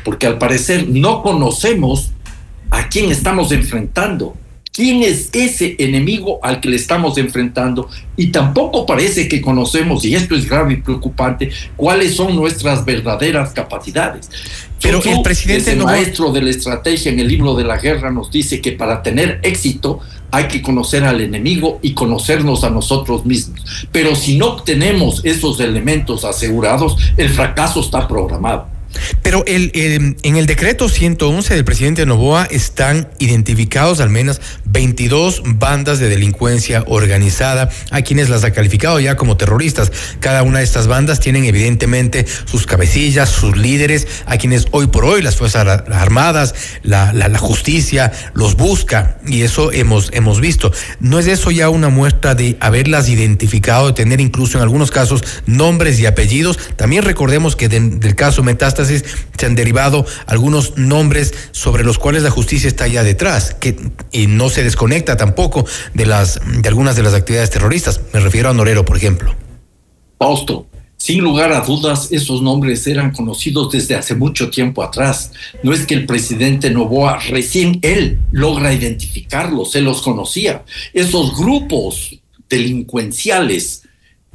porque 0.05 0.27
al 0.27 0.39
parecer 0.39 0.89
no 0.89 1.23
conocemos 1.23 2.11
a 2.71 2.89
quién 2.89 3.11
estamos 3.11 3.51
enfrentando, 3.51 4.37
quién 4.75 5.05
es 5.05 5.31
ese 5.33 5.77
enemigo 5.79 6.41
al 6.43 6.61
que 6.61 6.69
le 6.69 6.77
estamos 6.77 7.17
enfrentando 7.17 7.89
y 8.17 8.27
tampoco 8.29 8.85
parece 8.85 9.29
que 9.29 9.41
conocemos, 9.41 10.05
y 10.05 10.17
esto 10.17 10.35
es 10.35 10.49
grave 10.49 10.75
y 10.75 10.77
preocupante, 10.79 11.51
cuáles 11.77 12.17
son 12.17 12.35
nuestras 12.35 12.85
verdaderas 12.85 13.53
capacidades. 13.53 14.29
Pero 14.83 15.01
el 15.03 15.23
presidente 15.23 15.73
el 15.73 15.79
maestro 15.79 16.31
de 16.33 16.43
la 16.43 16.51
estrategia 16.51 17.11
en 17.11 17.21
el 17.21 17.29
libro 17.29 17.55
de 17.55 17.65
la 17.65 17.79
guerra 17.79 18.11
nos 18.11 18.31
dice 18.31 18.61
que 18.61 18.73
para 18.73 19.03
tener 19.03 19.41
éxito 19.43 20.01
hay 20.31 20.49
que 20.49 20.61
conocer 20.61 21.05
al 21.05 21.21
enemigo 21.21 21.79
y 21.81 21.95
conocernos 21.95 22.65
a 22.65 22.71
nosotros 22.71 23.25
mismos. 23.25 23.87
Pero 23.93 24.17
si 24.17 24.37
no 24.37 24.49
obtenemos 24.49 25.25
esos 25.25 25.61
elementos 25.61 26.25
asegurados, 26.25 26.97
el 27.17 27.31
fracaso 27.31 27.81
está 27.81 28.09
programado. 28.09 28.74
Pero 29.23 29.45
el, 29.47 29.71
en 30.23 30.37
el 30.37 30.47
decreto 30.47 30.89
111 30.89 31.55
del 31.55 31.65
presidente 31.65 32.07
Novoa 32.07 32.47
están 32.51 33.09
identificados 33.19 34.01
al 34.01 34.11
menos 34.11 34.41
22 34.65 35.43
bandas 35.45 35.99
de 35.99 36.09
delincuencia 36.09 36.85
organizada, 36.87 37.71
a 37.91 38.03
quienes 38.03 38.29
las 38.29 38.45
ha 38.45 38.53
calificado 38.53 39.01
ya 39.01 39.17
como 39.17 39.37
terroristas. 39.37 39.93
Cada 40.21 40.43
una 40.43 40.59
de 40.59 40.65
estas 40.65 40.87
bandas 40.87 41.21
tienen 41.21 41.45
evidentemente 41.45 42.27
sus 42.45 42.67
cabecillas, 42.67 43.29
sus 43.29 43.57
líderes, 43.57 44.07
a 44.27 44.37
quienes 44.37 44.67
hoy 44.71 44.87
por 44.87 45.05
hoy 45.05 45.23
las 45.23 45.37
Fuerzas 45.37 45.83
Armadas, 45.91 46.55
la, 46.83 47.13
la, 47.13 47.39
justicia 47.39 48.13
los 48.35 48.57
busca, 48.57 49.19
y 49.27 49.43
eso 49.43 49.73
hemos, 49.73 50.11
hemos 50.13 50.41
visto. 50.41 50.73
¿No 51.01 51.19
es 51.19 51.27
eso 51.27 51.51
ya 51.51 51.69
una 51.69 51.89
muestra 51.89 52.35
de 52.35 52.57
haberlas 52.61 53.09
identificado, 53.09 53.89
de 53.89 53.93
tener 53.93 54.21
incluso 54.21 54.59
en 54.59 54.63
algunos 54.63 54.91
casos 54.91 55.25
nombres 55.47 55.99
y 55.99 56.07
apellidos? 56.07 56.59
También 56.77 57.03
recordemos 57.03 57.57
que 57.57 57.69
del 57.69 58.15
caso 58.15 58.43
Metástasis 58.43 58.84
se 58.89 59.47
han 59.47 59.55
derivado 59.55 60.07
algunos 60.27 60.77
nombres 60.77 61.35
sobre 61.53 61.85
los 61.85 61.99
cuales 61.99 62.23
la 62.23 62.31
justicia 62.31 62.69
está 62.69 62.87
ya 62.87 63.03
detrás, 63.03 63.55
que 63.55 63.77
y 64.13 64.27
no 64.27 64.49
se 64.49 64.65
desconecta 64.65 65.17
tampoco 65.17 65.67
de 65.95 66.07
las 66.07 66.41
de 66.45 66.69
algunas 66.69 66.97
de 66.97 67.03
las 67.03 67.15
actividades 67.15 67.51
terroristas. 67.51 68.01
Me 68.13 68.21
refiero 68.21 68.51
a 68.51 68.55
Norero, 68.55 68.85
por 68.85 68.97
ejemplo. 68.97 69.35
Fausto, 70.19 70.67
sin 70.97 71.23
lugar 71.23 71.53
a 71.53 71.61
dudas, 71.61 72.09
esos 72.13 72.41
nombres 72.41 72.87
eran 72.87 73.11
conocidos 73.11 73.71
desde 73.71 73.95
hace 73.95 74.15
mucho 74.15 74.49
tiempo 74.49 74.83
atrás. 74.83 75.33
No 75.63 75.75
es 75.75 75.85
que 75.85 75.93
el 75.93 76.07
presidente 76.07 76.71
Novoa 76.71 77.19
recién 77.29 77.79
él 77.83 78.21
logra 78.33 78.73
identificarlos, 78.73 79.73
se 79.73 79.83
los 79.83 80.01
conocía. 80.01 80.65
Esos 80.95 81.37
grupos 81.37 82.17
delincuenciales 82.49 83.83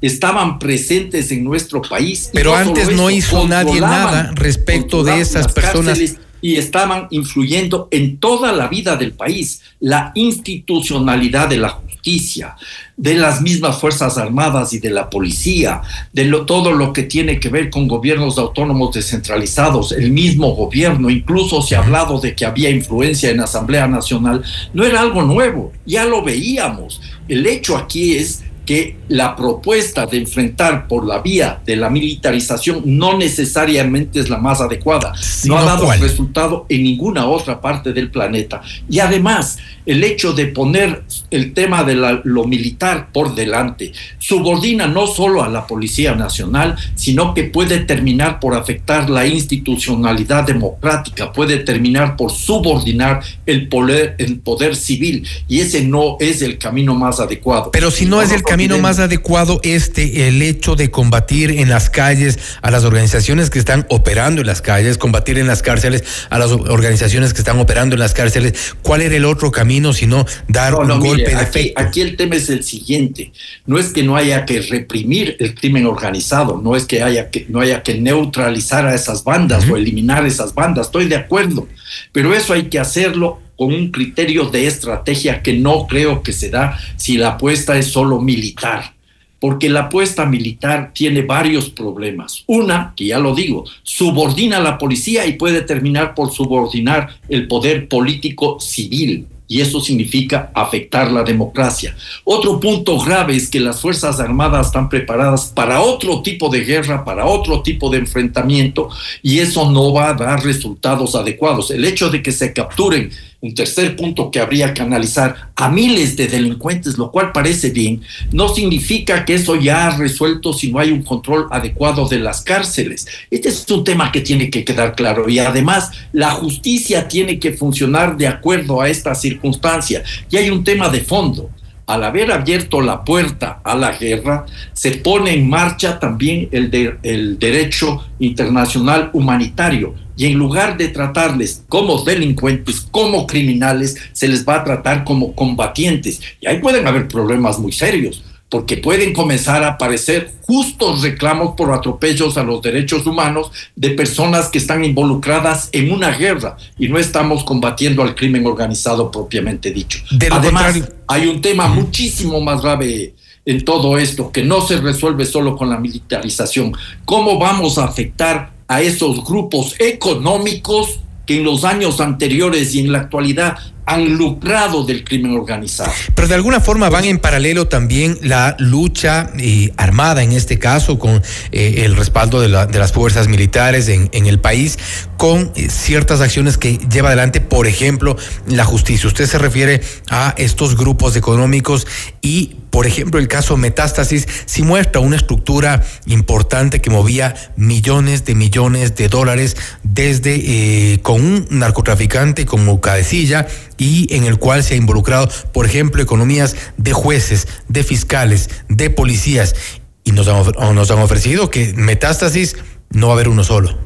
estaban 0.01 0.59
presentes 0.59 1.31
en 1.31 1.43
nuestro 1.43 1.81
país. 1.81 2.29
Pero 2.33 2.55
antes 2.55 2.91
no 2.91 3.09
hizo 3.09 3.47
nadie 3.47 3.81
nada 3.81 4.31
respecto 4.35 5.03
de 5.03 5.19
esas 5.19 5.51
personas. 5.53 5.99
Y 6.41 6.55
estaban 6.55 7.07
influyendo 7.09 7.89
en 7.91 8.17
toda 8.17 8.53
la 8.53 8.69
vida 8.69 8.95
del 8.95 9.11
país, 9.11 9.61
la 9.81 10.13
institucionalidad 10.15 11.49
de 11.49 11.57
la 11.57 11.69
justicia, 11.69 12.55
de 12.95 13.15
las 13.15 13.41
mismas 13.41 13.77
Fuerzas 13.77 14.17
Armadas 14.17 14.71
y 14.71 14.79
de 14.79 14.89
la 14.89 15.09
policía, 15.09 15.81
de 16.13 16.23
lo, 16.23 16.45
todo 16.45 16.71
lo 16.71 16.93
que 16.93 17.03
tiene 17.03 17.41
que 17.41 17.49
ver 17.49 17.69
con 17.69 17.89
gobiernos 17.89 18.37
autónomos 18.37 18.95
descentralizados, 18.95 19.91
el 19.91 20.11
mismo 20.11 20.55
gobierno, 20.55 21.09
incluso 21.09 21.61
se 21.61 21.75
ha 21.75 21.79
hablado 21.79 22.21
de 22.21 22.33
que 22.33 22.45
había 22.45 22.69
influencia 22.69 23.29
en 23.29 23.37
la 23.37 23.43
Asamblea 23.43 23.87
Nacional, 23.87 24.41
no 24.73 24.85
era 24.85 25.01
algo 25.01 25.23
nuevo, 25.23 25.73
ya 25.85 26.05
lo 26.05 26.23
veíamos. 26.23 27.01
El 27.27 27.45
hecho 27.45 27.75
aquí 27.75 28.15
es 28.15 28.43
que 28.69 28.97
la 29.07 29.35
propuesta 29.35 30.05
de 30.05 30.19
enfrentar 30.19 30.87
por 30.87 31.03
la 31.03 31.23
vía 31.23 31.59
de 31.65 31.75
la 31.75 31.89
militarización 31.89 32.83
no 32.85 33.17
necesariamente 33.17 34.19
es 34.19 34.29
la 34.29 34.37
más 34.37 34.61
adecuada. 34.61 35.11
no 35.45 35.57
ha 35.57 35.63
dado 35.63 35.91
resultado 35.93 36.67
en 36.69 36.83
ninguna 36.83 37.25
otra 37.25 37.59
parte 37.61 37.93
del 37.93 38.11
planeta. 38.11 38.61
Y 38.87 38.99
además, 38.99 39.57
el 39.87 40.03
hecho 40.03 40.33
de 40.33 40.45
poner 40.45 41.03
el 41.31 41.55
tema 41.55 41.83
de 41.83 41.95
lo 42.23 42.43
militar 42.43 43.09
por 43.11 43.33
delante 43.33 43.91
subordina 44.19 44.85
no 44.85 45.07
solo 45.07 45.41
a 45.41 45.49
la 45.49 45.65
Policía 45.65 46.13
Nacional, 46.13 46.75
sino 46.93 47.33
que 47.33 47.45
puede 47.45 47.79
terminar 47.79 48.39
por 48.39 48.53
afectar 48.53 49.09
la 49.09 49.25
institucionalidad 49.25 50.43
democrática, 50.43 51.33
puede 51.33 51.57
terminar 51.57 52.15
por 52.15 52.29
subordinar 52.29 53.21
el 53.47 53.67
poder, 53.67 54.13
el 54.19 54.37
poder 54.41 54.75
civil. 54.75 55.27
Y 55.47 55.61
ese 55.61 55.83
no 55.83 56.17
es 56.19 56.43
el 56.43 56.59
camino 56.59 56.93
más 56.93 57.19
adecuado. 57.19 57.71
Pero 57.71 57.89
si 57.89 58.05
no, 58.05 58.21
es 58.21 58.31
el 58.31 58.43
camino 58.43 58.58
más 58.67 58.99
adecuado 58.99 59.59
este, 59.63 60.27
el 60.27 60.41
hecho 60.41 60.75
de 60.75 60.91
combatir 60.91 61.51
en 61.51 61.69
las 61.69 61.89
calles 61.89 62.37
a 62.61 62.69
las 62.69 62.83
organizaciones 62.83 63.49
que 63.49 63.59
están 63.59 63.85
operando 63.89 64.41
en 64.41 64.47
las 64.47 64.61
calles, 64.61 64.97
combatir 64.97 65.37
en 65.37 65.47
las 65.47 65.61
cárceles 65.61 66.03
a 66.29 66.37
las 66.37 66.51
organizaciones 66.51 67.33
que 67.33 67.39
están 67.39 67.59
operando 67.59 67.95
en 67.95 67.99
las 67.99 68.13
cárceles? 68.13 68.75
¿Cuál 68.81 69.01
era 69.01 69.15
el 69.15 69.25
otro 69.25 69.51
camino? 69.51 69.69
sino 69.93 70.25
dar 70.47 70.75
un 70.75 70.99
golpe 70.99 71.29
de 71.29 71.35
aquí, 71.35 71.73
Aquí 71.75 72.01
el 72.01 72.15
tema 72.15 72.35
es 72.35 72.49
el 72.49 72.63
siguiente, 72.63 73.31
no 73.65 73.77
es 73.77 73.87
que 73.87 74.03
no 74.03 74.15
haya 74.15 74.45
que 74.45 74.61
reprimir 74.61 75.37
el 75.39 75.55
crimen 75.55 75.85
organizado, 75.85 76.59
no 76.61 76.75
es 76.75 76.85
que 76.85 77.03
haya 77.03 77.29
que 77.29 77.45
no 77.49 77.59
haya 77.59 77.83
que 77.83 77.95
neutralizar 77.95 78.85
a 78.85 78.95
esas 78.95 79.23
bandas 79.23 79.67
o 79.69 79.77
eliminar 79.77 80.25
esas 80.25 80.53
bandas, 80.53 80.87
estoy 80.87 81.07
de 81.07 81.15
acuerdo, 81.15 81.67
pero 82.11 82.33
eso 82.33 82.53
hay 82.53 82.63
que 82.63 82.79
hacerlo 82.79 83.39
con 83.59 83.73
un 83.73 83.91
criterio 83.91 84.45
de 84.45 84.67
estrategia 84.67 85.43
que 85.43 85.51
no 85.51 85.85
creo 85.85 86.23
que 86.23 86.31
se 86.31 86.49
da 86.49 86.79
si 86.95 87.17
la 87.17 87.31
apuesta 87.31 87.77
es 87.77 87.87
solo 87.87 88.21
militar 88.21 88.93
porque 89.41 89.69
la 89.69 89.81
apuesta 89.81 90.25
militar 90.25 90.91
tiene 90.93 91.21
varios 91.21 91.69
problemas. 91.69 92.43
Una, 92.47 92.93
que 92.95 93.05
ya 93.05 93.19
lo 93.19 93.33
digo, 93.33 93.63
subordina 93.83 94.57
a 94.57 94.61
la 94.61 94.77
policía 94.77 95.25
y 95.25 95.33
puede 95.33 95.61
terminar 95.61 96.13
por 96.13 96.31
subordinar 96.31 97.17
el 97.29 97.47
poder 97.47 97.87
político 97.87 98.59
civil 98.59 99.27
y 99.49 99.61
eso 99.61 99.81
significa 99.81 100.51
afectar 100.53 101.11
la 101.11 101.23
democracia. 101.23 101.95
Otro 102.23 102.59
punto 102.59 102.99
grave 102.99 103.35
es 103.35 103.49
que 103.49 103.59
las 103.59 103.81
Fuerzas 103.81 104.19
Armadas 104.19 104.67
están 104.67 104.87
preparadas 104.87 105.51
para 105.55 105.81
otro 105.81 106.21
tipo 106.21 106.49
de 106.49 106.63
guerra, 106.63 107.03
para 107.03 107.25
otro 107.25 107.63
tipo 107.63 107.89
de 107.89 107.97
enfrentamiento 107.97 108.89
y 109.23 109.39
eso 109.39 109.71
no 109.71 109.91
va 109.91 110.09
a 110.09 110.13
dar 110.13 110.43
resultados 110.43 111.15
adecuados. 111.15 111.71
El 111.71 111.83
hecho 111.83 112.11
de 112.11 112.21
que 112.21 112.31
se 112.31 112.53
capturen 112.53 113.09
un 113.41 113.55
tercer 113.55 113.95
punto 113.95 114.29
que 114.31 114.39
habría 114.39 114.73
que 114.73 114.81
analizar 114.81 115.51
a 115.55 115.69
miles 115.69 116.17
de 116.17 116.27
delincuentes, 116.27 116.97
lo 116.97 117.11
cual 117.11 117.31
parece 117.31 117.69
bien, 117.69 118.01
no 118.31 118.49
significa 118.49 119.23
que 119.23 119.35
eso 119.35 119.55
ya 119.55 119.87
ha 119.87 119.97
resuelto 119.97 120.51
si 120.51 120.71
no 120.71 120.79
hay 120.79 120.91
un 120.91 121.03
control 121.03 121.47
adecuado 121.49 122.07
de 122.07 122.19
las 122.19 122.41
cárceles. 122.41 123.07
Este 123.31 123.49
es 123.49 123.69
un 123.69 123.83
tema 123.83 124.11
que 124.11 124.21
tiene 124.21 124.49
que 124.49 124.65
quedar 124.65 124.93
claro 124.95 125.29
y 125.29 125.39
además 125.39 125.91
la 126.11 126.31
justicia 126.31 127.07
tiene 127.07 127.39
que 127.39 127.53
funcionar 127.53 128.17
de 128.17 128.27
acuerdo 128.27 128.81
a 128.81 128.89
esta 128.89 129.15
circunstancia. 129.15 130.03
Y 130.29 130.35
hay 130.35 130.49
un 130.49 130.63
tema 130.63 130.89
de 130.89 131.01
fondo 131.01 131.49
al 131.89 132.03
haber 132.03 132.31
abierto 132.31 132.81
la 132.81 133.03
puerta 133.03 133.61
a 133.63 133.75
la 133.75 133.91
guerra, 133.97 134.45
se 134.73 134.91
pone 134.91 135.33
en 135.33 135.49
marcha 135.49 135.97
también 135.97 136.47
el, 136.51 136.99
el, 137.01 137.39
derecho 137.39 138.05
internacional 138.19 139.09
humanitario. 139.11 139.95
Y 140.15 140.27
en 140.27 140.37
lugar 140.37 140.77
de 140.77 140.89
tratarles 140.89 141.63
como 141.67 142.03
delincuentes, 142.03 142.81
como 142.91 143.25
criminales, 143.25 143.97
se 144.11 144.27
les 144.27 144.47
va 144.47 144.57
a 144.57 144.63
tratar 144.63 145.03
como 145.03 145.33
combatientes. 145.33 146.21
Y 146.39 146.45
ahí 146.47 146.59
pueden 146.59 146.87
haber 146.87 147.07
problemas 147.07 147.57
muy 147.57 147.71
serios 147.71 148.23
porque 148.49 148.77
pueden 148.77 149.13
comenzar 149.13 149.63
a 149.63 149.69
aparecer 149.69 150.33
justos 150.41 151.03
reclamos 151.03 151.55
por 151.55 151.71
atropellos 151.71 152.37
a 152.37 152.43
los 152.43 152.61
derechos 152.61 153.05
humanos 153.05 153.51
de 153.75 153.91
personas 153.91 154.49
que 154.49 154.57
están 154.57 154.83
involucradas 154.83 155.69
en 155.71 155.91
una 155.91 156.11
guerra 156.11 156.57
y 156.77 156.89
no 156.89 156.97
estamos 156.97 157.43
combatiendo 157.43 158.01
al 158.01 158.15
crimen 158.15 158.45
organizado 158.45 159.11
propiamente 159.11 159.71
dicho. 159.71 159.99
Además, 160.31 160.81
hay 161.07 161.27
un 161.27 161.41
tema 161.41 161.67
muchísimo 161.67 162.41
más 162.41 162.61
grave 162.61 163.13
en 163.45 163.63
todo 163.63 163.97
esto 163.97 164.31
que 164.31 164.43
no 164.43 164.61
se 164.61 164.77
resuelve 164.77 165.25
solo 165.25 165.55
con 165.55 165.69
la 165.69 165.77
militarización. 165.77 166.73
¿Cómo 167.05 167.37
vamos 167.37 167.77
a 167.77 167.85
afectar 167.85 168.51
a 168.67 168.81
esos 168.81 169.23
grupos 169.23 169.75
económicos 169.79 170.99
que 171.29 171.37
en 171.37 171.43
los 171.43 171.63
años 171.63 172.01
anteriores 172.01 172.73
y 172.73 172.79
en 172.79 172.91
la 172.91 173.01
actualidad 173.01 173.55
han 173.85 174.17
lucrado 174.17 174.83
del 174.83 175.03
crimen 175.03 175.35
organizado. 175.35 175.91
Pero 176.15 176.27
de 176.27 176.33
alguna 176.33 176.59
forma 176.59 176.89
van 176.89 177.05
en 177.05 177.19
paralelo 177.19 177.67
también 177.67 178.17
la 178.23 178.55
lucha 178.57 179.29
eh, 179.37 179.71
armada, 179.77 180.23
en 180.23 180.31
este 180.31 180.57
caso, 180.57 180.97
con 180.97 181.21
eh, 181.51 181.83
el 181.85 181.95
respaldo 181.95 182.41
de, 182.41 182.47
las 182.49 182.93
fuerzas 182.93 183.27
militares 183.27 183.89
en, 183.89 184.09
el 184.25 184.39
país, 184.39 184.79
con 185.17 185.51
eh, 185.55 185.69
ciertas 185.69 186.19
acciones 186.19 186.57
que 186.57 186.79
lleva 186.91 187.09
adelante, 187.09 187.41
por 187.41 187.67
ejemplo, 187.67 188.17
la 188.47 188.65
justicia. 188.65 189.07
Usted 189.07 189.27
se 189.27 189.37
refiere 189.37 189.81
a 190.09 190.33
estos 190.35 190.75
grupos 190.75 191.15
económicos 191.15 191.85
y 192.23 192.55
por 192.69 192.85
ejemplo, 192.85 193.19
el 193.19 193.27
caso 193.27 193.57
Metástasis 193.57 194.27
sí 194.45 194.63
muestra 194.63 195.01
una 195.01 195.15
estructura 195.15 195.83
importante 196.05 196.81
que 196.81 196.89
movía 196.89 197.35
millones 197.55 198.25
de 198.25 198.35
millones 198.35 198.95
de 198.95 199.09
dólares 199.09 199.57
desde 199.83 200.99
con 201.01 201.21
un 201.21 201.47
narcotraficante 201.49 202.45
como 202.45 202.79
cabecilla 202.81 203.47
y 203.77 204.13
en 204.13 204.23
el 204.25 204.37
cual 204.37 204.63
se 204.63 204.75
ha 204.75 204.77
involucrado, 204.77 205.29
por 205.51 205.65
ejemplo, 205.65 206.01
economías 206.01 206.55
de 206.77 206.93
jueces, 206.93 207.47
de 207.67 207.83
fiscales, 207.83 208.49
de 208.67 208.89
policías. 208.89 209.55
Y 210.03 210.11
nos 210.11 210.27
han, 210.27 210.75
nos 210.75 210.91
han 210.91 210.99
ofrecido 210.99 211.49
que 211.49 211.73
metástasis 211.73 212.55
no 212.89 213.07
va 213.07 213.13
a 213.13 213.15
haber 213.15 213.29
uno 213.29 213.43
solo. 213.43 213.77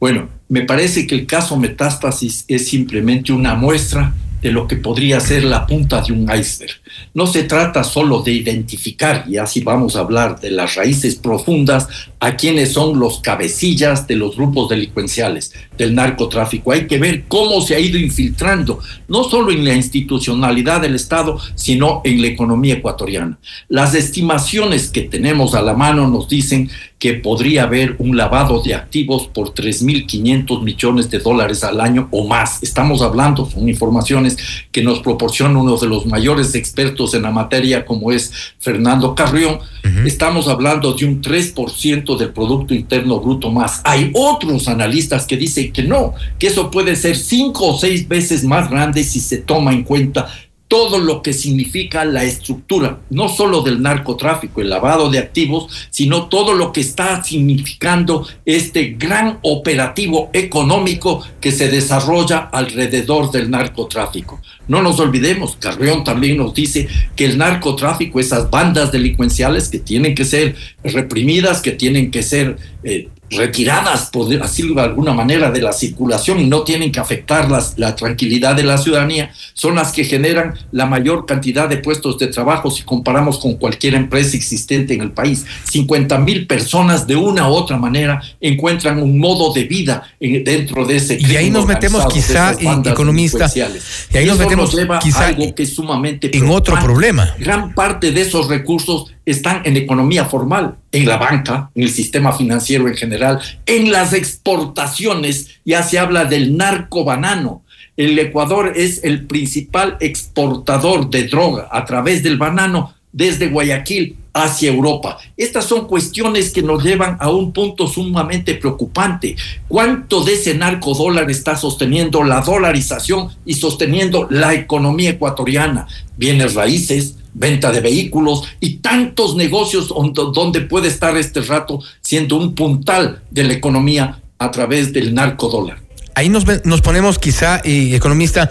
Bueno, 0.00 0.28
me 0.48 0.62
parece 0.62 1.06
que 1.06 1.14
el 1.14 1.26
caso 1.26 1.56
metástasis 1.56 2.44
es 2.48 2.68
simplemente 2.68 3.32
una 3.32 3.54
muestra 3.54 4.14
de 4.42 4.50
lo 4.50 4.66
que 4.66 4.76
podría 4.76 5.20
ser 5.20 5.44
la 5.44 5.66
punta 5.66 6.02
de 6.02 6.12
un 6.12 6.22
iceberg. 6.22 6.74
No 7.14 7.26
se 7.26 7.44
trata 7.44 7.84
solo 7.84 8.22
de 8.22 8.32
identificar, 8.32 9.24
y 9.28 9.36
así 9.36 9.60
vamos 9.60 9.96
a 9.96 10.00
hablar 10.00 10.40
de 10.40 10.50
las 10.50 10.74
raíces 10.74 11.14
profundas, 11.14 11.88
a 12.18 12.36
quienes 12.36 12.72
son 12.72 12.98
los 12.98 13.20
cabecillas 13.20 14.06
de 14.06 14.16
los 14.16 14.36
grupos 14.36 14.68
delincuenciales, 14.68 15.54
del 15.78 15.94
narcotráfico. 15.94 16.72
Hay 16.72 16.86
que 16.86 16.98
ver 16.98 17.24
cómo 17.28 17.60
se 17.60 17.74
ha 17.74 17.80
ido 17.80 17.98
infiltrando, 17.98 18.80
no 19.08 19.24
solo 19.24 19.52
en 19.52 19.64
la 19.64 19.74
institucionalidad 19.74 20.80
del 20.80 20.94
Estado, 20.94 21.38
sino 21.54 22.00
en 22.04 22.20
la 22.20 22.28
economía 22.28 22.74
ecuatoriana. 22.74 23.38
Las 23.68 23.94
estimaciones 23.94 24.90
que 24.90 25.02
tenemos 25.02 25.54
a 25.54 25.62
la 25.62 25.74
mano 25.74 26.08
nos 26.08 26.28
dicen 26.28 26.70
que 26.98 27.14
podría 27.14 27.64
haber 27.64 27.96
un 27.98 28.16
lavado 28.16 28.62
de 28.62 28.76
activos 28.76 29.26
por 29.26 29.52
3.500 29.54 30.62
millones 30.62 31.10
de 31.10 31.18
dólares 31.18 31.64
al 31.64 31.80
año 31.80 32.06
o 32.12 32.28
más. 32.28 32.62
Estamos 32.62 33.02
hablando, 33.02 33.50
son 33.50 33.68
informaciones 33.68 34.31
que 34.70 34.82
nos 34.82 35.00
proporciona 35.00 35.58
uno 35.58 35.76
de 35.76 35.86
los 35.86 36.06
mayores 36.06 36.54
expertos 36.54 37.14
en 37.14 37.22
la 37.22 37.30
materia, 37.30 37.84
como 37.84 38.12
es 38.12 38.32
Fernando 38.58 39.14
Carrión. 39.14 39.58
Estamos 40.06 40.46
hablando 40.48 40.92
de 40.92 41.04
un 41.04 41.20
3% 41.20 42.16
del 42.16 42.32
Producto 42.32 42.74
Interno 42.74 43.20
Bruto 43.20 43.50
más. 43.50 43.80
Hay 43.84 44.10
otros 44.14 44.68
analistas 44.68 45.26
que 45.26 45.36
dicen 45.36 45.72
que 45.72 45.82
no, 45.82 46.14
que 46.38 46.46
eso 46.46 46.70
puede 46.70 46.96
ser 46.96 47.16
cinco 47.16 47.68
o 47.68 47.78
seis 47.78 48.06
veces 48.06 48.44
más 48.44 48.70
grande 48.70 49.02
si 49.04 49.20
se 49.20 49.38
toma 49.38 49.72
en 49.72 49.82
cuenta 49.82 50.28
todo 50.72 50.98
lo 50.98 51.20
que 51.20 51.34
significa 51.34 52.02
la 52.06 52.24
estructura, 52.24 53.00
no 53.10 53.28
solo 53.28 53.60
del 53.60 53.82
narcotráfico, 53.82 54.62
el 54.62 54.70
lavado 54.70 55.10
de 55.10 55.18
activos, 55.18 55.66
sino 55.90 56.30
todo 56.30 56.54
lo 56.54 56.72
que 56.72 56.80
está 56.80 57.22
significando 57.22 58.26
este 58.46 58.96
gran 58.98 59.38
operativo 59.42 60.30
económico 60.32 61.22
que 61.42 61.52
se 61.52 61.68
desarrolla 61.68 62.38
alrededor 62.38 63.30
del 63.30 63.50
narcotráfico. 63.50 64.40
No 64.66 64.80
nos 64.80 64.98
olvidemos, 64.98 65.56
Carrión 65.56 66.04
también 66.04 66.38
nos 66.38 66.54
dice 66.54 66.88
que 67.16 67.26
el 67.26 67.36
narcotráfico, 67.36 68.18
esas 68.18 68.48
bandas 68.48 68.90
delincuenciales 68.90 69.68
que 69.68 69.78
tienen 69.78 70.14
que 70.14 70.24
ser 70.24 70.56
reprimidas, 70.82 71.60
que 71.60 71.72
tienen 71.72 72.10
que 72.10 72.22
ser 72.22 72.56
eh, 72.82 73.10
retiradas, 73.36 74.10
por 74.10 74.28
decirlo 74.28 74.74
de 74.76 74.82
alguna 74.82 75.12
manera, 75.12 75.50
de 75.50 75.60
la 75.60 75.72
circulación 75.72 76.40
y 76.40 76.46
no 76.46 76.62
tienen 76.62 76.92
que 76.92 77.00
afectar 77.00 77.48
la 77.76 77.96
tranquilidad 77.96 78.54
de 78.54 78.62
la 78.62 78.78
ciudadanía, 78.78 79.30
son 79.54 79.74
las 79.74 79.92
que 79.92 80.04
generan 80.04 80.54
la 80.70 80.86
mayor 80.86 81.26
cantidad 81.26 81.68
de 81.68 81.78
puestos 81.78 82.18
de 82.18 82.28
trabajo 82.28 82.70
si 82.70 82.82
comparamos 82.82 83.38
con 83.38 83.54
cualquier 83.54 83.94
empresa 83.94 84.36
existente 84.36 84.94
en 84.94 85.00
el 85.00 85.12
país. 85.12 85.44
50 85.70 86.18
mil 86.18 86.46
personas 86.46 87.06
de 87.06 87.16
una 87.16 87.48
u 87.48 87.52
otra 87.52 87.76
manera 87.76 88.22
encuentran 88.40 89.02
un 89.02 89.18
modo 89.18 89.52
de 89.52 89.64
vida 89.64 90.02
dentro 90.20 90.84
de 90.86 90.96
ese 90.96 91.18
Y 91.20 91.36
ahí 91.36 91.50
nos 91.50 91.66
metemos 91.66 92.06
quizá, 92.12 92.54
en 92.58 92.86
economista, 92.86 93.50
y 93.54 94.16
ahí 94.16 94.26
nos 94.26 94.38
metemos 94.38 94.74
quizá 95.02 95.26
algo 95.26 95.54
que 95.54 95.62
es 95.62 95.74
sumamente 95.74 96.36
en 96.36 96.48
otro 96.48 96.78
problema. 96.80 97.34
Gran 97.38 97.74
parte 97.74 98.12
de 98.12 98.20
esos 98.20 98.48
recursos 98.48 99.12
están 99.24 99.62
en 99.64 99.76
economía 99.76 100.24
formal, 100.24 100.76
en 100.90 101.06
la 101.06 101.16
banca, 101.16 101.70
en 101.74 101.84
el 101.84 101.90
sistema 101.90 102.32
financiero 102.32 102.88
en 102.88 102.94
general, 102.94 103.21
en 103.66 103.92
las 103.92 104.12
exportaciones, 104.12 105.60
ya 105.64 105.82
se 105.82 105.98
habla 105.98 106.24
del 106.24 106.56
narco 106.56 107.04
banano. 107.04 107.62
El 107.96 108.18
Ecuador 108.18 108.72
es 108.74 109.04
el 109.04 109.26
principal 109.26 109.96
exportador 110.00 111.10
de 111.10 111.24
droga 111.24 111.68
a 111.70 111.84
través 111.84 112.22
del 112.22 112.38
banano 112.38 112.94
desde 113.12 113.48
Guayaquil 113.48 114.16
hacia 114.32 114.70
Europa. 114.72 115.18
Estas 115.36 115.66
son 115.66 115.86
cuestiones 115.86 116.50
que 116.50 116.62
nos 116.62 116.82
llevan 116.82 117.18
a 117.20 117.30
un 117.30 117.52
punto 117.52 117.86
sumamente 117.86 118.54
preocupante. 118.54 119.36
¿Cuánto 119.68 120.24
de 120.24 120.32
ese 120.34 120.54
narco 120.54 120.94
dólar 120.94 121.30
está 121.30 121.56
sosteniendo 121.56 122.22
la 122.24 122.40
dolarización 122.40 123.28
y 123.44 123.54
sosteniendo 123.54 124.26
la 124.30 124.54
economía 124.54 125.10
ecuatoriana? 125.10 125.86
Bienes 126.16 126.54
raíces, 126.54 127.16
venta 127.34 127.72
de 127.72 127.80
vehículos 127.80 128.42
y 128.60 128.76
tantos 128.76 129.36
negocios 129.36 129.88
donde 129.88 130.60
puede 130.62 130.88
estar 130.88 131.16
este 131.16 131.40
rato 131.40 131.80
siendo 132.00 132.36
un 132.36 132.54
puntal 132.54 133.22
de 133.30 133.44
la 133.44 133.52
economía 133.54 134.20
a 134.38 134.50
través 134.50 134.92
del 134.92 135.14
narcodólar. 135.14 135.80
Ahí 136.14 136.28
nos, 136.28 136.44
nos 136.66 136.82
ponemos 136.82 137.18
quizá, 137.18 137.62
eh, 137.64 137.94
economista, 137.94 138.50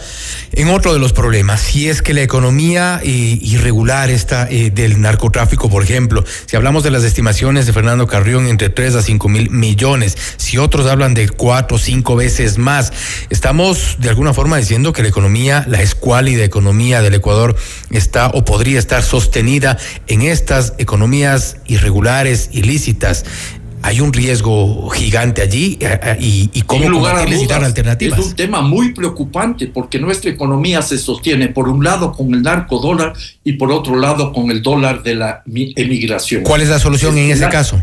en 0.53 0.69
otro 0.69 0.93
de 0.93 0.99
los 0.99 1.13
problemas. 1.13 1.61
Si 1.61 1.87
es 1.89 2.01
que 2.01 2.15
la 2.15 2.23
economía 2.23 2.99
eh, 3.03 3.07
irregular 3.07 4.09
está 4.09 4.47
eh, 4.49 4.71
del 4.71 4.99
narcotráfico, 4.99 5.69
por 5.69 5.83
ejemplo, 5.83 6.23
si 6.47 6.55
hablamos 6.55 6.83
de 6.83 6.89
las 6.89 7.03
estimaciones 7.03 7.67
de 7.67 7.73
Fernando 7.73 8.07
Carrión 8.07 8.47
entre 8.47 8.69
3 8.69 8.95
a 8.95 9.01
5 9.03 9.29
mil 9.29 9.51
millones, 9.51 10.17
si 10.37 10.57
otros 10.57 10.87
hablan 10.87 11.13
de 11.13 11.29
4 11.29 11.75
o 11.75 11.79
5 11.79 12.15
veces 12.15 12.57
más, 12.57 12.91
estamos 13.29 13.97
de 13.99 14.09
alguna 14.09 14.33
forma 14.33 14.57
diciendo 14.57 14.91
que 14.91 15.03
la 15.03 15.09
economía, 15.09 15.63
la 15.67 15.83
escuálida 15.83 16.43
economía 16.43 17.03
del 17.03 17.13
Ecuador 17.13 17.55
está 17.91 18.27
o 18.27 18.43
podría 18.43 18.79
estar 18.79 19.03
sostenida 19.03 19.77
en 20.07 20.23
estas 20.23 20.73
economías 20.79 21.57
irregulares, 21.67 22.49
ilícitas 22.53 23.23
hay 23.83 23.99
un 23.99 24.13
riesgo 24.13 24.89
gigante 24.89 25.41
allí 25.41 25.77
eh, 25.79 25.99
eh, 26.03 26.17
y, 26.19 26.49
y 26.53 26.61
cómo 26.61 26.89
lugar 26.89 27.27
dar 27.47 27.63
alternativas. 27.63 28.19
Es 28.19 28.25
un 28.27 28.35
tema 28.35 28.61
muy 28.61 28.93
preocupante 28.93 29.67
porque 29.67 29.99
nuestra 29.99 30.29
economía 30.29 30.81
se 30.81 30.97
sostiene 30.97 31.47
por 31.47 31.67
un 31.67 31.83
lado 31.83 32.11
con 32.11 32.33
el 32.33 32.41
narco 32.41 32.79
dólar 32.79 33.13
y 33.43 33.53
por 33.53 33.71
otro 33.71 33.97
lado 33.97 34.31
con 34.33 34.51
el 34.51 34.61
dólar 34.61 35.03
de 35.03 35.15
la 35.15 35.43
emigración. 35.45 36.43
¿Cuál 36.43 36.61
es 36.61 36.69
la 36.69 36.79
solución 36.79 37.17
en 37.17 37.31
ese 37.31 37.49
caso? 37.49 37.81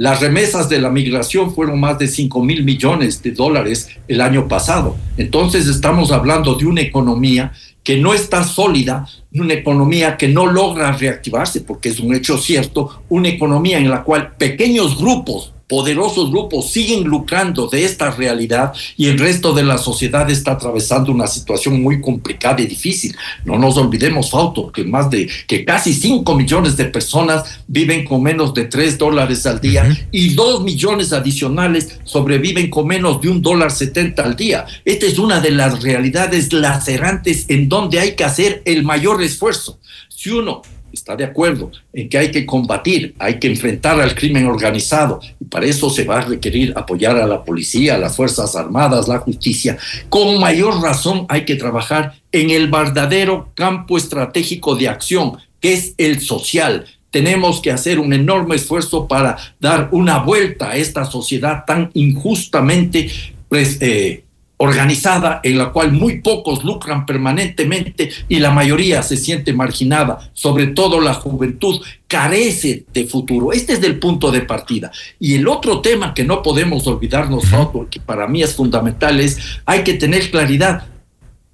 Las 0.00 0.20
remesas 0.20 0.70
de 0.70 0.80
la 0.80 0.88
migración 0.88 1.54
fueron 1.54 1.78
más 1.78 1.98
de 1.98 2.08
5 2.08 2.42
mil 2.42 2.64
millones 2.64 3.22
de 3.22 3.32
dólares 3.32 3.90
el 4.08 4.22
año 4.22 4.48
pasado. 4.48 4.96
Entonces 5.18 5.66
estamos 5.66 6.10
hablando 6.10 6.54
de 6.54 6.64
una 6.64 6.80
economía 6.80 7.52
que 7.82 7.96
no 7.96 8.12
está 8.14 8.44
sólida, 8.44 9.06
una 9.32 9.54
economía 9.54 10.16
que 10.16 10.28
no 10.28 10.46
logra 10.46 10.92
reactivarse, 10.92 11.62
porque 11.62 11.88
es 11.88 12.00
un 12.00 12.14
hecho 12.14 12.36
cierto, 12.38 13.02
una 13.08 13.28
economía 13.28 13.78
en 13.78 13.90
la 13.90 14.02
cual 14.02 14.36
pequeños 14.36 14.98
grupos 14.98 15.52
poderosos 15.70 16.32
grupos 16.32 16.72
siguen 16.72 17.04
lucrando 17.04 17.68
de 17.68 17.84
esta 17.84 18.10
realidad 18.10 18.72
y 18.96 19.06
el 19.06 19.20
resto 19.20 19.52
de 19.52 19.62
la 19.62 19.78
sociedad 19.78 20.28
está 20.28 20.52
atravesando 20.52 21.12
una 21.12 21.28
situación 21.28 21.80
muy 21.80 22.00
complicada 22.00 22.60
y 22.60 22.66
difícil. 22.66 23.16
No 23.44 23.56
nos 23.56 23.76
olvidemos, 23.76 24.32
Fausto, 24.32 24.72
que 24.72 24.82
más 24.82 25.08
de 25.10 25.30
que 25.46 25.64
casi 25.64 25.94
5 25.94 26.34
millones 26.34 26.76
de 26.76 26.86
personas 26.86 27.60
viven 27.68 28.04
con 28.04 28.20
menos 28.20 28.52
de 28.52 28.64
3 28.64 28.98
dólares 28.98 29.46
al 29.46 29.60
día 29.60 29.88
y 30.10 30.34
2 30.34 30.64
millones 30.64 31.12
adicionales 31.12 32.00
sobreviven 32.02 32.68
con 32.68 32.88
menos 32.88 33.20
de 33.20 33.28
un 33.28 33.40
dólar 33.40 33.70
70 33.70 34.24
al 34.24 34.34
día. 34.34 34.66
Esta 34.84 35.06
es 35.06 35.20
una 35.20 35.38
de 35.38 35.52
las 35.52 35.84
realidades 35.84 36.52
lacerantes 36.52 37.44
en 37.48 37.68
donde 37.68 38.00
hay 38.00 38.16
que 38.16 38.24
hacer 38.24 38.60
el 38.64 38.82
mayor 38.82 39.22
esfuerzo. 39.22 39.78
Si 40.08 40.30
uno 40.30 40.62
está 40.92 41.16
de 41.16 41.24
acuerdo 41.24 41.70
en 41.92 42.08
que 42.08 42.18
hay 42.18 42.30
que 42.30 42.46
combatir, 42.46 43.14
hay 43.18 43.38
que 43.38 43.48
enfrentar 43.48 44.00
al 44.00 44.14
crimen 44.14 44.46
organizado 44.46 45.20
y 45.40 45.44
para 45.44 45.66
eso 45.66 45.90
se 45.90 46.04
va 46.04 46.18
a 46.18 46.22
requerir 46.22 46.72
apoyar 46.76 47.16
a 47.16 47.26
la 47.26 47.44
policía, 47.44 47.94
a 47.94 47.98
las 47.98 48.16
Fuerzas 48.16 48.56
Armadas, 48.56 49.08
la 49.08 49.18
justicia. 49.18 49.78
Con 50.08 50.38
mayor 50.40 50.80
razón 50.80 51.26
hay 51.28 51.44
que 51.44 51.56
trabajar 51.56 52.14
en 52.32 52.50
el 52.50 52.70
verdadero 52.70 53.50
campo 53.54 53.96
estratégico 53.96 54.76
de 54.76 54.88
acción, 54.88 55.38
que 55.60 55.72
es 55.72 55.94
el 55.98 56.20
social. 56.20 56.86
Tenemos 57.10 57.60
que 57.60 57.72
hacer 57.72 57.98
un 57.98 58.12
enorme 58.12 58.56
esfuerzo 58.56 59.08
para 59.08 59.36
dar 59.58 59.88
una 59.92 60.18
vuelta 60.18 60.70
a 60.70 60.76
esta 60.76 61.04
sociedad 61.04 61.64
tan 61.66 61.90
injustamente 61.94 63.10
pues, 63.48 63.78
eh, 63.80 64.24
organizada 64.62 65.40
en 65.42 65.56
la 65.56 65.70
cual 65.70 65.90
muy 65.92 66.20
pocos 66.20 66.64
lucran 66.64 67.06
permanentemente 67.06 68.10
y 68.28 68.40
la 68.40 68.50
mayoría 68.50 69.02
se 69.02 69.16
siente 69.16 69.54
marginada, 69.54 70.30
sobre 70.34 70.66
todo 70.66 71.00
la 71.00 71.14
juventud 71.14 71.80
carece 72.06 72.84
de 72.92 73.06
futuro. 73.06 73.52
Este 73.52 73.72
es 73.72 73.82
el 73.82 73.98
punto 73.98 74.30
de 74.30 74.42
partida. 74.42 74.92
Y 75.18 75.36
el 75.36 75.48
otro 75.48 75.80
tema 75.80 76.12
que 76.12 76.24
no 76.24 76.42
podemos 76.42 76.86
olvidarnos, 76.86 77.44
que 77.90 78.00
para 78.00 78.26
mí 78.26 78.42
es 78.42 78.54
fundamental, 78.54 79.18
es 79.20 79.38
hay 79.64 79.82
que 79.82 79.94
tener 79.94 80.30
claridad 80.30 80.84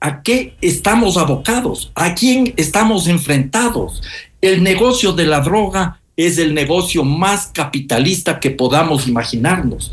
a 0.01 0.23
qué 0.23 0.57
estamos 0.61 1.17
abocados, 1.17 1.93
a 1.95 2.13
quién 2.17 2.55
estamos 2.57 3.07
enfrentados. 3.07 4.03
El 4.41 4.65
negocio 4.65 5.13
de 5.13 5.27
la 5.27 5.41
droga 5.41 6.01
es 6.17 6.39
el 6.39 6.55
negocio 6.55 7.05
más 7.05 7.53
capitalista 7.55 8.41
que 8.41 8.51
podamos 8.51 9.07
imaginarnos. 9.07 9.93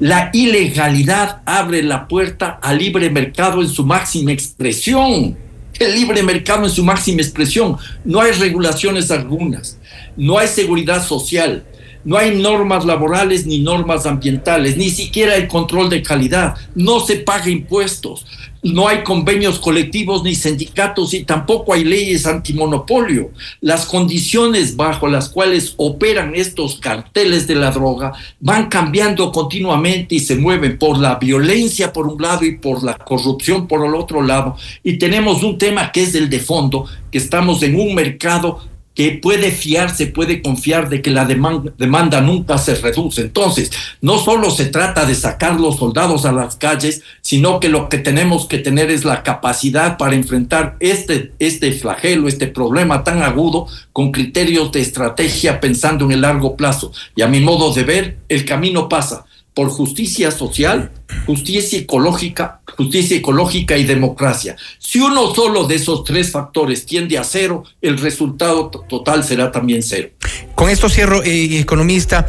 La 0.00 0.30
ilegalidad 0.32 1.42
abre 1.46 1.82
la 1.82 2.08
puerta 2.08 2.58
al 2.60 2.78
libre 2.78 3.10
mercado 3.10 3.62
en 3.62 3.68
su 3.68 3.86
máxima 3.86 4.32
expresión. 4.32 5.36
El 5.78 5.94
libre 5.94 6.22
mercado 6.22 6.64
en 6.64 6.70
su 6.70 6.84
máxima 6.84 7.22
expresión. 7.22 7.76
No 8.04 8.20
hay 8.20 8.32
regulaciones 8.32 9.10
algunas, 9.12 9.78
no 10.16 10.38
hay 10.38 10.48
seguridad 10.48 11.06
social, 11.06 11.64
no 12.04 12.16
hay 12.18 12.36
normas 12.36 12.84
laborales 12.84 13.46
ni 13.46 13.60
normas 13.60 14.04
ambientales, 14.04 14.76
ni 14.76 14.90
siquiera 14.90 15.36
el 15.36 15.48
control 15.48 15.88
de 15.88 16.02
calidad, 16.02 16.54
no 16.74 17.00
se 17.00 17.16
paga 17.16 17.48
impuestos, 17.48 18.26
no 18.64 18.88
hay 18.88 19.02
convenios 19.02 19.58
colectivos 19.58 20.24
ni 20.24 20.34
sindicatos 20.34 21.12
y 21.12 21.24
tampoco 21.24 21.74
hay 21.74 21.84
leyes 21.84 22.24
antimonopolio. 22.24 23.30
Las 23.60 23.84
condiciones 23.84 24.74
bajo 24.74 25.06
las 25.06 25.28
cuales 25.28 25.74
operan 25.76 26.34
estos 26.34 26.80
carteles 26.80 27.46
de 27.46 27.56
la 27.56 27.70
droga 27.70 28.12
van 28.40 28.70
cambiando 28.70 29.30
continuamente 29.32 30.14
y 30.14 30.20
se 30.20 30.36
mueven 30.36 30.78
por 30.78 30.96
la 30.96 31.16
violencia 31.16 31.92
por 31.92 32.06
un 32.06 32.20
lado 32.20 32.46
y 32.46 32.56
por 32.56 32.82
la 32.82 32.94
corrupción 32.94 33.68
por 33.68 33.84
el 33.86 33.94
otro 33.94 34.22
lado. 34.22 34.56
Y 34.82 34.94
tenemos 34.94 35.42
un 35.42 35.58
tema 35.58 35.92
que 35.92 36.02
es 36.02 36.14
el 36.14 36.30
de 36.30 36.40
fondo, 36.40 36.86
que 37.10 37.18
estamos 37.18 37.62
en 37.62 37.78
un 37.78 37.94
mercado 37.94 38.60
que 38.94 39.18
puede 39.20 39.50
fiarse, 39.50 40.06
puede 40.06 40.40
confiar 40.40 40.88
de 40.88 41.02
que 41.02 41.10
la 41.10 41.24
demanda, 41.24 42.20
nunca 42.20 42.58
se 42.58 42.76
reduce. 42.76 43.22
Entonces, 43.22 43.70
no 44.00 44.18
solo 44.18 44.50
se 44.50 44.66
trata 44.66 45.04
de 45.04 45.14
sacar 45.14 45.60
los 45.60 45.76
soldados 45.76 46.24
a 46.24 46.32
las 46.32 46.56
calles, 46.56 47.02
sino 47.20 47.58
que 47.58 47.68
lo 47.68 47.88
que 47.88 47.98
tenemos 47.98 48.46
que 48.46 48.58
tener 48.58 48.90
es 48.90 49.04
la 49.04 49.22
capacidad 49.22 49.98
para 49.98 50.14
enfrentar 50.14 50.76
este, 50.78 51.32
este 51.40 51.72
flagelo, 51.72 52.28
este 52.28 52.46
problema 52.46 53.02
tan 53.02 53.22
agudo, 53.22 53.66
con 53.92 54.12
criterios 54.12 54.70
de 54.70 54.80
estrategia 54.80 55.60
pensando 55.60 56.04
en 56.04 56.12
el 56.12 56.20
largo 56.20 56.56
plazo. 56.56 56.92
Y 57.16 57.22
a 57.22 57.28
mi 57.28 57.40
modo 57.40 57.72
de 57.72 57.82
ver, 57.82 58.18
el 58.28 58.44
camino 58.44 58.88
pasa 58.88 59.24
por 59.54 59.68
justicia 59.68 60.30
social, 60.30 60.90
justicia 61.26 61.78
ecológica, 61.78 62.60
justicia 62.76 63.16
ecológica 63.16 63.78
y 63.78 63.84
democracia. 63.84 64.56
Si 64.78 64.98
uno 64.98 65.32
solo 65.34 65.66
de 65.66 65.76
esos 65.76 66.02
tres 66.04 66.32
factores 66.32 66.84
tiende 66.84 67.16
a 67.18 67.24
cero, 67.24 67.62
el 67.80 67.98
resultado 67.98 68.68
total 68.88 69.22
será 69.22 69.52
también 69.52 69.82
cero. 69.82 70.08
Con 70.54 70.70
esto 70.70 70.88
cierro, 70.88 71.22
eh, 71.22 71.58
economista. 71.58 72.26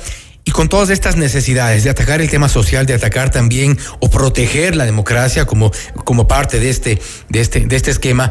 Y 0.47 0.51
con 0.51 0.69
todas 0.69 0.91
estas 0.91 1.17
necesidades 1.17 1.83
de 1.83 1.89
atacar 1.89 2.21
el 2.21 2.29
tema 2.29 2.49
social, 2.49 2.85
de 2.85 2.93
atacar 2.93 3.31
también 3.31 3.79
o 3.99 4.11
proteger 4.11 4.75
la 4.75 4.85
democracia 4.85 5.45
como, 5.45 5.71
como 6.03 6.27
parte 6.27 6.59
de 6.59 6.69
este, 6.69 7.01
de 7.29 7.41
este, 7.41 7.61
de 7.61 7.75
este 7.75 7.89
esquema, 7.89 8.29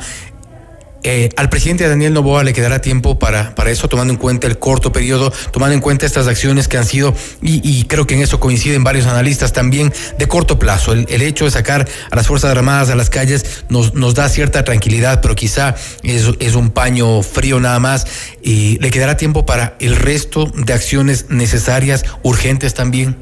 eh, 1.05 1.29
al 1.37 1.51
presidente 1.51 1.87
Daniel 1.87 2.15
Novoa 2.15 2.43
le 2.45 2.53
quedará 2.53 2.81
tiempo 2.81 3.19
para, 3.19 3.55
para 3.55 3.71
eso, 3.71 3.89
tomando 3.89 4.13
en 4.13 4.19
cuenta 4.19 4.47
el 4.47 4.59
corto 4.59 4.91
periodo, 4.91 5.33
tomando 5.53 5.75
en 5.75 5.81
cuenta 5.81 6.07
estas 6.07 6.27
acciones 6.27 6.67
que 6.67 6.79
han 6.79 6.87
sido, 6.87 7.15
y, 7.43 7.85
creo 7.85 8.07
que 8.07 8.15
en 8.15 8.23
eso 8.23 8.41
coinciden 8.41 8.83
varios 8.85 9.07
analistas 9.07 9.53
también, 9.53 9.93
de 10.19 10.27
corto 10.27 10.59
plazo. 10.59 10.93
El, 10.93 11.23
hecho 11.23 11.45
de 11.45 11.51
sacar 11.51 11.87
a 12.11 12.17
las 12.17 12.27
Fuerzas 12.27 12.51
Armadas 12.51 12.91
a 12.91 12.95
las 12.95 13.11
calles 13.11 13.65
nos, 13.69 13.95
nos 13.95 14.15
da 14.15 14.29
cierta 14.29 14.65
tranquilidad, 14.65 15.21
pero 15.21 15.35
quizá 15.35 15.75
es, 16.03 16.31
es 16.41 16.55
un 16.55 16.71
paño 16.71 17.23
frío 17.23 17.61
nada 17.61 17.79
más. 17.79 18.07
Y 18.43 18.79
le 18.79 18.91
quedará 18.91 19.17
tiempo 19.17 19.47
para 19.47 19.77
el 19.81 19.97
resto 19.97 20.51
de 20.55 20.73
acciones 20.73 21.27
necesarias, 21.29 22.05
urgentes 22.23 22.75
también. 22.75 23.17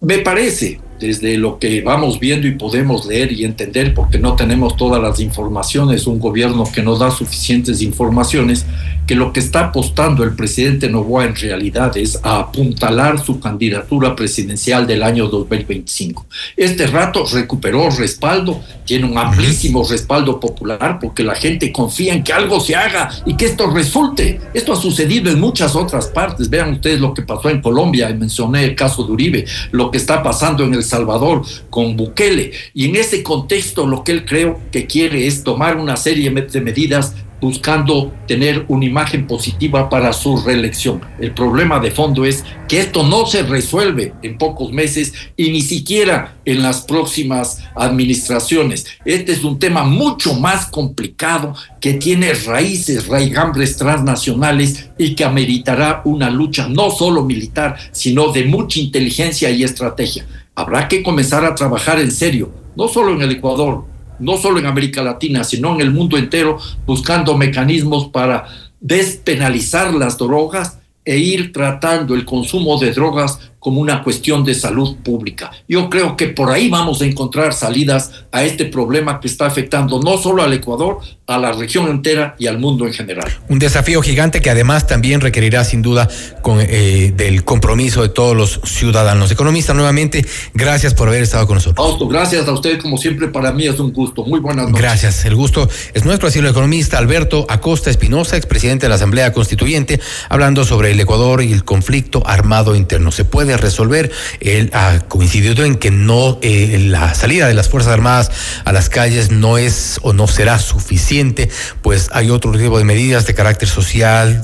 Me 0.00 0.18
parece, 0.18 0.80
desde 0.98 1.36
lo 1.36 1.58
que 1.58 1.80
vamos 1.82 2.20
viendo 2.20 2.46
y 2.46 2.52
podemos 2.52 3.06
leer 3.06 3.32
y 3.32 3.44
entender, 3.44 3.94
porque 3.94 4.18
no 4.18 4.36
tenemos 4.36 4.76
todas 4.76 5.02
las 5.02 5.20
informaciones, 5.20 6.06
un 6.06 6.18
gobierno 6.18 6.64
que 6.72 6.82
no 6.82 6.96
da 6.96 7.10
suficientes 7.10 7.82
informaciones, 7.82 8.66
que 9.08 9.14
lo 9.14 9.32
que 9.32 9.40
está 9.40 9.60
apostando 9.68 10.22
el 10.22 10.36
presidente 10.36 10.90
Novoa 10.90 11.24
en 11.24 11.34
realidad 11.34 11.96
es 11.96 12.20
a 12.22 12.40
apuntalar 12.40 13.18
su 13.18 13.40
candidatura 13.40 14.14
presidencial 14.14 14.86
del 14.86 15.02
año 15.02 15.28
2025. 15.28 16.26
Este 16.54 16.86
rato 16.86 17.24
recuperó 17.24 17.88
respaldo, 17.88 18.60
tiene 18.84 19.06
un 19.06 19.16
amplísimo 19.16 19.82
respaldo 19.88 20.38
popular 20.38 20.98
porque 21.00 21.24
la 21.24 21.34
gente 21.34 21.72
confía 21.72 22.12
en 22.12 22.22
que 22.22 22.34
algo 22.34 22.60
se 22.60 22.76
haga 22.76 23.10
y 23.24 23.34
que 23.34 23.46
esto 23.46 23.70
resulte. 23.70 24.40
Esto 24.52 24.74
ha 24.74 24.76
sucedido 24.76 25.30
en 25.30 25.40
muchas 25.40 25.74
otras 25.74 26.08
partes. 26.08 26.50
Vean 26.50 26.74
ustedes 26.74 27.00
lo 27.00 27.14
que 27.14 27.22
pasó 27.22 27.48
en 27.48 27.62
Colombia, 27.62 28.08
mencioné 28.10 28.64
el 28.64 28.74
caso 28.74 29.04
de 29.04 29.12
Uribe, 29.12 29.44
lo 29.70 29.90
que 29.90 29.96
está 29.96 30.22
pasando 30.22 30.64
en 30.64 30.74
El 30.74 30.84
Salvador 30.88 31.42
con 31.70 31.96
Bukele. 31.96 32.52
Y 32.74 32.86
en 32.86 32.96
ese 32.96 33.22
contexto 33.22 33.86
lo 33.86 34.04
que 34.04 34.12
él 34.12 34.24
creo 34.24 34.58
que 34.72 34.86
quiere 34.86 35.26
es 35.26 35.44
tomar 35.44 35.76
una 35.76 35.96
serie 35.96 36.30
de 36.30 36.60
medidas 36.60 37.14
buscando 37.40 38.12
tener 38.26 38.64
una 38.68 38.84
imagen 38.84 39.26
positiva 39.26 39.88
para 39.88 40.12
su 40.12 40.38
reelección. 40.38 41.00
El 41.20 41.32
problema 41.32 41.78
de 41.80 41.90
fondo 41.90 42.24
es 42.24 42.44
que 42.66 42.80
esto 42.80 43.04
no 43.04 43.26
se 43.26 43.42
resuelve 43.42 44.12
en 44.22 44.38
pocos 44.38 44.72
meses 44.72 45.12
y 45.36 45.50
ni 45.50 45.62
siquiera 45.62 46.36
en 46.44 46.62
las 46.62 46.82
próximas 46.82 47.62
administraciones. 47.76 48.86
Este 49.04 49.32
es 49.32 49.44
un 49.44 49.58
tema 49.58 49.84
mucho 49.84 50.34
más 50.34 50.66
complicado 50.66 51.54
que 51.80 51.94
tiene 51.94 52.34
raíces, 52.34 53.06
raigambres 53.06 53.76
transnacionales 53.76 54.90
y 54.98 55.14
que 55.14 55.24
ameritará 55.24 56.02
una 56.04 56.30
lucha 56.30 56.68
no 56.68 56.90
solo 56.90 57.24
militar, 57.24 57.76
sino 57.92 58.32
de 58.32 58.44
mucha 58.44 58.80
inteligencia 58.80 59.50
y 59.50 59.62
estrategia. 59.62 60.26
Habrá 60.58 60.88
que 60.88 61.04
comenzar 61.04 61.44
a 61.44 61.54
trabajar 61.54 62.00
en 62.00 62.10
serio, 62.10 62.50
no 62.74 62.88
solo 62.88 63.12
en 63.12 63.22
el 63.22 63.30
Ecuador, 63.30 63.84
no 64.18 64.36
solo 64.38 64.58
en 64.58 64.66
América 64.66 65.04
Latina, 65.04 65.44
sino 65.44 65.72
en 65.72 65.80
el 65.80 65.92
mundo 65.92 66.18
entero, 66.18 66.58
buscando 66.84 67.38
mecanismos 67.38 68.08
para 68.08 68.48
despenalizar 68.80 69.94
las 69.94 70.18
drogas 70.18 70.80
e 71.04 71.16
ir 71.16 71.52
tratando 71.52 72.16
el 72.16 72.24
consumo 72.24 72.76
de 72.76 72.90
drogas 72.90 73.52
como 73.58 73.80
una 73.80 74.02
cuestión 74.02 74.44
de 74.44 74.54
salud 74.54 74.96
pública. 75.04 75.50
Yo 75.68 75.90
creo 75.90 76.16
que 76.16 76.28
por 76.28 76.50
ahí 76.50 76.68
vamos 76.68 77.02
a 77.02 77.06
encontrar 77.06 77.52
salidas 77.52 78.12
a 78.30 78.44
este 78.44 78.64
problema 78.66 79.20
que 79.20 79.28
está 79.28 79.46
afectando 79.46 80.00
no 80.00 80.18
solo 80.18 80.42
al 80.42 80.52
Ecuador, 80.52 81.00
a 81.26 81.38
la 81.38 81.52
región 81.52 81.88
entera 81.88 82.34
y 82.38 82.46
al 82.46 82.58
mundo 82.58 82.86
en 82.86 82.92
general. 82.92 83.30
Un 83.48 83.58
desafío 83.58 84.00
gigante 84.00 84.40
que 84.40 84.48
además 84.48 84.86
también 84.86 85.20
requerirá 85.20 85.64
sin 85.64 85.82
duda 85.82 86.08
con, 86.40 86.58
eh, 86.60 87.12
del 87.14 87.44
compromiso 87.44 88.02
de 88.02 88.08
todos 88.08 88.34
los 88.34 88.60
ciudadanos. 88.64 89.30
Economista, 89.30 89.74
nuevamente, 89.74 90.24
gracias 90.54 90.94
por 90.94 91.08
haber 91.08 91.22
estado 91.22 91.46
con 91.46 91.56
nosotros. 91.56 91.86
Fausto, 91.86 92.08
gracias 92.08 92.48
a 92.48 92.52
usted 92.52 92.80
como 92.80 92.96
siempre, 92.96 93.28
para 93.28 93.52
mí 93.52 93.66
es 93.66 93.78
un 93.78 93.92
gusto. 93.92 94.24
Muy 94.24 94.40
buenas 94.40 94.66
noches. 94.68 94.80
Gracias, 94.80 95.24
el 95.24 95.34
gusto 95.34 95.68
es 95.92 96.04
nuestro. 96.04 96.28
Así 96.28 96.38
el 96.38 96.46
economista 96.46 96.98
Alberto 96.98 97.46
Acosta 97.48 97.90
Espinosa, 97.90 98.36
expresidente 98.36 98.86
de 98.86 98.90
la 98.90 98.94
Asamblea 98.94 99.32
Constituyente, 99.32 100.00
hablando 100.28 100.64
sobre 100.64 100.92
el 100.92 101.00
Ecuador 101.00 101.42
y 101.42 101.52
el 101.52 101.64
conflicto 101.64 102.22
armado 102.26 102.74
interno. 102.74 103.12
Se 103.12 103.24
puede 103.24 103.47
puede 103.48 103.56
resolver. 103.56 104.10
Él 104.40 104.70
ha 104.74 104.98
coincidido 105.08 105.64
en 105.64 105.76
que 105.76 105.90
no 105.90 106.38
eh, 106.42 106.78
la 106.90 107.14
salida 107.14 107.48
de 107.48 107.54
las 107.54 107.70
Fuerzas 107.70 107.94
Armadas 107.94 108.30
a 108.66 108.72
las 108.72 108.90
calles 108.90 109.30
no 109.30 109.56
es 109.56 109.98
o 110.02 110.12
no 110.12 110.28
será 110.28 110.58
suficiente, 110.58 111.48
pues 111.80 112.10
hay 112.12 112.28
otro 112.28 112.52
tipo 112.52 112.76
de 112.76 112.84
medidas 112.84 113.26
de 113.26 113.34
carácter 113.34 113.66
social, 113.66 114.42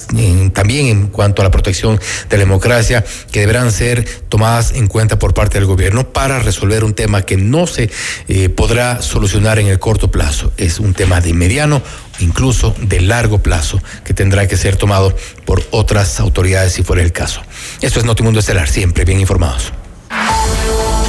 también 0.54 0.86
en 0.86 1.08
cuanto 1.08 1.42
a 1.42 1.44
la 1.44 1.50
protección 1.50 2.00
de 2.30 2.36
la 2.38 2.44
democracia, 2.44 3.04
que 3.30 3.40
deberán 3.40 3.72
ser 3.72 4.06
tomadas 4.30 4.72
en 4.72 4.86
cuenta 4.86 5.18
por 5.18 5.34
parte 5.34 5.58
del 5.58 5.66
gobierno 5.66 6.08
para 6.08 6.38
resolver 6.38 6.82
un 6.82 6.94
tema 6.94 7.22
que 7.22 7.36
no 7.36 7.66
se 7.66 7.90
eh, 8.28 8.48
podrá 8.48 9.02
solucionar 9.02 9.58
en 9.58 9.66
el 9.66 9.78
corto 9.78 10.10
plazo. 10.10 10.50
Es 10.56 10.80
un 10.80 10.94
tema 10.94 11.20
de 11.20 11.34
mediano 11.34 11.82
incluso 12.20 12.74
de 12.78 13.00
largo 13.00 13.38
plazo, 13.38 13.80
que 14.04 14.14
tendrá 14.14 14.46
que 14.46 14.56
ser 14.56 14.76
tomado 14.76 15.14
por 15.44 15.62
otras 15.70 16.20
autoridades 16.20 16.72
si 16.72 16.82
fuera 16.82 17.02
el 17.02 17.12
caso. 17.12 17.42
Esto 17.80 17.98
es 17.98 18.04
Notimundo 18.04 18.40
Estelar, 18.40 18.68
siempre 18.68 19.04
bien 19.04 19.20
informados. 19.20 19.72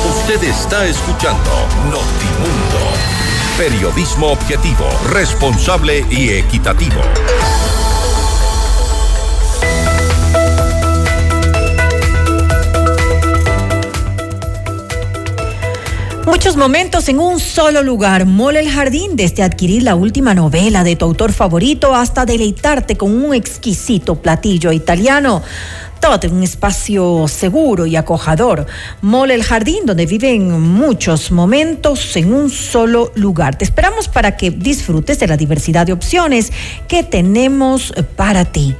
Usted 0.09 0.43
está 0.43 0.85
escuchando 0.85 1.51
Notimundo, 1.85 2.79
periodismo 3.57 4.27
objetivo, 4.31 4.87
responsable 5.09 6.05
y 6.09 6.29
equitativo. 6.29 7.01
Muchos 16.25 16.57
momentos 16.57 17.07
en 17.07 17.19
un 17.19 17.39
solo 17.39 17.83
lugar. 17.83 18.25
Mola 18.25 18.59
el 18.59 18.69
jardín 18.69 19.15
desde 19.15 19.43
adquirir 19.43 19.83
la 19.83 19.95
última 19.95 20.33
novela 20.33 20.83
de 20.83 20.95
tu 20.95 21.05
autor 21.05 21.31
favorito 21.31 21.93
hasta 21.93 22.25
deleitarte 22.25 22.97
con 22.97 23.11
un 23.11 23.35
exquisito 23.35 24.15
platillo 24.15 24.71
italiano. 24.71 25.43
Todo 26.01 26.19
en 26.23 26.33
un 26.33 26.43
espacio 26.43 27.27
seguro 27.27 27.85
y 27.85 27.95
acojador. 27.95 28.65
Mola 29.01 29.35
el 29.35 29.43
jardín 29.43 29.85
donde 29.85 30.07
viven 30.07 30.59
muchos 30.59 31.31
momentos 31.31 32.15
en 32.15 32.33
un 32.33 32.49
solo 32.49 33.11
lugar. 33.13 33.55
Te 33.55 33.65
esperamos 33.65 34.07
para 34.07 34.35
que 34.35 34.49
disfrutes 34.49 35.19
de 35.19 35.27
la 35.27 35.37
diversidad 35.37 35.85
de 35.85 35.93
opciones 35.93 36.51
que 36.87 37.03
tenemos 37.03 37.93
para 38.15 38.45
ti. 38.45 38.75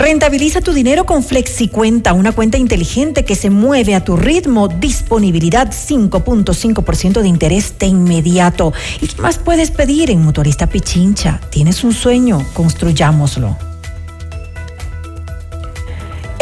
Rentabiliza 0.00 0.62
tu 0.62 0.72
dinero 0.72 1.04
con 1.04 1.22
FlexiCuenta, 1.22 2.14
una 2.14 2.32
cuenta 2.32 2.56
inteligente 2.56 3.22
que 3.22 3.34
se 3.34 3.50
mueve 3.50 3.94
a 3.94 4.02
tu 4.02 4.16
ritmo, 4.16 4.66
disponibilidad 4.66 5.72
5.5% 5.72 7.20
de 7.20 7.28
interés 7.28 7.78
de 7.78 7.88
inmediato. 7.88 8.72
¿Y 9.02 9.08
qué 9.08 9.20
más 9.20 9.36
puedes 9.36 9.70
pedir 9.70 10.10
en 10.10 10.22
Motorista 10.22 10.66
Pichincha? 10.68 11.38
¿Tienes 11.50 11.84
un 11.84 11.92
sueño? 11.92 12.46
Construyámoslo. 12.54 13.69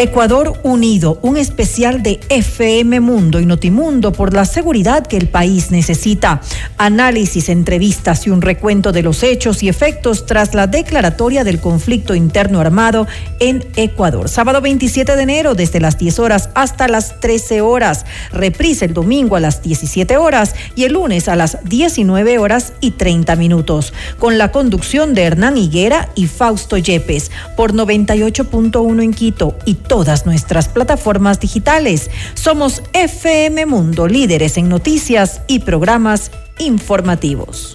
Ecuador 0.00 0.60
Unido, 0.62 1.18
un 1.22 1.36
especial 1.36 2.04
de 2.04 2.20
FM 2.28 3.00
Mundo 3.00 3.40
y 3.40 3.46
Notimundo 3.46 4.12
por 4.12 4.32
la 4.32 4.44
seguridad 4.44 5.04
que 5.04 5.16
el 5.16 5.26
país 5.28 5.72
necesita. 5.72 6.40
Análisis, 6.76 7.48
entrevistas 7.48 8.24
y 8.24 8.30
un 8.30 8.40
recuento 8.40 8.92
de 8.92 9.02
los 9.02 9.24
hechos 9.24 9.60
y 9.64 9.68
efectos 9.68 10.24
tras 10.24 10.54
la 10.54 10.68
declaratoria 10.68 11.42
del 11.42 11.60
conflicto 11.60 12.14
interno 12.14 12.60
armado 12.60 13.08
en 13.40 13.66
Ecuador. 13.74 14.28
Sábado 14.28 14.60
27 14.60 15.16
de 15.16 15.22
enero 15.22 15.56
desde 15.56 15.80
las 15.80 15.98
10 15.98 16.20
horas 16.20 16.50
hasta 16.54 16.86
las 16.86 17.18
13 17.18 17.60
horas. 17.60 18.06
Reprisa 18.30 18.84
el 18.84 18.94
domingo 18.94 19.34
a 19.34 19.40
las 19.40 19.64
17 19.64 20.16
horas 20.16 20.54
y 20.76 20.84
el 20.84 20.92
lunes 20.92 21.28
a 21.28 21.34
las 21.34 21.58
19 21.64 22.38
horas 22.38 22.72
y 22.80 22.92
30 22.92 23.34
minutos. 23.34 23.92
Con 24.20 24.38
la 24.38 24.52
conducción 24.52 25.14
de 25.14 25.24
Hernán 25.24 25.58
Higuera 25.58 26.10
y 26.14 26.28
Fausto 26.28 26.76
Yepes 26.76 27.32
por 27.56 27.72
98.1 27.72 29.02
en 29.02 29.12
Quito 29.12 29.58
y 29.64 29.74
todas 29.88 30.26
nuestras 30.26 30.68
plataformas 30.68 31.40
digitales. 31.40 32.10
Somos 32.34 32.82
FM 32.92 33.66
Mundo, 33.66 34.06
líderes 34.06 34.56
en 34.56 34.68
noticias 34.68 35.40
y 35.48 35.60
programas 35.60 36.30
informativos. 36.58 37.74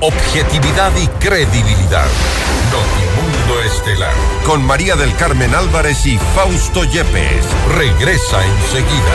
Objetividad 0.00 0.92
y 1.02 1.06
credibilidad. 1.18 2.06
Notimundo 2.70 3.62
Estelar. 3.64 4.14
Con 4.46 4.64
María 4.64 4.94
del 4.94 5.12
Carmen 5.16 5.52
Álvarez 5.54 6.06
y 6.06 6.18
Fausto 6.36 6.84
Yepes. 6.84 7.44
Regresa 7.76 8.44
enseguida. 8.44 9.14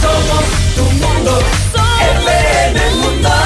Somos 0.00 0.44
tu 0.74 0.82
mundo, 0.82 1.38
FM 2.00 2.94
Mundo. 2.96 3.45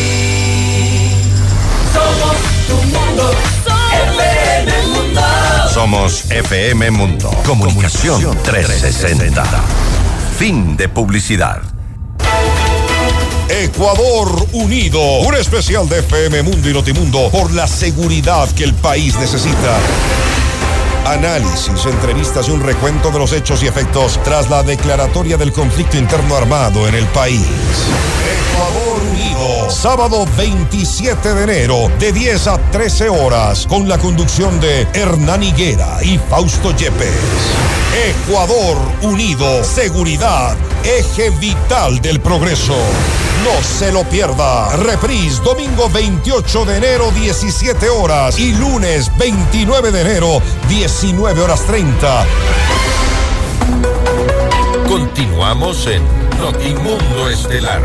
Somos 1.93 2.37
tu 2.67 2.75
mundo, 2.75 3.31
FM 4.17 4.87
Mundo. 4.87 5.21
Somos 5.73 6.25
FM 6.31 6.91
Mundo. 6.91 7.29
Comunicación 7.45 8.37
360. 8.43 9.43
Fin 10.37 10.77
de 10.77 10.89
publicidad. 10.89 11.61
Ecuador 13.49 14.47
Unido, 14.53 15.01
un 15.19 15.35
especial 15.35 15.87
de 15.89 15.99
FM 15.99 16.43
Mundo 16.43 16.69
y 16.69 16.73
Notimundo 16.73 17.29
por 17.29 17.51
la 17.51 17.67
seguridad 17.67 18.49
que 18.51 18.63
el 18.63 18.73
país 18.73 19.17
necesita. 19.19 19.77
Análisis, 21.05 21.85
entrevistas 21.85 22.47
y 22.47 22.51
un 22.51 22.61
recuento 22.61 23.11
de 23.11 23.19
los 23.19 23.33
hechos 23.33 23.61
y 23.63 23.67
efectos 23.67 24.19
tras 24.23 24.49
la 24.49 24.63
declaratoria 24.63 25.35
del 25.35 25.51
conflicto 25.51 25.97
interno 25.97 26.35
armado 26.35 26.87
en 26.87 26.95
el 26.95 27.05
país. 27.07 27.45
Sábado 29.69 30.25
27 30.37 31.33
de 31.33 31.43
enero, 31.43 31.91
de 31.99 32.11
10 32.11 32.47
a 32.47 32.57
13 32.71 33.09
horas, 33.09 33.65
con 33.65 33.87
la 33.87 33.97
conducción 33.97 34.59
de 34.59 34.87
Hernán 34.93 35.43
Higuera 35.43 35.97
y 36.03 36.17
Fausto 36.17 36.75
Yepes. 36.75 37.09
Ecuador 38.07 38.77
Unido, 39.01 39.63
seguridad, 39.63 40.55
eje 40.83 41.29
vital 41.31 42.01
del 42.01 42.19
progreso. 42.19 42.75
No 43.43 43.63
se 43.63 43.91
lo 43.91 44.03
pierda. 44.03 44.75
Reprise 44.77 45.41
domingo 45.41 45.89
28 45.89 46.65
de 46.65 46.77
enero 46.77 47.11
17 47.11 47.89
horas 47.89 48.37
y 48.37 48.53
lunes 48.53 49.11
29 49.17 49.91
de 49.91 50.01
enero 50.01 50.41
19 50.69 51.41
horas 51.41 51.61
30. 51.65 52.25
Continuamos 54.87 55.87
en 55.87 56.20
Notimundo 56.41 57.29
Estelar 57.29 57.83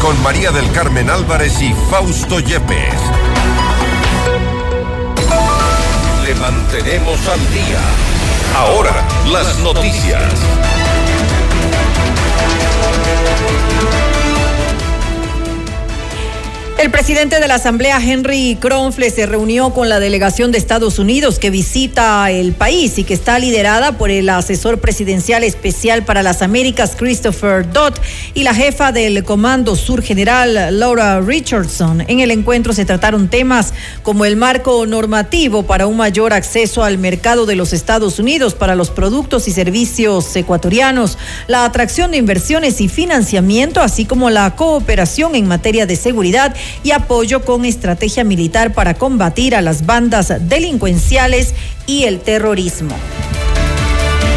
con 0.00 0.22
María 0.22 0.52
del 0.52 0.70
Carmen 0.70 1.10
Álvarez 1.10 1.60
y 1.60 1.74
Fausto 1.90 2.38
Yepes. 2.38 2.94
Le 6.24 6.34
mantenemos 6.36 7.18
al 7.26 7.40
día. 7.52 7.80
Ahora, 8.56 8.92
las 9.32 9.58
noticias. 9.58 10.22
El 16.78 16.90
presidente 16.90 17.40
de 17.40 17.48
la 17.48 17.54
Asamblea, 17.54 17.98
Henry 18.02 18.58
Kronfle, 18.60 19.08
se 19.08 19.24
reunió 19.24 19.72
con 19.72 19.88
la 19.88 19.98
delegación 19.98 20.52
de 20.52 20.58
Estados 20.58 20.98
Unidos 20.98 21.38
que 21.38 21.48
visita 21.48 22.30
el 22.30 22.52
país 22.52 22.98
y 22.98 23.04
que 23.04 23.14
está 23.14 23.38
liderada 23.38 23.92
por 23.92 24.10
el 24.10 24.28
asesor 24.28 24.78
presidencial 24.78 25.42
especial 25.42 26.04
para 26.04 26.22
las 26.22 26.42
Américas, 26.42 26.92
Christopher 26.94 27.72
Dodd, 27.72 27.94
y 28.34 28.42
la 28.42 28.54
jefa 28.54 28.92
del 28.92 29.24
Comando 29.24 29.74
Sur 29.74 30.02
General, 30.02 30.78
Laura 30.78 31.18
Richardson. 31.22 32.04
En 32.08 32.20
el 32.20 32.30
encuentro 32.30 32.74
se 32.74 32.84
trataron 32.84 33.28
temas 33.28 33.72
como 34.02 34.26
el 34.26 34.36
marco 34.36 34.84
normativo 34.84 35.62
para 35.62 35.86
un 35.86 35.96
mayor 35.96 36.34
acceso 36.34 36.84
al 36.84 36.98
mercado 36.98 37.46
de 37.46 37.56
los 37.56 37.72
Estados 37.72 38.18
Unidos 38.18 38.54
para 38.54 38.74
los 38.74 38.90
productos 38.90 39.48
y 39.48 39.52
servicios 39.52 40.36
ecuatorianos, 40.36 41.16
la 41.46 41.64
atracción 41.64 42.10
de 42.10 42.18
inversiones 42.18 42.82
y 42.82 42.88
financiamiento, 42.88 43.80
así 43.80 44.04
como 44.04 44.28
la 44.28 44.54
cooperación 44.54 45.34
en 45.36 45.48
materia 45.48 45.86
de 45.86 45.96
seguridad 45.96 46.54
y 46.82 46.92
apoyo 46.92 47.44
con 47.44 47.64
estrategia 47.64 48.24
militar 48.24 48.72
para 48.74 48.94
combatir 48.94 49.54
a 49.54 49.60
las 49.60 49.86
bandas 49.86 50.32
delincuenciales 50.48 51.54
y 51.86 52.04
el 52.04 52.20
terrorismo. 52.20 52.94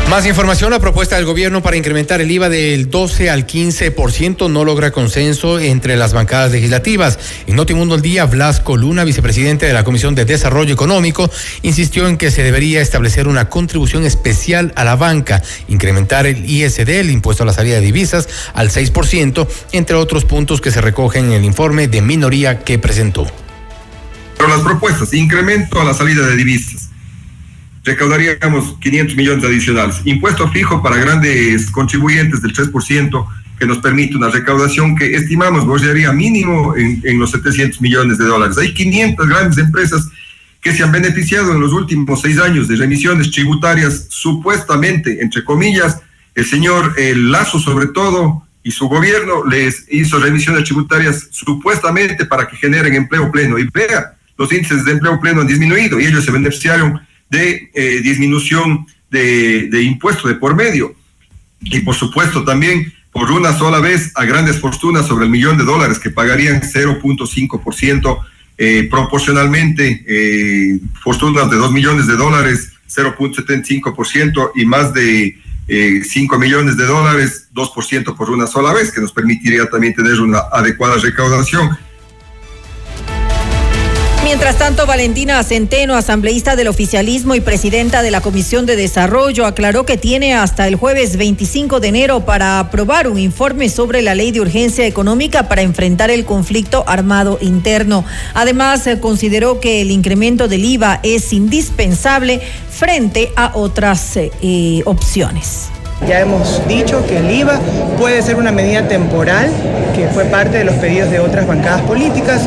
Más 0.10 0.26
información, 0.26 0.72
la 0.72 0.80
propuesta 0.80 1.18
del 1.18 1.26
gobierno 1.26 1.62
para 1.62 1.78
incrementar 1.78 2.20
el 2.20 2.32
IVA 2.32 2.49
del 2.49 2.89
12 2.89 3.30
al 3.30 3.45
15% 3.45 4.49
no 4.49 4.66
logra 4.66 4.89
consenso 4.89 5.60
entre 5.60 5.97
las 5.97 6.14
bancadas 6.14 6.51
legislativas. 6.51 7.20
En 7.45 7.55
Notimundo 7.55 7.93
el 7.93 8.01
Día, 8.01 8.26
Blasco 8.26 8.76
Luna, 8.76 9.03
vicepresidente 9.03 9.68
de 9.68 9.74
la 9.74 9.84
Comisión 9.84 10.16
de 10.16 10.26
Desarrollo 10.26 10.74
Económico, 10.74 11.30
insistió 11.62 12.07
en 12.07 12.18
que 12.18 12.32
se 12.32 12.41
debería 12.41 12.82
establecer 12.82 13.28
una 13.28 13.49
contribución 13.49 14.03
especial 14.03 14.74
a 14.76 14.84
la 14.84 14.95
banca, 14.95 15.43
incrementar 15.68 16.26
el 16.26 16.43
ISD, 16.43 16.89
el 16.89 17.12
impuesto 17.12 17.43
a 17.43 17.45
la 17.45 17.53
salida 17.53 17.76
de 17.76 17.82
divisas, 17.82 18.28
al 18.55 18.72
6%, 18.72 19.47
entre 19.74 19.95
otros 19.95 20.26
puntos 20.26 20.60
que 20.60 20.72
se 20.72 20.82
recogen 20.82 21.26
en 21.26 21.34
el 21.34 21.45
informe 21.45 21.88
de 21.88 22.01
minoría 22.01 22.64
que 22.64 22.80
presentó. 22.80 23.28
Pero 24.39 24.49
las 24.49 24.62
propuestas, 24.62 25.14
incremento 25.14 25.80
a 25.80 25.84
la 25.84 25.93
salida 25.93 26.26
de 26.26 26.36
divisas 26.36 26.89
recaudaríamos 27.90 28.78
500 28.80 29.16
millones 29.16 29.44
adicionales. 29.44 30.02
Impuesto 30.06 30.48
fijo 30.52 30.82
para 30.82 30.98
grandes 30.98 31.72
contribuyentes 31.72 32.42
del 32.42 32.54
3%, 32.54 33.28
que 33.58 33.66
nos 33.66 33.80
permite 33.80 34.16
una 34.16 34.30
recaudación 34.30 34.96
que 34.96 35.16
estimamos 35.16 35.66
gozaría 35.66 36.12
mínimo 36.14 36.76
en, 36.78 37.02
en, 37.04 37.20
los 37.20 37.32
700 37.32 37.82
millones 37.82 38.18
de 38.18 38.26
dólares. 38.26 38.58
Hay 38.58 38.74
500 38.74 39.28
grandes 39.28 39.58
empresas 39.58 40.08
que 40.62 40.72
se 40.72 40.84
han 40.84 40.92
beneficiado 40.92 41.54
en 41.54 41.62
los 41.62 41.74
últimos 41.74 42.22
seis 42.22 42.40
años 42.40 42.68
de 42.68 42.76
remisiones 42.76 43.32
tributarias, 43.32 44.08
supuestamente, 44.10 45.22
entre 45.22 45.44
comillas, 45.44 46.02
el 46.36 46.46
señor 46.46 46.94
el 46.98 47.32
Lazo 47.32 47.60
sobre 47.60 47.88
todo 47.88 48.44
y 48.64 48.72
su 48.72 48.88
gobierno 48.88 49.46
les 49.46 49.86
hizo 49.90 50.20
remisiones 50.20 50.64
tributarias 50.64 51.28
supuestamente 51.32 52.26
para 52.26 52.48
que 52.48 52.56
generen 52.56 52.94
empleo 52.94 53.32
pleno. 53.32 53.58
Y 53.58 53.68
vea, 53.74 54.16
los 54.38 54.52
índices 54.52 54.86
de 54.86 54.92
empleo 54.94 55.20
pleno 55.20 55.42
han 55.42 55.48
disminuido 55.48 56.00
y 56.00 56.06
ellos 56.06 56.24
se 56.24 56.32
beneficiaron 56.32 57.02
de 57.30 57.72
eh, 57.74 58.02
disminución 58.02 58.86
de, 59.10 59.68
de 59.70 59.84
impuestos 59.84 60.30
de 60.30 60.36
por 60.36 60.56
medio. 60.56 60.96
Y 61.62 61.80
por 61.82 61.96
supuesto 61.96 62.44
también 62.44 62.94
por 63.12 63.32
una 63.32 63.58
sola 63.58 63.80
vez 63.80 64.12
a 64.16 64.26
grandes 64.26 64.60
fortunas 64.60 65.08
sobre 65.08 65.26
el 65.26 65.32
millón 65.32 65.58
de 65.58 65.66
dólares 65.66 66.00
que 66.00 66.10
pagarían 66.10 66.62
0.5% 66.62 68.20
eh, 68.62 68.88
proporcionalmente, 68.92 70.04
eh, 70.06 70.80
fortunas 71.02 71.50
de 71.50 71.56
2 71.56 71.72
millones 71.72 72.08
de 72.08 72.18
dólares 72.18 72.74
0.75% 72.94 74.52
y 74.56 74.66
más 74.66 74.94
de 74.94 75.38
eh, 75.68 76.02
5 76.04 76.38
millones 76.38 76.76
de 76.76 76.86
dólares 76.86 77.48
2% 77.54 78.18
por 78.18 78.30
una 78.30 78.48
sola 78.48 78.74
vez, 78.74 78.92
que 78.92 79.00
nos 79.00 79.14
permitiría 79.14 79.70
también 79.70 79.94
tener 79.94 80.20
una 80.20 80.40
adecuada 80.52 80.98
recaudación. 80.98 81.70
Mientras 84.30 84.60
tanto, 84.60 84.86
Valentina 84.86 85.42
Centeno, 85.44 85.96
asambleísta 85.96 86.56
del 86.56 86.68
oficialismo 86.68 87.34
y 87.34 87.40
presidenta 87.40 88.04
de 88.04 88.12
la 88.12 88.22
Comisión 88.22 88.68
de 88.68 88.76
Desarrollo, 88.76 89.48
aclaró 89.48 89.88
que 89.88 89.98
tiene 89.98 90.36
hasta 90.36 90.68
el 90.68 90.76
jueves 90.76 91.18
25 91.18 91.80
de 91.80 91.88
enero 91.88 92.26
para 92.26 92.60
aprobar 92.60 93.08
un 93.08 93.18
informe 93.18 93.70
sobre 93.70 94.04
la 94.04 94.14
ley 94.14 94.30
de 94.30 94.40
urgencia 94.40 94.86
económica 94.86 95.50
para 95.50 95.64
enfrentar 95.64 96.12
el 96.12 96.26
conflicto 96.26 96.84
armado 96.86 97.40
interno. 97.42 98.06
Además, 98.36 98.88
consideró 99.02 99.60
que 99.60 99.82
el 99.82 99.90
incremento 99.90 100.48
del 100.48 100.64
IVA 100.64 101.00
es 101.02 101.34
indispensable 101.34 102.40
frente 102.70 103.32
a 103.36 103.54
otras 103.56 104.16
eh, 104.16 104.84
opciones. 104.86 105.70
Ya 106.08 106.20
hemos 106.20 106.66
dicho 106.68 107.04
que 107.08 107.18
el 107.18 107.32
IVA 107.32 107.60
puede 107.98 108.22
ser 108.22 108.36
una 108.36 108.52
medida 108.52 108.88
temporal, 108.88 109.52
que 110.00 110.08
fue 110.08 110.24
parte 110.26 110.60
de 110.60 110.64
los 110.64 110.76
pedidos 110.76 111.12
de 111.12 111.20
otras 111.20 111.45
bancadas 111.45 111.82
políticas. 111.82 112.43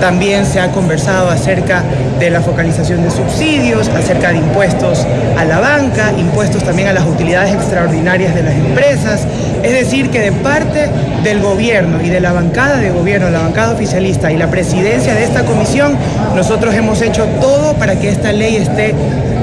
También 0.00 0.46
se 0.46 0.58
ha 0.58 0.70
conversado 0.70 1.28
acerca 1.28 1.82
de 2.18 2.30
la 2.30 2.40
focalización 2.40 3.02
de 3.02 3.10
subsidios, 3.10 3.88
acerca 3.88 4.30
de 4.30 4.38
impuestos 4.38 5.06
a 5.36 5.44
la 5.44 5.60
banca, 5.60 6.12
impuestos 6.16 6.64
también 6.64 6.88
a 6.88 6.92
las 6.94 7.04
utilidades 7.04 7.54
extraordinarias 7.54 8.34
de 8.34 8.42
las 8.42 8.54
empresas. 8.54 9.26
Es 9.64 9.72
decir, 9.72 10.10
que 10.10 10.20
de 10.20 10.32
parte 10.32 10.90
del 11.22 11.40
gobierno 11.40 12.02
y 12.02 12.10
de 12.10 12.20
la 12.20 12.32
bancada 12.32 12.76
de 12.76 12.90
gobierno, 12.90 13.30
la 13.30 13.40
bancada 13.40 13.72
oficialista 13.72 14.30
y 14.30 14.36
la 14.36 14.50
presidencia 14.50 15.14
de 15.14 15.24
esta 15.24 15.44
comisión, 15.44 15.96
nosotros 16.36 16.74
hemos 16.74 17.00
hecho 17.00 17.24
todo 17.40 17.72
para 17.74 17.98
que 17.98 18.10
esta 18.10 18.30
ley 18.32 18.56
esté 18.56 18.94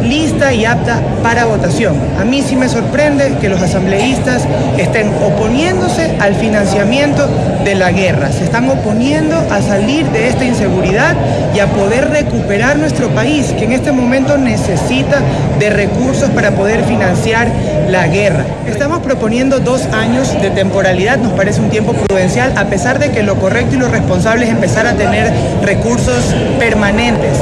lista 0.03 0.53
y 0.53 0.65
apta 0.65 0.99
para 1.23 1.45
votación. 1.45 1.95
A 2.19 2.25
mí 2.25 2.43
sí 2.43 2.55
me 2.55 2.69
sorprende 2.69 3.33
que 3.41 3.49
los 3.49 3.61
asambleístas 3.61 4.43
estén 4.77 5.09
oponiéndose 5.23 6.17
al 6.19 6.35
financiamiento 6.35 7.27
de 7.63 7.75
la 7.75 7.91
guerra, 7.91 8.31
se 8.31 8.43
están 8.43 8.69
oponiendo 8.69 9.35
a 9.49 9.61
salir 9.61 10.05
de 10.07 10.27
esta 10.27 10.45
inseguridad 10.45 11.15
y 11.55 11.59
a 11.59 11.67
poder 11.67 12.09
recuperar 12.09 12.77
nuestro 12.77 13.09
país, 13.09 13.53
que 13.57 13.65
en 13.65 13.71
este 13.71 13.91
momento 13.91 14.37
necesita 14.37 15.21
de 15.59 15.69
recursos 15.69 16.29
para 16.29 16.51
poder 16.51 16.83
financiar 16.83 17.47
la 17.91 18.07
guerra. 18.07 18.45
Estamos 18.65 18.99
proponiendo 18.99 19.59
dos 19.59 19.85
años 19.87 20.33
de 20.41 20.49
temporalidad, 20.49 21.17
nos 21.17 21.33
parece 21.33 21.59
un 21.59 21.69
tiempo 21.69 21.91
prudencial, 21.93 22.57
a 22.57 22.65
pesar 22.65 22.99
de 22.99 23.11
que 23.11 23.21
lo 23.21 23.35
correcto 23.35 23.75
y 23.75 23.79
lo 23.79 23.89
responsable 23.89 24.45
es 24.45 24.51
empezar 24.51 24.87
a 24.87 24.93
tener 24.93 25.31
recursos 25.61 26.33
permanentes. 26.57 27.37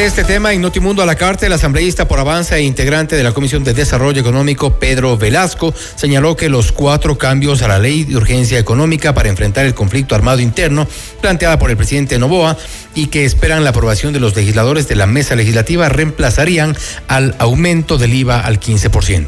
Sobre 0.00 0.08
este 0.08 0.24
tema, 0.24 0.54
en 0.54 0.62
Notimundo 0.62 1.02
a 1.02 1.06
la 1.06 1.14
carta, 1.14 1.44
el 1.44 1.52
asambleísta 1.52 2.08
por 2.08 2.18
Avanza 2.18 2.56
e 2.56 2.62
integrante 2.62 3.16
de 3.16 3.22
la 3.22 3.32
Comisión 3.32 3.64
de 3.64 3.74
Desarrollo 3.74 4.18
Económico, 4.18 4.78
Pedro 4.78 5.18
Velasco, 5.18 5.74
señaló 5.94 6.36
que 6.36 6.48
los 6.48 6.72
cuatro 6.72 7.18
cambios 7.18 7.60
a 7.60 7.68
la 7.68 7.78
ley 7.78 8.04
de 8.04 8.16
urgencia 8.16 8.58
económica 8.58 9.12
para 9.12 9.28
enfrentar 9.28 9.66
el 9.66 9.74
conflicto 9.74 10.14
armado 10.14 10.40
interno 10.40 10.88
planteada 11.20 11.58
por 11.58 11.68
el 11.68 11.76
presidente 11.76 12.18
Novoa 12.18 12.56
y 12.94 13.08
que 13.08 13.26
esperan 13.26 13.62
la 13.62 13.70
aprobación 13.70 14.14
de 14.14 14.20
los 14.20 14.34
legisladores 14.34 14.88
de 14.88 14.96
la 14.96 15.06
mesa 15.06 15.36
legislativa 15.36 15.90
reemplazarían 15.90 16.74
al 17.06 17.34
aumento 17.36 17.98
del 17.98 18.14
IVA 18.14 18.40
al 18.40 18.58
15%. 18.58 19.26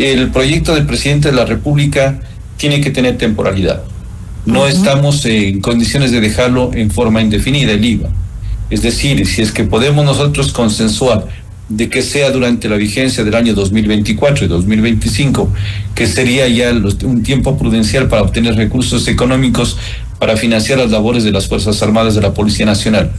El 0.00 0.32
proyecto 0.32 0.74
del 0.74 0.86
presidente 0.86 1.30
de 1.30 1.36
la 1.36 1.44
República 1.44 2.18
tiene 2.56 2.80
que 2.80 2.90
tener 2.90 3.16
temporalidad. 3.16 3.84
No 4.44 4.62
uh 4.62 4.64
-huh. 4.64 4.70
estamos 4.70 5.24
en 5.24 5.60
condiciones 5.60 6.10
de 6.10 6.20
dejarlo 6.20 6.72
en 6.74 6.90
forma 6.90 7.22
indefinida 7.22 7.70
el 7.70 7.84
IVA. 7.84 8.23
Es 8.74 8.82
decir, 8.82 9.24
si 9.24 9.40
es 9.40 9.52
que 9.52 9.62
podemos 9.62 10.04
nosotros 10.04 10.50
consensuar 10.50 11.28
de 11.68 11.88
que 11.88 12.02
sea 12.02 12.32
durante 12.32 12.68
la 12.68 12.74
vigencia 12.74 13.22
del 13.22 13.36
año 13.36 13.54
2024 13.54 14.46
y 14.46 14.48
2025, 14.48 15.48
que 15.94 16.08
sería 16.08 16.48
ya 16.48 16.72
un 17.04 17.22
tiempo 17.22 17.56
prudencial 17.56 18.08
para 18.08 18.22
obtener 18.22 18.56
recursos 18.56 19.06
económicos 19.06 19.76
para 20.18 20.36
financiar 20.36 20.80
las 20.80 20.90
labores 20.90 21.22
de 21.22 21.30
las 21.30 21.46
Fuerzas 21.46 21.80
Armadas 21.84 22.16
de 22.16 22.22
la 22.22 22.34
Policía 22.34 22.66
Nacional. 22.66 23.12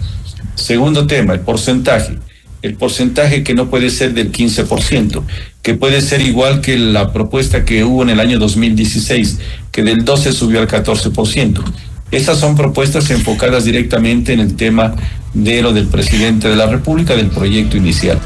Segundo 0.55 1.07
tema, 1.07 1.33
el 1.33 1.39
porcentaje. 1.39 2.19
El 2.61 2.75
porcentaje 2.75 3.41
que 3.41 3.53
no 3.53 3.69
puede 3.69 3.89
ser 3.91 4.13
del 4.13 4.33
15%, 4.33 5.23
que 5.61 5.75
puede 5.75 6.01
ser 6.01 6.19
igual 6.19 6.59
que 6.59 6.77
la 6.77 7.13
propuesta 7.13 7.63
que 7.63 7.85
hubo 7.85 8.03
en 8.03 8.09
el 8.09 8.19
año 8.19 8.39
2016, 8.39 9.39
que 9.71 9.83
del 9.83 10.03
12 10.03 10.33
subió 10.33 10.59
al 10.59 10.67
14%. 10.67 11.63
Estas 12.11 12.39
son 12.39 12.57
propuestas 12.57 13.09
enfocadas 13.09 13.63
directamente 13.63 14.33
en 14.33 14.41
el 14.41 14.55
tema 14.57 14.95
de 15.35 15.61
lo 15.61 15.73
del 15.73 15.87
presidente 15.87 16.49
de 16.49 16.55
la 16.55 16.65
República, 16.65 17.15
del 17.15 17.29
proyecto 17.29 17.77
inicial. 17.77 18.19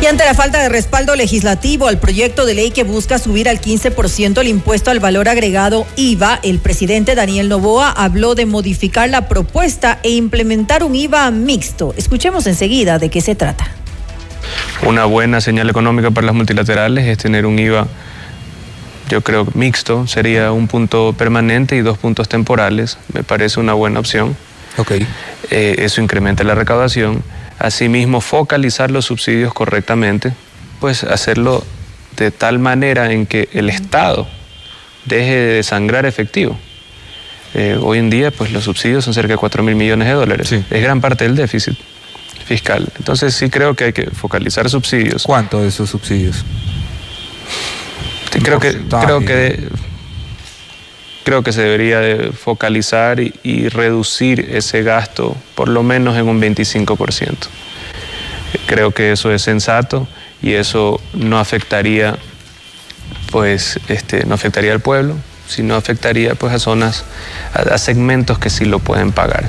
Y 0.00 0.06
ante 0.06 0.24
la 0.24 0.34
falta 0.34 0.62
de 0.62 0.68
respaldo 0.68 1.16
legislativo 1.16 1.88
al 1.88 1.98
proyecto 1.98 2.44
de 2.44 2.52
ley 2.52 2.70
que 2.70 2.84
busca 2.84 3.18
subir 3.18 3.48
al 3.48 3.58
15% 3.58 4.38
el 4.38 4.48
impuesto 4.48 4.90
al 4.90 5.00
valor 5.00 5.30
agregado 5.30 5.86
IVA, 5.96 6.40
el 6.42 6.58
presidente 6.58 7.14
Daniel 7.14 7.48
Novoa 7.48 7.88
habló 7.88 8.34
de 8.34 8.44
modificar 8.44 9.08
la 9.08 9.28
propuesta 9.28 9.98
e 10.02 10.10
implementar 10.10 10.84
un 10.84 10.94
IVA 10.94 11.30
mixto. 11.30 11.94
Escuchemos 11.96 12.46
enseguida 12.46 12.98
de 12.98 13.08
qué 13.08 13.22
se 13.22 13.34
trata. 13.34 13.66
Una 14.86 15.06
buena 15.06 15.40
señal 15.40 15.70
económica 15.70 16.10
para 16.10 16.26
las 16.26 16.34
multilaterales 16.34 17.06
es 17.06 17.16
tener 17.16 17.46
un 17.46 17.58
IVA 17.58 17.88
yo 19.08 19.20
creo 19.20 19.44
que 19.44 19.58
mixto 19.58 20.06
sería 20.06 20.52
un 20.52 20.68
punto 20.68 21.12
permanente 21.12 21.76
y 21.76 21.80
dos 21.80 21.98
puntos 21.98 22.28
temporales. 22.28 22.98
Me 23.12 23.22
parece 23.22 23.60
una 23.60 23.74
buena 23.74 24.00
opción. 24.00 24.36
Okay. 24.76 25.06
Eh, 25.50 25.76
eso 25.78 26.00
incrementa 26.00 26.42
la 26.44 26.54
recaudación. 26.54 27.22
Asimismo, 27.58 28.20
focalizar 28.20 28.90
los 28.90 29.04
subsidios 29.04 29.54
correctamente, 29.54 30.32
pues 30.80 31.04
hacerlo 31.04 31.64
de 32.16 32.30
tal 32.30 32.58
manera 32.58 33.12
en 33.12 33.26
que 33.26 33.48
el 33.52 33.70
Estado 33.70 34.26
deje 35.04 35.36
de 35.36 35.62
sangrar 35.62 36.06
efectivo. 36.06 36.58
Eh, 37.54 37.78
hoy 37.80 37.98
en 37.98 38.10
día, 38.10 38.30
pues 38.32 38.50
los 38.50 38.64
subsidios 38.64 39.04
son 39.04 39.14
cerca 39.14 39.34
de 39.34 39.38
4 39.38 39.62
mil 39.62 39.76
millones 39.76 40.08
de 40.08 40.14
dólares. 40.14 40.50
Es 40.50 40.82
gran 40.82 41.00
parte 41.00 41.24
del 41.24 41.36
déficit 41.36 41.78
fiscal. 42.44 42.88
Entonces 42.98 43.34
sí 43.34 43.48
creo 43.48 43.74
que 43.74 43.84
hay 43.84 43.92
que 43.92 44.10
focalizar 44.10 44.68
subsidios. 44.68 45.22
¿Cuánto 45.22 45.62
de 45.62 45.68
esos 45.68 45.88
subsidios? 45.88 46.44
Creo 48.44 48.60
que 48.60 48.80
creo 48.88 49.20
que 49.24 49.68
creo 51.24 51.42
que 51.42 51.52
se 51.52 51.62
debería 51.62 52.00
de 52.00 52.32
focalizar 52.32 53.18
y, 53.18 53.34
y, 53.42 53.68
reducir 53.68 54.50
ese 54.52 54.82
gasto 54.82 55.36
por 55.54 55.68
lo 55.68 55.82
menos 55.82 56.18
en 56.18 56.28
un 56.28 56.40
25%. 56.40 57.34
Creo 58.66 58.90
que 58.90 59.12
eso 59.12 59.32
es 59.32 59.40
sensato 59.42 60.06
y 60.42 60.52
eso 60.52 61.00
no 61.14 61.38
afectaría 61.38 62.16
pues 63.30 63.80
este 63.88 64.26
no 64.26 64.34
afectaría 64.34 64.72
al 64.72 64.80
pueblo, 64.80 65.16
sino 65.48 65.74
afectaría 65.74 66.34
pues 66.34 66.52
a 66.52 66.58
zonas 66.58 67.04
a, 67.52 67.74
a 67.74 67.78
segmentos 67.78 68.38
que 68.38 68.50
sí 68.50 68.64
lo 68.64 68.78
pueden 68.78 69.12
pagar. 69.12 69.48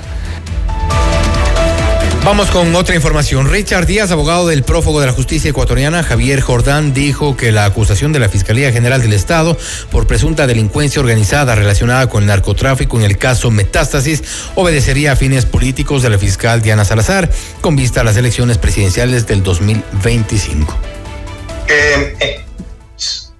Vamos 2.26 2.50
con 2.50 2.74
otra 2.74 2.96
información. 2.96 3.52
Richard 3.52 3.86
Díaz, 3.86 4.10
abogado 4.10 4.48
del 4.48 4.64
prófugo 4.64 5.00
de 5.00 5.06
la 5.06 5.12
justicia 5.12 5.52
ecuatoriana, 5.52 6.02
Javier 6.02 6.42
Jordán, 6.42 6.92
dijo 6.92 7.38
que 7.38 7.52
la 7.52 7.66
acusación 7.66 8.14
de 8.14 8.20
la 8.20 8.30
Fiscalía 8.30 8.72
General 8.72 9.00
del 9.00 9.14
Estado 9.14 9.56
por 9.92 10.08
presunta 10.08 10.48
delincuencia 10.48 11.00
organizada 11.00 11.54
relacionada 11.54 12.10
con 12.10 12.24
el 12.24 12.28
narcotráfico 12.28 12.98
en 12.98 13.04
el 13.04 13.20
caso 13.20 13.52
Metástasis 13.52 14.24
obedecería 14.56 15.12
a 15.12 15.16
fines 15.16 15.46
políticos 15.46 16.02
de 16.02 16.10
la 16.10 16.18
fiscal 16.18 16.64
Diana 16.64 16.84
Salazar 16.84 17.30
con 17.62 17.76
vista 17.76 18.02
a 18.02 18.04
las 18.04 18.18
elecciones 18.18 18.58
presidenciales 18.58 19.28
del 19.28 19.44
2025. 19.44 20.76
Eh, 21.68 22.18
eh, 22.20 22.46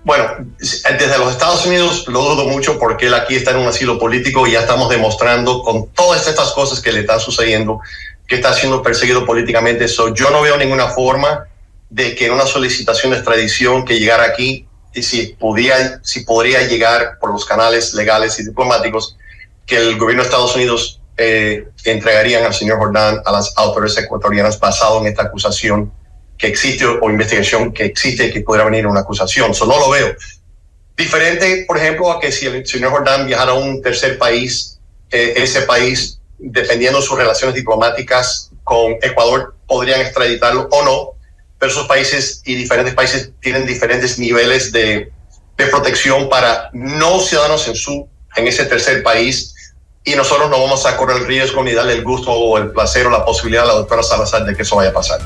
bueno, 0.04 0.26
desde 0.60 1.18
los 1.18 1.32
Estados 1.32 1.66
Unidos 1.66 2.08
lo 2.08 2.22
dudo 2.22 2.46
mucho 2.48 2.78
porque 2.78 3.08
él 3.08 3.16
aquí 3.16 3.36
está 3.36 3.50
en 3.50 3.58
un 3.58 3.68
asilo 3.68 3.98
político 3.98 4.46
y 4.46 4.52
ya 4.52 4.60
estamos 4.60 4.92
demostrando 4.92 5.64
con 5.64 5.88
todas 5.88 6.28
estas 6.28 6.52
cosas 6.52 6.80
que 6.82 6.92
le 6.92 7.00
están 7.00 7.20
sucediendo 7.20 7.82
que 8.28 8.36
está 8.36 8.54
siendo 8.54 8.82
perseguido 8.82 9.26
políticamente. 9.26 9.88
So, 9.88 10.14
yo 10.14 10.30
no 10.30 10.42
veo 10.42 10.58
ninguna 10.58 10.88
forma 10.88 11.48
de 11.90 12.16
que 12.16 12.28
en 12.28 12.34
una 12.34 12.46
solicitación 12.46 13.12
de 13.12 13.18
extradición 13.18 13.86
que 13.86 14.00
llegara 14.00 14.24
aquí, 14.24 14.68
y 14.94 15.04
si, 15.04 15.28
podía, 15.40 16.00
si 16.04 16.22
podría 16.22 16.62
llegar 16.64 17.20
por 17.20 17.32
los 17.32 17.46
canales 17.46 17.94
legales 17.94 18.40
y 18.40 18.46
diplomáticos, 18.46 19.18
que 19.66 19.78
el 19.78 19.98
gobierno 19.98 20.24
de 20.24 20.30
Estados 20.30 20.56
Unidos 20.56 21.02
eh, 21.18 21.68
entregarían 21.84 22.44
al 22.46 22.54
señor 22.54 22.78
Jordán 22.78 23.22
a 23.26 23.32
las 23.32 23.54
autoridades 23.58 23.98
ecuatorianas 24.04 24.60
basado 24.60 25.02
en 25.02 25.08
esta 25.08 25.24
acusación 25.24 25.92
que 26.38 26.48
existe 26.48 26.86
o 26.86 27.10
investigación 27.10 27.72
que 27.72 27.86
existe 27.86 28.32
que 28.32 28.42
pudiera 28.42 28.66
venir 28.66 28.88
una 28.88 29.02
acusación. 29.02 29.52
Eso 29.52 29.66
no 29.66 29.80
lo 29.80 29.90
veo. 29.90 30.16
Diferente, 30.98 31.66
por 31.68 31.78
ejemplo, 31.78 32.12
a 32.12 32.20
que 32.20 32.32
si 32.32 32.46
el 32.46 32.66
señor 32.66 32.92
Jordán 32.92 33.28
viajara 33.28 33.52
a 33.52 33.56
un 33.56 33.82
tercer 33.82 34.18
país, 34.18 34.80
eh, 35.12 35.34
ese 35.38 35.62
país 35.62 36.20
defendiendo 36.38 37.02
sus 37.02 37.18
relaciones 37.18 37.56
diplomáticas 37.56 38.52
con 38.64 38.94
Ecuador, 39.02 39.56
podrían 39.68 40.02
extraditarlo 40.02 40.68
o 40.72 40.84
no, 40.84 41.12
pero 41.60 41.72
esos 41.72 41.88
países 41.88 42.42
y 42.46 42.56
diferentes 42.56 42.94
países 42.94 43.32
tienen 43.42 43.66
diferentes 43.66 44.20
niveles 44.20 44.72
de, 44.72 45.12
de 45.58 45.68
protección 45.68 46.30
para 46.30 46.70
no 46.74 47.20
ciudadanos 47.20 47.68
en, 47.68 47.76
su, 47.76 48.08
en 48.36 48.48
ese 48.48 48.66
tercer 48.66 49.04
país 49.04 49.54
y 50.04 50.16
nosotros 50.16 50.50
no 50.50 50.62
vamos 50.62 50.86
a 50.86 50.98
correr 50.98 51.18
el 51.18 51.26
riesgo 51.26 51.64
ni 51.64 51.74
darle 51.74 51.94
el 51.94 52.04
gusto 52.04 52.32
o 52.32 52.58
el 52.58 52.72
placer 52.72 53.08
o 53.08 53.10
la 53.10 53.26
posibilidad 53.26 53.64
a 53.64 53.68
la 53.68 53.74
doctora 53.74 54.04
Salazar 54.04 54.46
de 54.46 54.56
que 54.56 54.62
eso 54.62 54.76
vaya 54.76 54.92
a 54.92 54.94
pasar. 54.94 55.20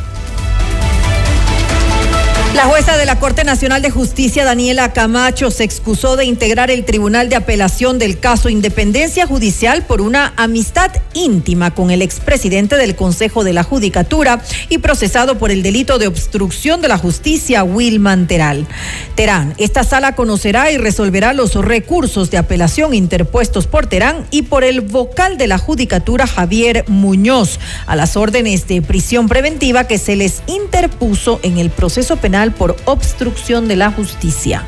La 2.60 2.66
jueza 2.66 2.97
de 2.97 3.05
la 3.05 3.18
Corte 3.20 3.45
Nacional 3.45 3.82
de 3.82 3.89
Justicia, 3.89 4.43
Daniela 4.43 4.91
Camacho, 4.91 5.49
se 5.49 5.64
excusó 5.64 6.18
de 6.18 6.26
integrar 6.26 6.70
el 6.70 6.84
Tribunal 6.84 7.30
de 7.30 7.38
Apelación 7.38 7.99
del 7.99 8.20
caso 8.20 8.49
Independencia 8.49 9.26
Judicial 9.26 9.84
por 9.84 10.01
una 10.01 10.34
amistad 10.36 10.91
íntima 11.14 11.74
con 11.74 11.89
el 11.89 12.01
expresidente 12.01 12.76
del 12.76 12.97
Consejo 12.97 13.45
de 13.45 13.53
la 13.53 13.64
Judicatura 13.64 14.41
y 14.68 14.80
procesado 14.80 15.38
por 15.38 15.51
el 15.51 15.64
delito 15.64 15.99
de 15.99 16.07
obstrucción 16.07 16.82
de 16.82 16.89
la 16.89 16.97
justicia, 16.97 17.64
Wilman 17.64 18.28
Terán. 18.28 18.68
Terán, 19.16 19.53
esta 19.57 19.86
sala 19.86 20.16
conocerá 20.16 20.70
y 20.70 20.78
resolverá 20.78 21.32
los 21.32 21.55
recursos 21.55 22.30
de 22.30 22.39
apelación 22.39 22.93
interpuestos 22.93 23.68
por 23.68 23.88
Terán 23.88 24.26
y 24.32 24.41
por 24.41 24.66
el 24.66 24.82
vocal 24.82 25.38
de 25.38 25.47
la 25.47 25.60
Judicatura, 25.60 26.28
Javier 26.28 26.84
Muñoz, 26.89 27.57
a 27.88 27.95
las 27.95 28.18
órdenes 28.18 28.68
de 28.68 28.82
prisión 28.82 29.30
preventiva 29.30 29.86
que 29.86 29.97
se 29.97 30.18
les 30.18 30.43
interpuso 30.47 31.39
en 31.41 31.57
el 31.57 31.70
proceso 31.70 32.18
penal 32.18 32.49
por 32.52 32.76
obstrucción 32.86 33.68
de 33.68 33.76
la 33.76 33.91
justicia. 33.91 34.66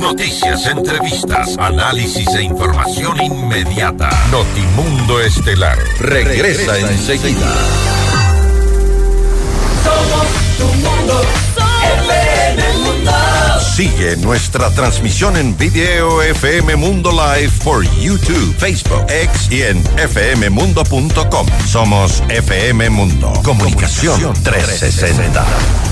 Noticias, 0.00 0.66
entrevistas, 0.66 1.56
análisis 1.58 2.26
e 2.34 2.42
información 2.42 3.20
inmediata. 3.22 4.10
Notimundo 4.30 5.20
Estelar 5.20 5.78
regresa, 6.00 6.72
regresa 6.72 6.78
enseguida. 6.90 7.54
Somos 9.84 10.26
tu 10.58 10.66
mundo, 10.86 11.22
FM 12.08 12.78
Mundo. 12.78 13.12
Sigue 13.74 14.16
nuestra 14.16 14.70
transmisión 14.70 15.36
en 15.36 15.56
video 15.56 16.20
FM 16.20 16.76
Mundo 16.76 17.10
Live 17.12 17.52
por 17.64 17.82
YouTube, 17.98 18.54
Facebook, 18.58 19.06
X 19.08 19.48
y 19.50 19.62
en 19.62 19.82
fmmundo.com. 19.84 21.46
Somos 21.66 22.22
FM 22.28 22.90
Mundo. 22.90 23.32
Comunicación 23.44 24.34
360. 24.42 25.91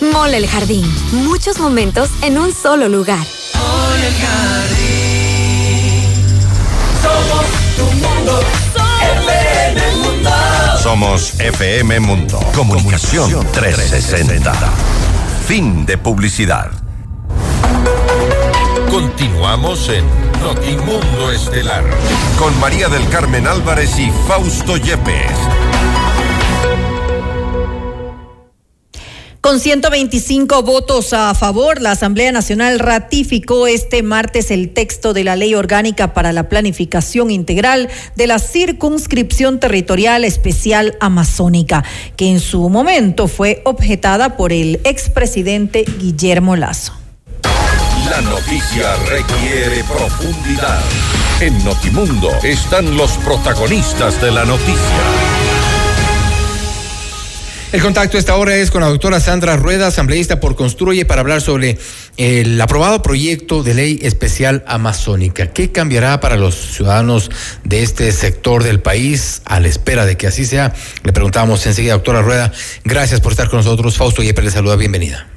Mole 0.00 0.38
el 0.38 0.46
Jardín. 0.48 0.84
Muchos 1.12 1.58
momentos 1.58 2.08
en 2.22 2.38
un 2.38 2.54
solo 2.54 2.88
lugar. 2.88 3.26
Mole 3.54 4.06
el 4.06 4.14
Jardín. 4.14 5.60
Somos 7.02 7.46
tu 7.76 7.84
mundo. 7.96 8.40
FM 9.28 9.96
Mundo. 9.96 10.30
Somos 10.82 11.34
FM 11.38 12.00
Mundo. 12.00 12.40
Comunicación 12.54 13.46
360. 13.52 14.52
Fin 15.46 15.84
de 15.84 15.98
publicidad. 15.98 16.70
Continuamos 18.90 19.88
en 19.90 20.04
Notimundo 20.42 21.30
Estelar 21.30 21.84
con 22.38 22.58
María 22.58 22.88
del 22.88 23.06
Carmen 23.10 23.46
Álvarez 23.46 23.98
y 23.98 24.10
Fausto 24.26 24.78
Yepes. 24.78 25.69
Con 29.40 29.58
125 29.58 30.62
votos 30.64 31.14
a 31.14 31.34
favor, 31.34 31.80
la 31.80 31.92
Asamblea 31.92 32.30
Nacional 32.30 32.78
ratificó 32.78 33.66
este 33.66 34.02
martes 34.02 34.50
el 34.50 34.74
texto 34.74 35.14
de 35.14 35.24
la 35.24 35.34
Ley 35.34 35.54
Orgánica 35.54 36.12
para 36.12 36.34
la 36.34 36.50
Planificación 36.50 37.30
Integral 37.30 37.88
de 38.16 38.26
la 38.26 38.38
Circunscripción 38.38 39.58
Territorial 39.58 40.24
Especial 40.24 40.98
Amazónica, 41.00 41.84
que 42.16 42.30
en 42.30 42.38
su 42.38 42.68
momento 42.68 43.28
fue 43.28 43.62
objetada 43.64 44.36
por 44.36 44.52
el 44.52 44.78
expresidente 44.84 45.86
Guillermo 45.98 46.54
Lazo. 46.54 46.92
La 48.10 48.20
noticia 48.20 48.94
requiere 49.06 49.82
profundidad. 49.84 50.82
En 51.40 51.64
Notimundo 51.64 52.28
están 52.42 52.94
los 52.94 53.12
protagonistas 53.12 54.20
de 54.20 54.32
la 54.32 54.44
noticia. 54.44 55.39
El 57.72 57.80
contacto 57.82 58.16
a 58.16 58.20
esta 58.20 58.34
hora 58.34 58.56
es 58.56 58.72
con 58.72 58.80
la 58.80 58.88
doctora 58.88 59.20
Sandra 59.20 59.56
Rueda, 59.56 59.86
asambleísta 59.86 60.40
por 60.40 60.56
Construye, 60.56 61.04
para 61.04 61.20
hablar 61.20 61.40
sobre 61.40 61.78
el 62.16 62.60
aprobado 62.60 63.00
proyecto 63.00 63.62
de 63.62 63.74
ley 63.74 64.00
especial 64.02 64.64
amazónica. 64.66 65.52
¿Qué 65.52 65.70
cambiará 65.70 66.18
para 66.18 66.36
los 66.36 66.56
ciudadanos 66.56 67.30
de 67.62 67.84
este 67.84 68.10
sector 68.10 68.64
del 68.64 68.80
país 68.80 69.42
a 69.44 69.60
la 69.60 69.68
espera 69.68 70.04
de 70.04 70.16
que 70.16 70.26
así 70.26 70.46
sea? 70.46 70.74
Le 71.04 71.12
preguntamos 71.12 71.64
enseguida, 71.64 71.92
doctora 71.92 72.22
Rueda. 72.22 72.50
Gracias 72.82 73.20
por 73.20 73.30
estar 73.30 73.48
con 73.48 73.58
nosotros. 73.58 73.96
Fausto 73.96 74.24
Yepes 74.24 74.46
le 74.46 74.50
saluda. 74.50 74.74
Bienvenida. 74.74 75.28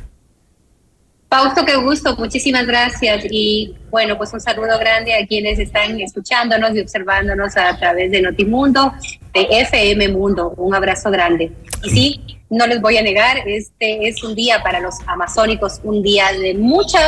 Fausto, 1.34 1.66
qué 1.66 1.78
gusto, 1.78 2.16
muchísimas 2.16 2.68
gracias 2.68 3.26
y 3.28 3.74
bueno, 3.90 4.20
pues 4.20 4.32
un 4.34 4.40
saludo 4.40 4.78
grande 4.78 5.16
a 5.16 5.26
quienes 5.26 5.58
están 5.58 6.00
escuchándonos 6.00 6.76
y 6.76 6.80
observándonos 6.82 7.58
a 7.58 7.76
través 7.76 8.12
de 8.12 8.22
Notimundo, 8.22 8.94
de 9.34 9.48
FM 9.50 10.10
Mundo. 10.10 10.54
Un 10.58 10.76
abrazo 10.76 11.10
grande. 11.10 11.52
Y 11.84 11.90
sí, 11.90 12.38
no 12.52 12.68
les 12.68 12.80
voy 12.80 12.98
a 12.98 13.02
negar, 13.02 13.48
este 13.48 14.08
es 14.08 14.24
un 14.24 14.36
día 14.36 14.62
para 14.62 14.80
los 14.80 14.94
amazónicos, 15.08 15.82
un 15.84 16.04
día 16.04 16.32
de 16.40 16.54
mucha 16.54 17.00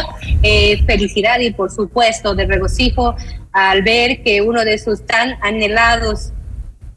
eh, 0.42 0.84
felicidad 0.88 1.40
y 1.40 1.52
por 1.52 1.70
supuesto 1.70 2.34
de 2.34 2.48
regocijo 2.48 3.16
al 3.52 3.84
ver 3.84 4.24
que 4.24 4.42
uno 4.42 4.66
de 4.66 4.80
sus 4.80 5.06
tan 5.06 5.38
anhelados 5.44 6.32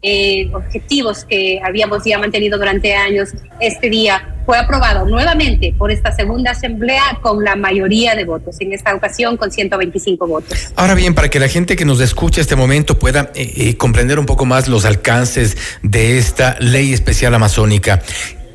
eh, 0.02 0.50
objetivos 0.54 1.24
que 1.24 1.60
habíamos 1.64 2.04
ya 2.04 2.18
mantenido 2.18 2.58
durante 2.58 2.94
años, 2.94 3.30
este 3.60 3.90
día 3.90 4.34
fue 4.46 4.56
aprobado 4.56 5.04
nuevamente 5.06 5.74
por 5.76 5.90
esta 5.90 6.14
segunda 6.14 6.52
asamblea 6.52 7.18
con 7.20 7.44
la 7.44 7.54
mayoría 7.54 8.14
de 8.14 8.24
votos, 8.24 8.56
en 8.60 8.72
esta 8.72 8.94
ocasión 8.94 9.36
con 9.36 9.50
125 9.50 10.26
votos. 10.26 10.72
Ahora 10.74 10.94
bien, 10.94 11.14
para 11.14 11.28
que 11.28 11.38
la 11.38 11.48
gente 11.48 11.76
que 11.76 11.84
nos 11.84 12.00
escucha 12.00 12.40
este 12.40 12.56
momento 12.56 12.98
pueda 12.98 13.30
eh, 13.34 13.52
eh, 13.56 13.76
comprender 13.76 14.18
un 14.18 14.24
poco 14.24 14.46
más 14.46 14.68
los 14.68 14.84
alcances 14.84 15.56
de 15.82 16.16
esta 16.16 16.56
ley 16.60 16.94
especial 16.94 17.34
amazónica, 17.34 18.00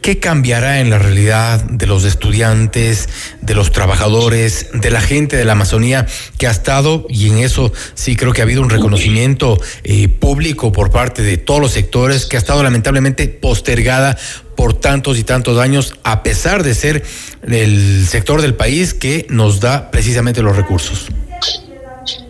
¿Qué 0.04 0.20
cambiará 0.20 0.82
en 0.82 0.90
la 0.90 1.00
realidad 1.00 1.64
de 1.64 1.88
los 1.88 2.04
estudiantes, 2.04 3.08
de 3.40 3.56
los 3.56 3.72
trabajadores, 3.72 4.68
de 4.74 4.92
la 4.92 5.00
gente 5.00 5.38
de 5.38 5.46
la 5.46 5.54
Amazonía 5.54 6.06
que 6.38 6.46
ha 6.46 6.52
estado, 6.52 7.06
y 7.08 7.30
en 7.30 7.38
eso 7.38 7.72
sí 7.94 8.18
creo 8.18 8.34
que 8.34 8.42
ha 8.42 8.44
habido 8.44 8.62
un 8.62 8.70
reconocimiento 8.70 9.58
eh, 9.86 10.10
público 10.10 10.74
por 10.74 10.92
parte 10.92 11.22
de 11.22 11.38
todos 11.38 11.62
los 11.62 11.72
sectores, 11.72 12.26
que 12.26 12.36
ha 12.36 12.40
estado 12.40 12.62
lamentablemente 12.64 13.30
postergada 13.30 14.18
por 14.58 14.74
tantos 14.74 15.18
y 15.18 15.24
tantos 15.24 15.58
años, 15.58 15.94
a 16.04 16.22
pesar 16.22 16.64
de 16.64 16.76
ser 16.76 17.06
el 17.48 18.06
sector 18.06 18.42
del 18.42 18.56
país 18.56 18.94
que 18.94 19.26
nos 19.30 19.62
da 19.62 19.90
precisamente 19.90 20.42
los 20.42 20.58
recursos? 20.58 21.08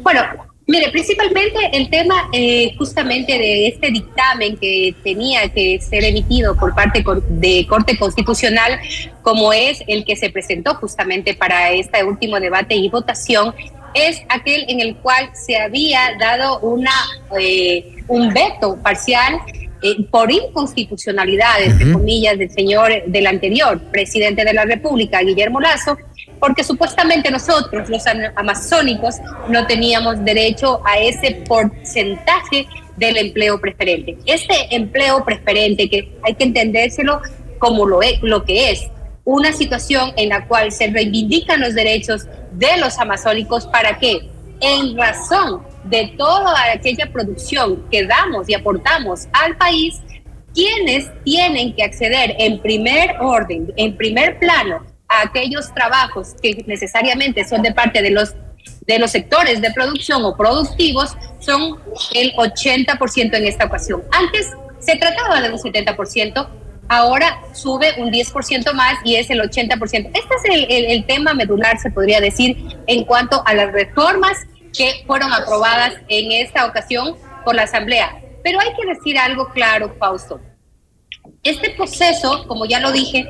Bueno, 0.04 0.22
Mire, 0.66 0.90
principalmente 0.92 1.58
el 1.74 1.90
tema 1.90 2.30
eh, 2.32 2.74
justamente 2.78 3.34
de 3.34 3.68
este 3.68 3.92
dictamen 3.92 4.56
que 4.56 4.96
tenía 5.04 5.50
que 5.50 5.80
ser 5.82 6.06
emitido 6.06 6.56
por 6.56 6.74
parte 6.74 7.04
de 7.30 7.68
Corte 7.68 7.98
Constitucional, 7.98 8.80
como 9.22 9.52
es 9.52 9.84
el 9.88 10.06
que 10.06 10.16
se 10.16 10.30
presentó 10.30 10.76
justamente 10.76 11.34
para 11.34 11.72
este 11.72 12.02
último 12.04 12.40
debate 12.40 12.76
y 12.76 12.88
votación, 12.88 13.54
es 13.94 14.24
aquel 14.30 14.66
en 14.70 14.80
el 14.80 14.96
cual 14.96 15.32
se 15.34 15.58
había 15.58 16.16
dado 16.18 16.60
una, 16.60 16.94
eh, 17.38 17.98
un 18.08 18.34
veto 18.34 18.78
parcial 18.82 19.40
eh, 19.82 20.02
por 20.10 20.32
inconstitucionalidad, 20.32 21.62
entre 21.62 21.92
comillas, 21.92 22.38
del 22.38 22.50
señor, 22.50 23.04
del 23.06 23.28
anterior 23.28 23.82
presidente 23.92 24.46
de 24.46 24.54
la 24.54 24.64
República, 24.64 25.22
Guillermo 25.22 25.60
Lazo, 25.60 25.98
porque 26.44 26.62
supuestamente 26.62 27.32
nosotros, 27.32 27.88
los 27.88 28.04
amazónicos, 28.36 29.16
no 29.48 29.66
teníamos 29.66 30.26
derecho 30.26 30.82
a 30.84 31.00
ese 31.00 31.42
porcentaje 31.48 32.68
del 32.98 33.16
empleo 33.16 33.62
preferente. 33.62 34.18
Este 34.26 34.76
empleo 34.76 35.24
preferente, 35.24 35.90
que 35.90 36.12
hay 36.22 36.36
que 36.36 36.44
entendérselo 36.44 37.22
como 37.60 37.86
lo, 37.86 38.02
es, 38.02 38.22
lo 38.22 38.44
que 38.44 38.72
es, 38.72 38.90
una 39.24 39.54
situación 39.54 40.12
en 40.18 40.28
la 40.28 40.46
cual 40.46 40.74
se 40.74 40.88
reivindican 40.88 41.62
los 41.62 41.76
derechos 41.76 42.26
de 42.52 42.76
los 42.76 43.00
amazónicos 43.00 43.66
para 43.68 43.98
que, 43.98 44.30
en 44.60 44.98
razón 44.98 45.64
de 45.86 46.14
toda 46.18 46.74
aquella 46.74 47.10
producción 47.10 47.86
que 47.90 48.06
damos 48.06 48.50
y 48.50 48.54
aportamos 48.54 49.30
al 49.32 49.56
país, 49.56 50.02
quienes 50.54 51.10
tienen 51.24 51.74
que 51.74 51.84
acceder 51.84 52.36
en 52.38 52.60
primer 52.60 53.16
orden, 53.22 53.72
en 53.78 53.96
primer 53.96 54.40
plano, 54.40 54.93
aquellos 55.22 55.74
trabajos 55.74 56.36
que 56.42 56.64
necesariamente 56.68 57.48
son 57.48 57.62
de 57.62 57.74
parte 57.74 58.02
de 58.02 58.12
los 58.12 58.36
de 58.88 59.00
los 59.00 59.12
sectores 59.12 59.62
de 59.62 59.72
producción 59.72 60.24
o 60.26 60.36
productivos 60.36 61.16
son 61.40 61.80
el 62.14 62.34
80% 62.34 63.34
en 63.36 63.46
esta 63.46 63.66
ocasión. 63.66 64.04
Antes 64.12 64.52
se 64.80 64.98
trataba 64.98 65.42
de 65.42 65.52
un 65.52 65.58
70%, 65.58 66.48
ahora 66.90 67.42
sube 67.54 67.94
un 67.98 68.12
10% 68.12 68.74
más 68.74 68.96
y 69.04 69.16
es 69.16 69.30
el 69.30 69.40
80%. 69.40 69.82
Este 69.84 70.14
es 70.14 70.46
el, 70.46 70.66
el, 70.70 70.86
el, 70.92 71.06
tema 71.06 71.34
medular, 71.34 71.80
se 71.80 71.92
podría 71.92 72.20
decir, 72.20 72.58
en 72.88 73.06
cuanto 73.06 73.42
a 73.46 73.54
las 73.54 73.72
reformas 73.72 74.38
que 74.76 75.04
fueron 75.06 75.32
aprobadas 75.32 75.94
en 76.10 76.32
esta 76.32 76.66
ocasión 76.66 77.16
por 77.46 77.56
la 77.56 77.64
Asamblea. 77.64 78.22
Pero 78.44 78.60
hay 78.60 78.74
que 78.76 78.94
decir 78.94 79.18
algo 79.18 79.50
claro, 79.50 79.96
Fausto. 79.98 80.42
Este 81.44 81.72
proceso, 81.72 82.46
como 82.48 82.66
ya 82.66 82.80
lo 82.80 82.92
dije, 82.92 83.26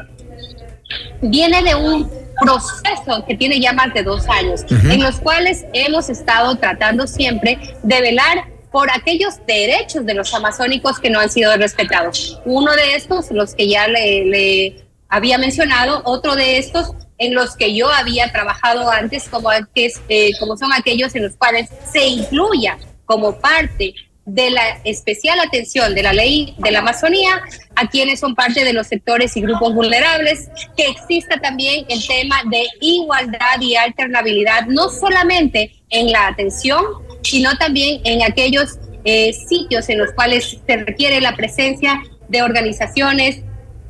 viene 1.21 1.63
de 1.63 1.75
un 1.75 2.09
proceso 2.39 3.25
que 3.27 3.35
tiene 3.35 3.59
ya 3.59 3.73
más 3.73 3.93
de 3.93 4.03
dos 4.03 4.27
años, 4.27 4.61
en 4.69 5.01
los 5.01 5.19
cuales 5.19 5.65
hemos 5.73 6.09
estado 6.09 6.55
tratando 6.55 7.07
siempre 7.07 7.57
de 7.83 8.01
velar 8.01 8.45
por 8.71 8.89
aquellos 8.91 9.35
derechos 9.45 10.05
de 10.05 10.15
los 10.15 10.33
amazónicos 10.33 10.99
que 10.99 11.09
no 11.09 11.19
han 11.19 11.29
sido 11.29 11.55
respetados. 11.57 12.41
Uno 12.43 12.75
de 12.75 12.95
estos, 12.95 13.29
los 13.29 13.53
que 13.53 13.67
ya 13.67 13.87
le, 13.87 14.83
había 15.09 15.37
mencionado, 15.37 16.01
otro 16.05 16.35
de 16.35 16.57
estos 16.57 16.93
en 17.19 17.35
los 17.35 17.55
que 17.55 17.75
yo 17.75 17.87
había 17.89 18.31
trabajado 18.31 18.89
antes, 18.89 19.29
como, 19.29 19.49
eh, 19.51 20.31
como 20.39 20.57
son 20.57 20.73
aquellos 20.73 21.13
en 21.15 21.23
los 21.23 21.35
cuales 21.35 21.69
se 21.91 22.03
incluya 22.03 22.79
como 23.05 23.37
parte 23.39 23.93
de 24.25 24.51
la 24.51 24.79
especial 24.85 25.39
atención 25.39 25.93
de 25.93 26.03
la 26.03 26.13
ley 26.13 26.55
de 26.57 26.71
la 26.71 26.79
Amazonía 26.79 27.41
a 27.75 27.87
quienes 27.87 28.19
son 28.19 28.35
parte 28.35 28.63
de 28.63 28.71
los 28.71 28.87
sectores 28.87 29.35
y 29.35 29.41
grupos 29.41 29.73
vulnerables, 29.73 30.49
que 30.77 30.87
exista 30.87 31.39
también 31.41 31.85
el 31.89 32.05
tema 32.05 32.41
de 32.49 32.65
igualdad 32.79 33.59
y 33.59 33.75
alternabilidad, 33.75 34.67
no 34.67 34.89
solamente 34.89 35.71
en 35.89 36.11
la 36.11 36.27
atención, 36.27 36.83
sino 37.23 37.57
también 37.57 38.01
en 38.05 38.23
aquellos 38.23 38.79
eh, 39.05 39.33
sitios 39.33 39.89
en 39.89 39.99
los 39.99 40.11
cuales 40.13 40.57
se 40.65 40.77
requiere 40.77 41.19
la 41.19 41.35
presencia 41.35 42.01
de 42.29 42.41
organizaciones, 42.41 43.41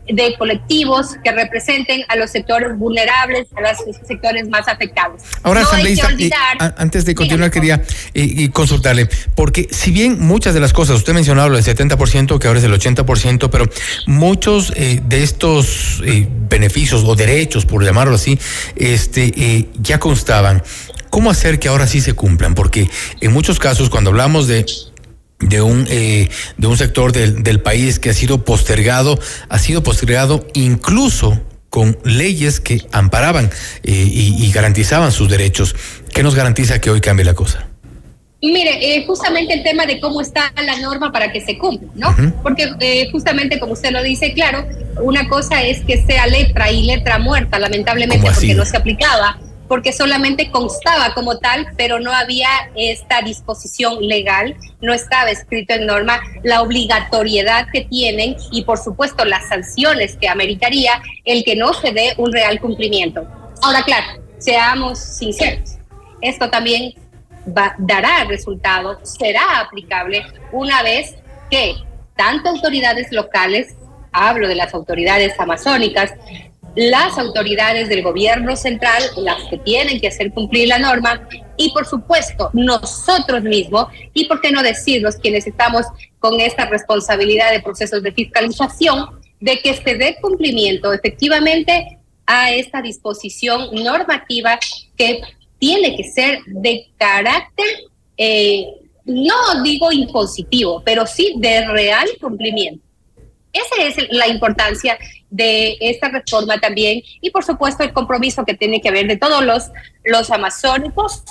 de 0.08 0.36
colectivos 0.38 1.16
que 1.24 1.32
representen 1.32 2.02
a 2.08 2.16
los 2.16 2.32
sectores 2.32 2.78
vulnerables, 2.78 3.48
a 3.56 3.62
los 3.62 3.98
sectores 4.06 4.48
más 4.50 4.68
afectados. 4.68 5.22
Ahora, 5.44 5.62
no 5.62 5.70
antes 6.78 7.06
de 7.06 7.16
continuar, 7.16 7.52
quería 7.52 7.82
eh, 8.14 8.50
consultarle, 8.52 9.08
porque 9.36 9.68
si 9.72 9.92
bien 9.92 10.20
muchas 10.20 10.54
de 10.54 10.60
las 10.60 10.74
cosas, 10.74 10.98
usted 10.98 11.14
mencionaba 11.14 11.50
lo 11.50 11.56
del 11.56 11.66
70%, 11.66 12.40
que 12.40 12.48
ahora 12.48 12.60
es 12.60 12.66
el 12.66 12.74
80%, 12.74 13.50
pero 13.50 13.66
muchos 14.06 14.74
eh, 14.76 15.02
de 15.06 15.24
estos 15.24 16.02
eh, 16.06 16.28
beneficios 16.50 17.04
o 17.06 17.16
derechos, 17.16 17.66
por 17.66 17.84
llamarlo 17.84 18.16
así, 18.16 18.38
este, 18.76 19.68
ya 19.80 20.00
constaban. 20.00 20.64
¿Cómo 21.10 21.30
hacer 21.30 21.60
que 21.60 21.68
ahora 21.68 21.86
sí 21.86 22.02
se 22.02 22.14
cumplan? 22.14 22.56
Porque 22.56 22.90
en 23.22 23.32
muchos 23.32 23.60
casos, 23.60 23.90
cuando 23.90 24.10
hablamos 24.10 24.48
de 24.48 24.66
de 25.48 25.62
un, 25.62 25.88
eh, 25.90 26.30
de 26.58 26.68
un 26.68 26.78
sector 26.78 27.12
del, 27.12 27.44
del 27.44 27.60
país 27.60 28.00
que 28.00 28.10
ha 28.10 28.14
sido 28.14 28.44
postergado, 28.44 29.20
ha 29.50 29.60
sido 29.60 29.84
postergado 29.84 30.46
incluso 30.54 31.40
con 31.70 31.98
leyes 32.04 32.60
que 32.60 32.86
amparaban 32.92 33.50
eh, 33.84 33.92
y, 33.92 34.46
y, 34.46 34.52
garantizaban 34.52 35.12
sus 35.12 35.28
derechos. 35.28 35.76
¿Qué 36.14 36.22
nos 36.22 36.36
garantiza 36.36 36.80
que 36.80 36.92
hoy 36.92 37.02
cambie 37.02 37.26
la 37.26 37.34
cosa? 37.34 37.66
Mire, 38.44 38.96
eh, 38.96 39.06
justamente 39.08 39.54
el 39.54 39.64
tema 39.64 39.86
de 39.86 40.02
cómo 40.02 40.20
está 40.20 40.52
la 40.64 40.78
norma 40.80 41.12
para 41.12 41.32
que 41.32 41.40
se 41.40 41.58
cumpla, 41.58 41.90
¿no? 41.96 42.10
Uh 42.10 42.14
-huh. 42.14 42.34
Porque 42.44 42.70
eh, 42.82 43.08
justamente 43.10 43.58
como 43.58 43.74
usted 43.74 43.92
lo 43.92 44.04
dice, 44.04 44.34
claro, 44.34 44.68
una 45.02 45.30
cosa 45.30 45.64
es 45.64 45.82
que 45.86 46.06
sea 46.06 46.28
letra 46.28 46.70
y 46.70 46.84
letra 46.84 47.20
muerta, 47.20 47.58
lamentablemente, 47.58 48.30
porque 48.32 48.54
no 48.54 48.66
se 48.66 48.76
aplicaba 48.76 49.40
porque 49.74 49.92
solamente 49.92 50.52
constaba 50.52 51.16
como 51.16 51.40
tal, 51.40 51.66
pero 51.76 52.00
no 52.00 52.12
había 52.12 52.48
esta 52.76 53.24
disposición 53.24 54.08
legal, 54.08 54.56
no 54.82 54.94
estaba 54.94 55.32
escrito 55.32 55.74
en 55.74 55.88
norma 55.88 56.22
la 56.44 56.62
obligatoriedad 56.62 57.66
que 57.74 57.82
tienen 57.86 58.36
y 58.52 58.66
por 58.66 58.78
supuesto 58.78 59.26
las 59.26 59.50
sanciones 59.50 60.16
que 60.16 60.30
ameritaría 60.30 61.02
el 61.26 61.44
que 61.44 61.56
no 61.56 61.74
se 61.74 61.92
dé 61.92 62.14
un 62.18 62.32
real 62.32 62.60
cumplimiento. 62.62 63.28
Ahora, 63.64 63.82
claro, 63.82 64.22
seamos 64.38 65.00
sinceros, 65.00 65.78
esto 66.22 66.52
también 66.52 66.94
dará 67.80 68.26
resultado, 68.26 69.04
será 69.04 69.60
aplicable 69.60 70.24
una 70.52 70.84
vez 70.84 71.16
que 71.50 71.78
tanto 72.16 72.48
autoridades 72.50 73.12
locales, 73.12 73.74
hablo 74.12 74.48
de 74.48 74.54
las 74.54 74.72
autoridades 74.76 75.34
amazónicas, 75.40 76.14
las 76.76 77.18
autoridades 77.18 77.90
del 77.90 78.02
gobierno 78.02 78.56
central, 78.56 79.04
las 79.18 79.44
que 79.50 79.58
tienen 79.58 80.00
que 80.00 80.08
hacer 80.08 80.32
cumplir 80.32 80.68
la 80.68 80.80
norma, 80.80 81.28
y 81.58 81.72
por 81.72 81.86
supuesto 81.86 82.50
nosotros 82.54 83.44
mismos, 83.44 83.88
y 84.14 84.26
por 84.26 84.42
qué 84.42 84.52
no 84.52 84.64
decirnos 84.64 85.18
quienes 85.18 85.46
estamos 85.46 85.86
con 86.20 86.40
esta 86.40 86.66
responsabilidad 86.66 87.52
de 87.52 87.62
procesos 87.62 88.02
de 88.02 88.12
fiscalización, 88.12 89.20
de 89.40 89.60
que 89.60 89.74
se 89.74 89.96
dé 89.96 90.18
cumplimiento 90.22 90.94
efectivamente 90.94 92.00
a 92.26 92.52
esta 92.52 92.82
disposición 92.82 93.76
normativa 93.76 94.58
que 94.98 95.22
tiene 95.60 95.96
que 95.96 96.06
ser 96.06 96.40
de 96.48 96.88
carácter, 96.98 97.66
eh, 98.18 98.66
no 99.06 99.62
digo 99.64 99.92
impositivo, 99.92 100.82
pero 100.86 101.06
sí 101.06 101.36
de 101.38 101.68
real 101.68 102.08
cumplimiento. 102.20 102.84
Esa 103.52 103.84
es 103.84 104.08
la 104.12 104.28
importancia 104.28 104.98
de 105.34 105.78
esta 105.80 106.10
reforma 106.10 106.60
también 106.60 107.02
y 107.22 107.32
por 107.32 107.44
supuesto 107.44 107.84
el 107.84 107.92
compromiso 107.92 108.46
que 108.46 108.54
tiene 108.54 108.80
que 108.82 108.90
haber 108.90 109.08
de 109.08 109.18
todos 109.18 109.44
los, 109.44 109.72
los 110.06 110.30
amazónicos, 110.30 111.24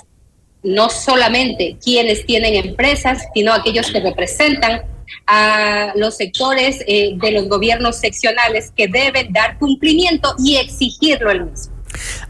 no 0.64 0.90
solamente 0.90 1.76
quienes 1.82 2.26
tienen 2.26 2.54
empresas, 2.54 3.26
sino 3.32 3.52
aquellos 3.52 3.90
que 3.90 4.00
representan 4.00 4.82
a 5.26 5.92
los 5.94 6.16
sectores 6.16 6.82
eh, 6.86 7.12
de 7.14 7.30
los 7.30 7.48
gobiernos 7.48 8.00
seccionales 8.00 8.72
que 8.76 8.88
deben 8.88 9.32
dar 9.32 9.58
cumplimiento 9.58 10.34
y 10.44 10.56
exigirlo 10.56 11.30
el 11.30 11.44
mismo. 11.44 11.72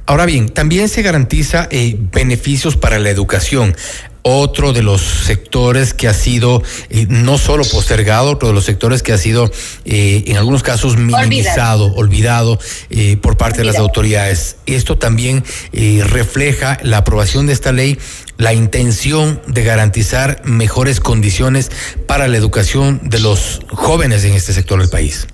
Ahora 0.07 0.27
bien, 0.27 0.49
también 0.49 0.89
se 0.89 1.03
garantiza 1.03 1.69
eh, 1.71 1.97
beneficios 1.97 2.77
para 2.77 2.99
la 2.99 3.11
educación 3.11 3.75
otro 4.23 4.73
de 4.73 4.83
los 4.83 5.03
sectores 5.03 5.95
que 5.95 6.09
ha 6.09 6.15
sido 6.15 6.63
eh, 6.91 7.07
no 7.09 7.39
solo 7.39 7.65
postergado, 7.65 8.31
otro 8.31 8.49
de 8.49 8.55
los 8.55 8.65
sectores 8.65 9.03
que 9.03 9.13
ha 9.13 9.19
sido 9.19 9.51
eh, 9.85 10.25
en 10.27 10.37
algunos 10.37 10.63
casos 10.63 10.97
minimizado, 10.97 11.93
olvidado, 11.95 12.59
eh, 12.91 13.17
por 13.17 13.37
parte 13.37 13.59
de 13.59 13.65
las 13.65 13.77
autoridades. 13.77 14.57
Esto 14.67 14.97
también 14.97 15.45
refleja 15.73 16.79
la 16.83 16.99
aprobación 16.99 17.47
de 17.47 17.53
esta 17.53 17.73
ley, 17.73 17.99
la 18.39 18.55
intención 18.55 19.41
de 19.47 19.65
garantizar 19.65 20.43
mejores 20.45 21.01
condiciones 21.01 21.71
para 22.07 22.29
la 22.29 22.37
educación 22.37 23.01
de 23.03 23.19
los 23.19 23.61
jóvenes 23.71 24.25
en 24.25 24.35
este 24.35 24.53
sector 24.53 24.81
del 24.81 24.89
país. 24.89 25.27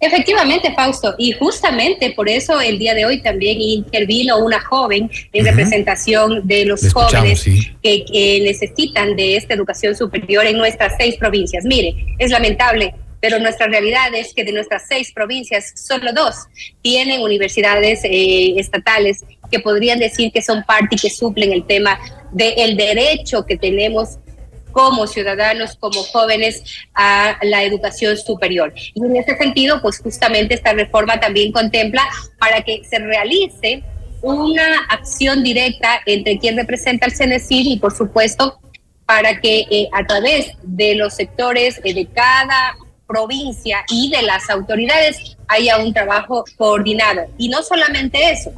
Efectivamente, 0.00 0.72
Fausto, 0.74 1.14
y 1.16 1.32
justamente 1.32 2.10
por 2.10 2.28
eso 2.28 2.60
el 2.60 2.78
día 2.78 2.94
de 2.94 3.06
hoy 3.06 3.22
también 3.22 3.60
intervino 3.60 4.38
una 4.38 4.60
joven 4.60 5.10
en 5.32 5.44
representación 5.44 6.46
de 6.46 6.66
los 6.66 6.92
jóvenes 6.92 7.42
que, 7.82 8.40
necesitan 8.44 9.16
de 9.16 9.36
esta 9.36 9.54
educación 9.54 9.94
superior 9.94 10.44
en 10.44 10.58
nuestras 10.58 10.94
seis 10.98 11.16
provincias. 11.16 11.64
Mire, 11.64 11.94
es 12.18 12.30
lamentable, 12.30 12.94
pero 13.20 13.38
nuestra 13.38 13.66
realidad 13.66 14.14
es 14.14 14.34
que 14.34 14.44
de 14.44 14.52
nuestras 14.52 14.82
seis 14.86 15.10
provincias, 15.10 15.72
solo 15.74 16.12
dos 16.12 16.34
tienen 16.82 17.22
universidades 17.22 18.00
eh, 18.04 18.58
estatales 18.58 19.24
que 19.50 19.60
podrían 19.60 19.98
decir 19.98 20.32
que 20.32 20.42
son 20.42 20.64
parte 20.64 20.96
y 20.96 20.98
que 20.98 21.08
suplen 21.08 21.52
el 21.52 21.64
tema 21.64 21.98
del 22.32 22.76
derecho 22.76 23.46
que 23.46 23.56
tenemos 23.56 24.18
como 24.74 25.06
ciudadanos, 25.06 25.76
como 25.76 26.02
jóvenes, 26.02 26.64
a 26.94 27.38
la 27.42 27.62
educación 27.62 28.18
superior. 28.18 28.74
Y 28.92 29.02
en 29.02 29.16
ese 29.16 29.36
sentido, 29.38 29.80
pues 29.80 30.00
justamente 30.00 30.54
esta 30.54 30.72
reforma 30.72 31.18
también 31.20 31.52
contempla 31.52 32.02
para 32.38 32.60
que 32.62 32.82
se 32.84 32.98
realice 32.98 33.84
una 34.20 34.80
acción 34.90 35.44
directa 35.44 36.00
entre 36.06 36.38
quien 36.38 36.56
representa 36.56 37.06
al 37.06 37.12
CENESIR 37.12 37.66
y, 37.66 37.78
por 37.78 37.96
supuesto, 37.96 38.58
para 39.06 39.40
que 39.40 39.60
eh, 39.70 39.88
a 39.92 40.04
través 40.04 40.52
de 40.62 40.96
los 40.96 41.14
sectores 41.14 41.80
eh, 41.84 41.94
de 41.94 42.06
cada 42.06 42.76
provincia 43.06 43.84
y 43.90 44.10
de 44.10 44.22
las 44.22 44.50
autoridades 44.50 45.36
haya 45.46 45.78
un 45.78 45.92
trabajo 45.92 46.44
coordinado. 46.56 47.26
Y 47.38 47.48
no 47.48 47.62
solamente 47.62 48.30
eso, 48.30 48.50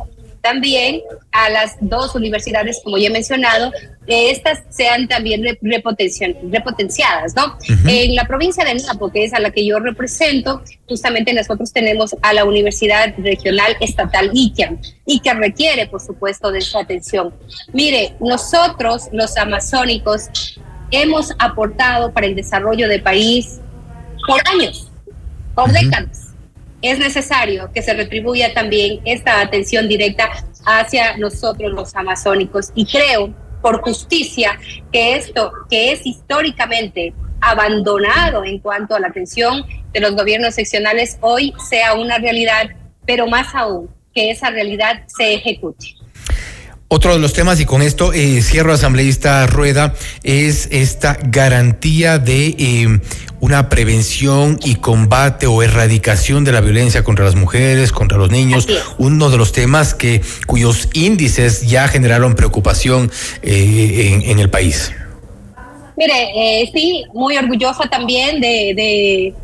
también 0.47 1.01
a 1.33 1.51
las 1.51 1.77
dos 1.81 2.15
universidades, 2.15 2.81
como 2.85 2.99
ya 2.99 3.09
he 3.09 3.11
mencionado, 3.11 3.73
que 4.07 4.31
estas 4.31 4.63
sean 4.71 5.09
también 5.09 5.43
repotenciadas, 5.61 7.35
¿no? 7.35 7.59
En 7.89 8.15
la 8.15 8.29
provincia 8.29 8.65
de 8.65 8.77
Napo, 8.77 9.11
que 9.11 9.25
es 9.25 9.35
a 9.35 9.41
la 9.41 9.51
que 9.51 9.67
yo 9.67 9.81
represento, 9.81 10.63
justamente 10.89 11.33
nosotros 11.35 11.73
tenemos 11.73 12.15
a 12.23 12.33
la 12.33 12.45
Universidad 12.45 13.13
Regional 13.19 13.77
Estatal 13.81 14.31
ICAM 14.33 14.79
y 15.05 15.19
que 15.19 15.35
requiere, 15.35 15.89
por 15.89 16.01
supuesto, 16.01 16.53
de 16.53 16.61
su 16.61 16.79
atención. 16.79 17.35
Mire, 17.73 18.15
nosotros, 18.21 19.09
los 19.11 19.37
amazónicos, 19.37 20.61
hemos 20.93 21.33
aportado 21.41 22.13
para 22.13 22.29
el 22.29 22.37
desarrollo 22.37 22.89
del 22.89 23.03
país 23.03 23.59
por 24.29 24.41
años, 24.49 24.93
por 25.57 25.73
décadas 25.73 26.26
es 26.83 26.99
necesario 26.99 27.71
que 27.73 27.83
se 27.83 27.95
retribuya 27.95 28.53
también 28.55 29.01
esta 29.05 29.41
atención 29.41 29.89
directa 29.89 30.29
hacia 30.65 31.17
nosotros 31.17 31.73
los 31.73 31.95
amazónicos. 31.95 32.73
Y 32.75 32.87
creo, 32.87 33.35
por 33.63 33.81
justicia, 33.81 34.59
que 34.93 35.17
esto, 35.17 35.53
que 35.71 35.93
es 35.93 36.05
históricamente 36.05 37.15
abandonado 37.41 38.45
en 38.45 38.59
cuanto 38.59 38.95
a 38.95 39.01
la 39.01 39.09
atención 39.09 39.65
de 39.93 40.01
los 40.01 40.15
gobiernos 40.15 40.55
seccionales, 40.55 41.19
hoy 41.21 41.55
sea 41.69 41.95
una 41.95 42.19
realidad, 42.19 42.71
pero 43.05 43.27
más 43.27 43.55
aún, 43.55 43.91
que 44.15 44.31
esa 44.31 44.51
realidad 44.51 45.03
se 45.07 45.35
ejecute. 45.35 45.95
Otro 46.89 47.13
de 47.13 47.19
los 47.19 47.33
temas, 47.33 47.59
y 47.59 47.65
con 47.65 47.83
esto 47.83 48.13
eh, 48.13 48.41
cierro 48.43 48.73
asambleísta 48.73 49.45
Rueda, 49.49 49.95
es 50.23 50.69
esta 50.71 51.19
garantía 51.21 52.19
de 52.19 52.55
eh, 52.59 53.01
una 53.41 53.69
prevención 53.69 54.61
y 54.63 54.77
combate 54.77 55.49
o 55.49 55.65
erradicación 55.65 56.45
de 56.45 56.53
la 56.53 56.61
violencia 56.61 57.03
contra 57.03 57.25
las 57.25 57.35
mujeres, 57.35 57.91
contra 57.91 58.17
los 58.19 58.31
niños, 58.31 58.69
uno 58.99 59.31
de 59.31 59.37
los 59.37 59.51
temas 59.51 59.95
que 59.95 60.21
cuyos 60.47 60.89
índices 60.93 61.67
ya 61.67 61.89
generaron 61.89 62.37
preocupación 62.37 63.11
eh, 63.43 64.23
en, 64.25 64.39
el 64.39 64.49
país. 64.49 64.93
Mire, 65.97 66.71
sí, 66.73 67.05
muy 67.13 67.37
orgullosa 67.37 67.89
también 67.91 68.41
de, 68.41 69.35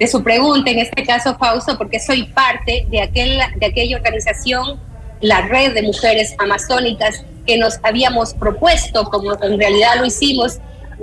de, 0.00 0.06
su 0.08 0.24
pregunta, 0.24 0.68
en 0.72 0.80
este 0.80 1.04
caso, 1.04 1.36
Fausto, 1.38 1.78
porque 1.78 2.00
soy 2.00 2.24
parte 2.24 2.86
de, 2.90 3.02
aquel, 3.02 3.38
de 3.56 3.66
aquella 3.66 3.96
organización 3.96 4.87
la 5.20 5.42
red 5.42 5.74
de 5.74 5.82
mujeres 5.82 6.34
amazónicas 6.38 7.24
que 7.46 7.56
nos 7.56 7.78
habíamos 7.82 8.34
propuesto, 8.34 9.04
como 9.04 9.32
en 9.42 9.58
realidad 9.58 9.96
lo 9.98 10.06
hicimos, 10.06 10.58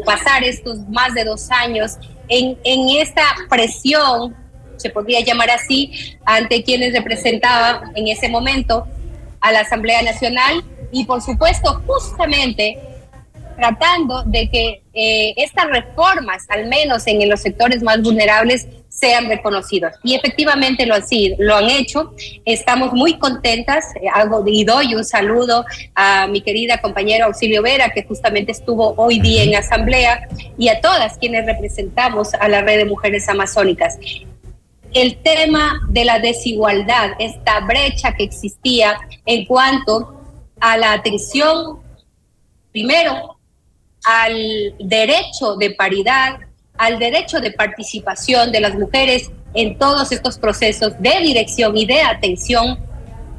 pasar 0.06 0.44
estos 0.44 0.80
más 0.90 1.14
de 1.14 1.24
dos 1.24 1.50
años 1.52 1.98
en, 2.28 2.58
en 2.64 2.90
esta 2.98 3.24
presión, 3.50 4.36
se 4.78 4.90
podría 4.90 5.22
llamar 5.22 5.50
así, 5.50 6.18
ante 6.26 6.64
quienes 6.64 6.94
representaban 6.94 7.92
en 7.96 8.08
ese 8.08 8.30
momento 8.30 8.86
a 9.42 9.52
la 9.52 9.62
Asamblea 9.62 10.02
Nacional 10.02 10.64
y 10.92 11.06
por 11.06 11.22
supuesto 11.22 11.82
justamente 11.86 12.78
tratando 13.56 14.24
de 14.24 14.50
que 14.50 14.84
eh, 14.94 15.34
estas 15.38 15.68
reformas, 15.68 16.46
al 16.50 16.68
menos 16.68 17.08
en 17.08 17.28
los 17.30 17.42
sectores 17.42 17.82
más 17.84 18.02
vulnerables, 18.02 18.68
sean 18.96 19.28
reconocidos. 19.28 19.94
Y 20.04 20.16
efectivamente 20.16 20.86
lo, 20.86 20.96
así, 20.96 21.36
lo 21.38 21.56
han 21.56 21.70
hecho. 21.70 22.14
Estamos 22.46 22.94
muy 22.94 23.18
contentas. 23.18 23.86
Eh, 23.96 24.08
hago, 24.14 24.44
y 24.48 24.64
doy 24.64 24.96
un 24.96 25.04
saludo 25.04 25.66
a 25.96 26.28
mi 26.28 26.42
querida 26.42 26.80
compañera 26.80 27.26
Auxilio 27.26 27.62
Vera, 27.62 27.90
que 27.90 28.04
justamente 28.04 28.54
estuvo 28.54 28.94
hoy 28.98 29.20
día 29.20 29.44
en 29.44 29.56
asamblea, 29.56 30.28
y 30.58 30.70
a 30.70 30.80
todas 30.80 31.18
quienes 31.18 31.46
representamos 31.46 32.34
a 32.34 32.48
la 32.48 32.62
red 32.62 32.78
de 32.78 32.86
mujeres 32.86 33.28
amazónicas. 33.28 33.98
El 34.94 35.18
tema 35.18 35.82
de 35.90 36.06
la 36.06 36.20
desigualdad, 36.20 37.12
esta 37.20 37.60
brecha 37.62 38.14
que 38.14 38.24
existía 38.24 38.98
en 39.26 39.46
cuanto 39.46 40.22
a 40.62 40.78
la 40.78 40.94
atención, 40.94 41.80
primero, 42.72 43.35
al 44.06 44.76
derecho 44.80 45.56
de 45.58 45.72
paridad, 45.72 46.38
al 46.78 47.00
derecho 47.00 47.40
de 47.40 47.52
participación 47.52 48.52
de 48.52 48.62
las 48.62 48.76
mujeres 48.76 49.32
en 49.54 49.78
todos 49.78 50.12
estos 50.12 50.38
procesos 50.38 50.94
de 51.00 51.20
dirección 51.22 51.76
y 51.78 51.86
de 51.86 52.02
atención 52.02 52.80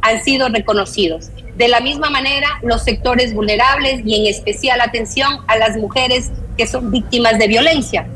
han 0.02 0.22
sido 0.24 0.48
reconocidos. 0.48 1.30
De 1.56 1.68
la 1.68 1.80
misma 1.80 2.10
manera, 2.10 2.48
los 2.62 2.82
sectores 2.82 3.32
vulnerables 3.32 4.02
y 4.04 4.16
en 4.16 4.26
especial 4.26 4.80
atención 4.80 5.38
a 5.46 5.56
las 5.56 5.76
mujeres 5.76 6.30
que 6.56 6.66
son 6.66 6.90
víctimas 6.90 7.38
de 7.38 7.48
violencia. 7.48 8.06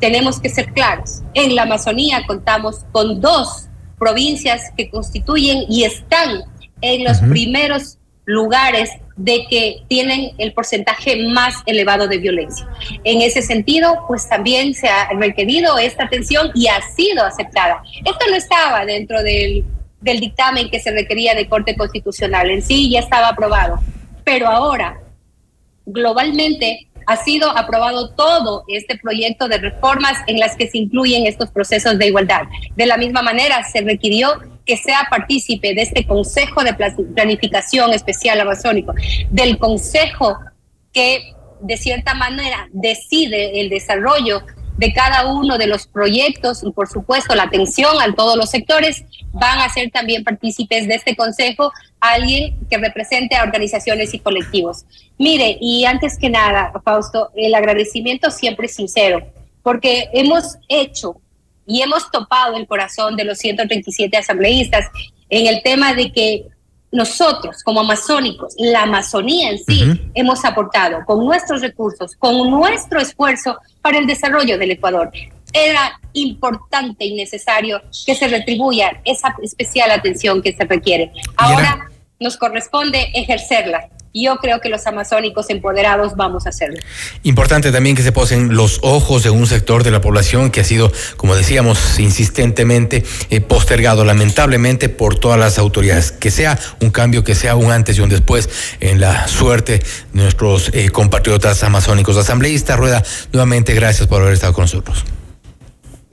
Tenemos 0.00 0.40
que 0.40 0.48
ser 0.48 0.72
claros. 0.72 1.22
En 1.34 1.54
la 1.54 1.62
Amazonía 1.62 2.24
contamos 2.26 2.84
con 2.92 3.20
dos 3.20 3.68
provincias 3.98 4.72
que 4.76 4.90
constituyen 4.90 5.64
y 5.68 5.84
están 5.84 6.42
en 6.80 7.04
los 7.04 7.18
primeros 7.20 7.98
lugares 8.24 8.90
de 9.20 9.46
que 9.50 9.82
tienen 9.86 10.32
el 10.38 10.54
porcentaje 10.54 11.28
más 11.28 11.54
elevado 11.66 12.08
de 12.08 12.16
violencia. 12.16 12.66
En 13.04 13.20
ese 13.20 13.42
sentido, 13.42 14.04
pues 14.08 14.26
también 14.28 14.72
se 14.72 14.88
ha 14.88 15.10
requerido 15.10 15.78
esta 15.78 16.04
atención 16.04 16.50
y 16.54 16.68
ha 16.68 16.80
sido 16.80 17.24
aceptada. 17.24 17.82
Esto 17.98 18.24
no 18.30 18.36
estaba 18.36 18.86
dentro 18.86 19.22
del, 19.22 19.64
del 20.00 20.20
dictamen 20.20 20.70
que 20.70 20.80
se 20.80 20.90
requería 20.90 21.34
de 21.34 21.48
Corte 21.48 21.76
Constitucional, 21.76 22.50
en 22.50 22.62
sí 22.62 22.90
ya 22.90 23.00
estaba 23.00 23.28
aprobado, 23.28 23.78
pero 24.24 24.48
ahora, 24.48 24.98
globalmente, 25.84 26.88
ha 27.06 27.16
sido 27.16 27.50
aprobado 27.50 28.10
todo 28.10 28.64
este 28.68 28.96
proyecto 28.96 29.48
de 29.48 29.58
reformas 29.58 30.14
en 30.28 30.38
las 30.38 30.56
que 30.56 30.68
se 30.68 30.78
incluyen 30.78 31.26
estos 31.26 31.50
procesos 31.50 31.98
de 31.98 32.06
igualdad. 32.06 32.42
De 32.76 32.86
la 32.86 32.96
misma 32.96 33.20
manera, 33.20 33.64
se 33.64 33.80
requirió 33.80 34.40
que 34.70 34.76
sea 34.76 35.08
partícipe 35.10 35.74
de 35.74 35.82
este 35.82 36.06
Consejo 36.06 36.62
de 36.62 36.74
Planificación 36.74 37.92
Especial 37.92 38.40
Amazónico, 38.40 38.94
del 39.28 39.58
Consejo 39.58 40.38
que 40.92 41.34
de 41.60 41.76
cierta 41.76 42.14
manera 42.14 42.68
decide 42.70 43.60
el 43.60 43.68
desarrollo 43.68 44.42
de 44.76 44.92
cada 44.92 45.26
uno 45.26 45.58
de 45.58 45.66
los 45.66 45.88
proyectos 45.88 46.62
y 46.62 46.70
por 46.70 46.88
supuesto 46.88 47.34
la 47.34 47.42
atención 47.42 48.00
a 48.00 48.14
todos 48.14 48.36
los 48.36 48.48
sectores, 48.48 49.04
van 49.32 49.58
a 49.58 49.68
ser 49.70 49.90
también 49.90 50.22
partícipes 50.22 50.86
de 50.86 50.94
este 50.94 51.16
consejo 51.16 51.72
alguien 51.98 52.56
que 52.70 52.78
represente 52.78 53.34
a 53.34 53.42
organizaciones 53.42 54.14
y 54.14 54.20
colectivos. 54.20 54.84
Mire, 55.18 55.58
y 55.60 55.84
antes 55.84 56.16
que 56.16 56.30
nada, 56.30 56.70
Fausto, 56.84 57.30
el 57.34 57.56
agradecimiento 57.56 58.30
siempre 58.30 58.68
sincero, 58.68 59.26
porque 59.64 60.10
hemos 60.12 60.58
hecho 60.68 61.19
y 61.70 61.82
hemos 61.82 62.10
topado 62.10 62.56
el 62.56 62.66
corazón 62.66 63.14
de 63.16 63.24
los 63.24 63.38
137 63.38 64.16
asambleístas 64.16 64.86
en 65.28 65.46
el 65.46 65.62
tema 65.62 65.94
de 65.94 66.10
que 66.10 66.46
nosotros 66.90 67.62
como 67.62 67.80
amazónicos, 67.80 68.54
la 68.58 68.82
Amazonía 68.82 69.50
en 69.50 69.58
sí, 69.58 70.10
hemos 70.14 70.44
aportado 70.44 71.04
con 71.06 71.24
nuestros 71.24 71.60
recursos, 71.60 72.16
con 72.16 72.50
nuestro 72.50 73.00
esfuerzo 73.00 73.56
para 73.80 73.98
el 73.98 74.08
desarrollo 74.08 74.58
del 74.58 74.72
Ecuador. 74.72 75.12
Era 75.52 76.00
importante 76.14 77.04
y 77.04 77.14
necesario 77.14 77.80
que 78.04 78.16
se 78.16 78.26
retribuya 78.26 79.00
esa 79.04 79.36
especial 79.40 79.92
atención 79.92 80.42
que 80.42 80.52
se 80.52 80.64
requiere. 80.64 81.12
Ahora 81.36 81.88
nos 82.18 82.36
corresponde 82.36 83.12
ejercerla 83.14 83.88
yo 84.12 84.36
creo 84.36 84.60
que 84.60 84.68
los 84.68 84.86
amazónicos 84.86 85.50
empoderados 85.50 86.16
vamos 86.16 86.46
a 86.46 86.50
hacerlo. 86.50 86.78
Importante 87.22 87.70
también 87.70 87.96
que 87.96 88.02
se 88.02 88.12
posen 88.12 88.54
los 88.54 88.80
ojos 88.82 89.22
de 89.22 89.30
un 89.30 89.46
sector 89.46 89.84
de 89.84 89.90
la 89.90 90.00
población 90.00 90.50
que 90.50 90.60
ha 90.60 90.64
sido, 90.64 90.92
como 91.16 91.36
decíamos, 91.36 91.98
insistentemente 91.98 93.04
eh, 93.30 93.40
postergado, 93.40 94.04
lamentablemente, 94.04 94.88
por 94.88 95.18
todas 95.18 95.38
las 95.38 95.58
autoridades. 95.58 96.12
Que 96.12 96.30
sea 96.30 96.58
un 96.80 96.90
cambio, 96.90 97.24
que 97.24 97.34
sea 97.34 97.56
un 97.56 97.70
antes 97.70 97.98
y 97.98 98.00
un 98.00 98.08
después 98.08 98.48
en 98.80 99.00
la 99.00 99.28
suerte 99.28 99.78
de 100.12 100.22
nuestros 100.22 100.70
eh, 100.72 100.90
compatriotas 100.90 101.62
amazónicos. 101.62 102.16
Asambleísta 102.16 102.76
Rueda, 102.76 103.04
nuevamente 103.32 103.74
gracias 103.74 104.08
por 104.08 104.22
haber 104.22 104.34
estado 104.34 104.52
con 104.52 104.62
nosotros. 104.62 105.04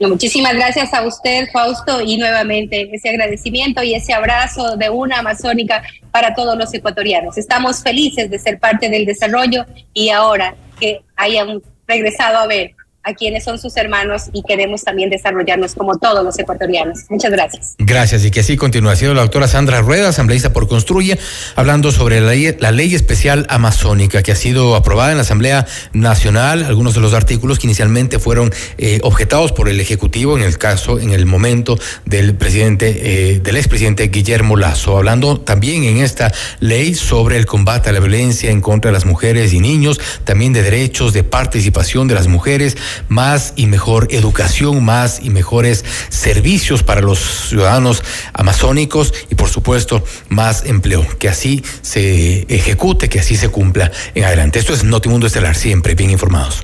Muchísimas 0.00 0.54
gracias 0.54 0.94
a 0.94 1.02
usted, 1.02 1.48
Fausto, 1.52 2.00
y 2.00 2.18
nuevamente 2.18 2.88
ese 2.92 3.08
agradecimiento 3.08 3.82
y 3.82 3.94
ese 3.94 4.12
abrazo 4.12 4.76
de 4.76 4.90
una 4.90 5.18
amazónica 5.18 5.82
para 6.12 6.34
todos 6.34 6.56
los 6.56 6.72
ecuatorianos. 6.72 7.36
Estamos 7.36 7.82
felices 7.82 8.30
de 8.30 8.38
ser 8.38 8.60
parte 8.60 8.88
del 8.88 9.04
desarrollo 9.04 9.66
y 9.92 10.10
ahora 10.10 10.54
que 10.78 11.00
hayan 11.16 11.60
regresado 11.88 12.38
a 12.38 12.46
ver 12.46 12.76
a 13.08 13.14
quienes 13.14 13.44
son 13.44 13.58
sus 13.58 13.74
hermanos 13.78 14.24
y 14.34 14.42
queremos 14.42 14.84
también 14.84 15.08
desarrollarnos 15.08 15.74
como 15.74 15.96
todos 15.96 16.22
los 16.22 16.38
ecuatorianos. 16.38 17.06
Muchas 17.08 17.30
gracias. 17.30 17.74
Gracias 17.78 18.24
y 18.24 18.30
que 18.30 18.40
así 18.40 18.56
continúa. 18.56 18.94
Sido 18.96 19.14
la 19.14 19.22
doctora 19.22 19.48
Sandra 19.48 19.80
Rueda, 19.80 20.10
asambleísta 20.10 20.52
por 20.52 20.68
Construye, 20.68 21.18
hablando 21.56 21.90
sobre 21.90 22.20
la 22.20 22.30
ley, 22.30 22.54
la 22.60 22.70
ley 22.70 22.94
especial 22.94 23.46
amazónica 23.48 24.22
que 24.22 24.32
ha 24.32 24.36
sido 24.36 24.76
aprobada 24.76 25.10
en 25.10 25.16
la 25.16 25.22
Asamblea 25.22 25.66
Nacional. 25.94 26.64
Algunos 26.64 26.94
de 26.94 27.00
los 27.00 27.14
artículos 27.14 27.58
que 27.58 27.66
inicialmente 27.66 28.18
fueron 28.18 28.52
eh, 28.76 29.00
objetados 29.02 29.52
por 29.52 29.70
el 29.70 29.80
Ejecutivo 29.80 30.36
en 30.36 30.44
el 30.44 30.58
caso, 30.58 30.98
en 30.98 31.12
el 31.12 31.24
momento 31.24 31.78
del 32.04 32.34
presidente, 32.34 33.32
eh, 33.32 33.40
del 33.40 33.56
expresidente 33.56 34.08
Guillermo 34.08 34.56
Lazo, 34.56 34.98
hablando 34.98 35.40
también 35.40 35.84
en 35.84 35.98
esta 35.98 36.30
ley 36.60 36.94
sobre 36.94 37.38
el 37.38 37.46
combate 37.46 37.88
a 37.88 37.92
la 37.92 38.00
violencia 38.00 38.50
en 38.50 38.60
contra 38.60 38.90
de 38.90 38.92
las 38.92 39.06
mujeres 39.06 39.54
y 39.54 39.60
niños, 39.60 39.98
también 40.24 40.52
de 40.52 40.62
derechos 40.62 41.14
de 41.14 41.24
participación 41.24 42.06
de 42.06 42.14
las 42.14 42.26
mujeres 42.26 42.76
más 43.08 43.52
y 43.56 43.66
mejor 43.66 44.08
educación, 44.10 44.84
más 44.84 45.20
y 45.22 45.30
mejores 45.30 45.84
servicios 46.08 46.82
para 46.82 47.00
los 47.00 47.18
ciudadanos 47.48 48.02
amazónicos 48.32 49.14
y 49.30 49.34
por 49.34 49.48
supuesto 49.48 50.04
más 50.28 50.64
empleo. 50.64 51.06
Que 51.18 51.28
así 51.28 51.64
se 51.82 52.46
ejecute, 52.48 53.08
que 53.08 53.20
así 53.20 53.36
se 53.36 53.48
cumpla 53.48 53.90
en 54.14 54.24
adelante. 54.24 54.58
Esto 54.58 54.72
es 54.72 54.84
Notimundo 54.84 55.26
Estelar, 55.26 55.54
siempre 55.54 55.94
bien 55.94 56.10
informados. 56.10 56.62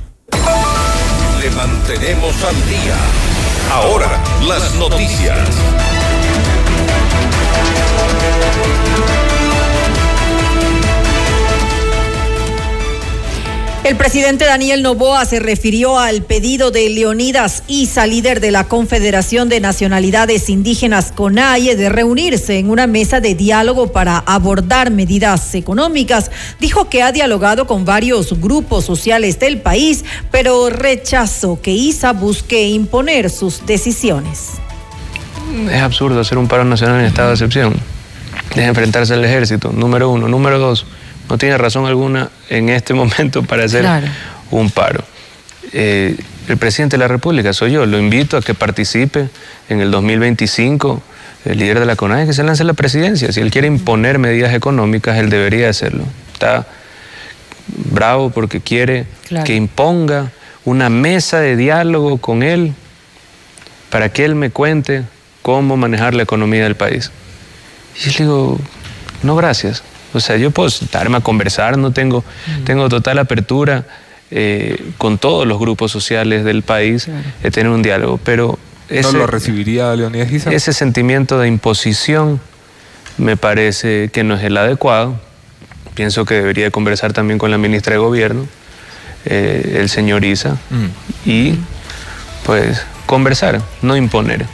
Le 1.40 1.50
mantenemos 1.50 2.34
al 2.42 2.56
día. 2.68 2.96
Ahora, 3.70 4.22
las 4.46 4.74
noticias. 4.74 5.38
El 13.84 13.96
presidente 13.96 14.46
Daniel 14.46 14.82
Novoa 14.82 15.26
se 15.26 15.40
refirió 15.40 15.98
al 15.98 16.22
pedido 16.22 16.70
de 16.70 16.88
Leonidas 16.88 17.64
Isa, 17.68 18.06
líder 18.06 18.40
de 18.40 18.50
la 18.50 18.64
Confederación 18.64 19.50
de 19.50 19.60
Nacionalidades 19.60 20.48
Indígenas 20.48 21.12
CONAIE, 21.12 21.76
de 21.76 21.90
reunirse 21.90 22.56
en 22.56 22.70
una 22.70 22.86
mesa 22.86 23.20
de 23.20 23.34
diálogo 23.34 23.92
para 23.92 24.16
abordar 24.16 24.90
medidas 24.90 25.54
económicas. 25.54 26.30
Dijo 26.60 26.88
que 26.88 27.02
ha 27.02 27.12
dialogado 27.12 27.66
con 27.66 27.84
varios 27.84 28.40
grupos 28.40 28.86
sociales 28.86 29.38
del 29.38 29.60
país, 29.60 30.06
pero 30.30 30.70
rechazó 30.70 31.60
que 31.60 31.72
Isa 31.72 32.14
busque 32.14 32.66
imponer 32.66 33.28
sus 33.28 33.66
decisiones. 33.66 34.52
Es 35.70 35.82
absurdo 35.82 36.20
hacer 36.20 36.38
un 36.38 36.48
paro 36.48 36.64
nacional 36.64 37.00
en 37.00 37.06
estado 37.06 37.28
de 37.28 37.34
excepción. 37.34 37.74
Es 38.52 38.62
enfrentarse 38.62 39.12
al 39.12 39.26
ejército, 39.26 39.72
número 39.72 40.08
uno. 40.08 40.26
Número 40.26 40.58
dos, 40.58 40.86
no 41.28 41.38
tiene 41.38 41.56
razón 41.58 41.86
alguna 41.86 42.30
en 42.48 42.68
este 42.68 42.94
momento 42.94 43.42
para 43.42 43.64
hacer 43.64 43.86
un 44.50 44.70
paro. 44.70 45.04
Eh, 45.72 46.16
el 46.48 46.56
presidente 46.58 46.94
de 46.94 46.98
la 46.98 47.08
República 47.08 47.52
soy 47.52 47.72
yo, 47.72 47.86
lo 47.86 47.98
invito 47.98 48.36
a 48.36 48.42
que 48.42 48.54
participe 48.54 49.28
en 49.68 49.80
el 49.80 49.90
2025, 49.90 51.02
el 51.46 51.58
líder 51.58 51.80
de 51.80 51.86
la 51.86 51.96
CONAE, 51.96 52.26
que 52.26 52.32
se 52.32 52.42
lance 52.42 52.62
a 52.62 52.66
la 52.66 52.74
presidencia. 52.74 53.32
Si 53.32 53.40
él 53.40 53.50
quiere 53.50 53.66
imponer 53.66 54.18
medidas 54.18 54.54
económicas, 54.54 55.18
él 55.18 55.30
debería 55.30 55.68
hacerlo. 55.68 56.04
Está 56.32 56.66
bravo 57.66 58.30
porque 58.30 58.60
quiere 58.60 59.06
que 59.44 59.54
imponga 59.54 60.30
una 60.64 60.90
mesa 60.90 61.40
de 61.40 61.56
diálogo 61.56 62.18
con 62.18 62.42
él 62.42 62.74
para 63.90 64.10
que 64.10 64.24
él 64.24 64.34
me 64.34 64.50
cuente 64.50 65.04
cómo 65.42 65.76
manejar 65.76 66.14
la 66.14 66.22
economía 66.22 66.64
del 66.64 66.74
país. 66.74 67.10
Y 67.96 68.00
yo 68.00 68.10
le 68.10 68.18
digo, 68.18 68.60
no, 69.22 69.36
gracias. 69.36 69.82
O 70.14 70.20
sea, 70.20 70.36
yo 70.36 70.50
puedo 70.50 70.70
sentarme 70.70 71.16
a 71.16 71.20
conversar, 71.20 71.76
no 71.76 71.90
tengo, 71.90 72.20
mm. 72.20 72.64
tengo 72.64 72.88
total 72.88 73.18
apertura 73.18 73.84
eh, 74.30 74.92
con 74.98 75.18
todos 75.18 75.46
los 75.46 75.58
grupos 75.58 75.90
sociales 75.92 76.44
del 76.44 76.62
país 76.62 77.08
de 77.42 77.50
tener 77.50 77.70
un 77.70 77.82
diálogo, 77.82 78.18
pero 78.24 78.58
ese, 78.88 79.12
¿No 79.12 79.18
lo 79.18 79.26
recibiría 79.26 79.94
Leonidas 79.96 80.28
Giza? 80.28 80.52
Ese 80.52 80.72
sentimiento 80.72 81.38
de 81.38 81.48
imposición 81.48 82.40
me 83.16 83.36
parece 83.36 84.10
que 84.12 84.24
no 84.24 84.34
es 84.34 84.44
el 84.44 84.56
adecuado. 84.56 85.18
Pienso 85.94 86.24
que 86.24 86.34
debería 86.34 86.70
conversar 86.70 87.12
también 87.12 87.38
con 87.38 87.50
la 87.50 87.58
ministra 87.58 87.92
de 87.92 87.98
Gobierno, 87.98 88.46
eh, 89.24 89.78
el 89.80 89.88
señor 89.88 90.24
Isa, 90.24 90.58
mm. 90.70 91.28
y 91.28 91.54
pues 92.44 92.84
conversar, 93.06 93.62
no 93.80 93.96
imponer 93.96 94.46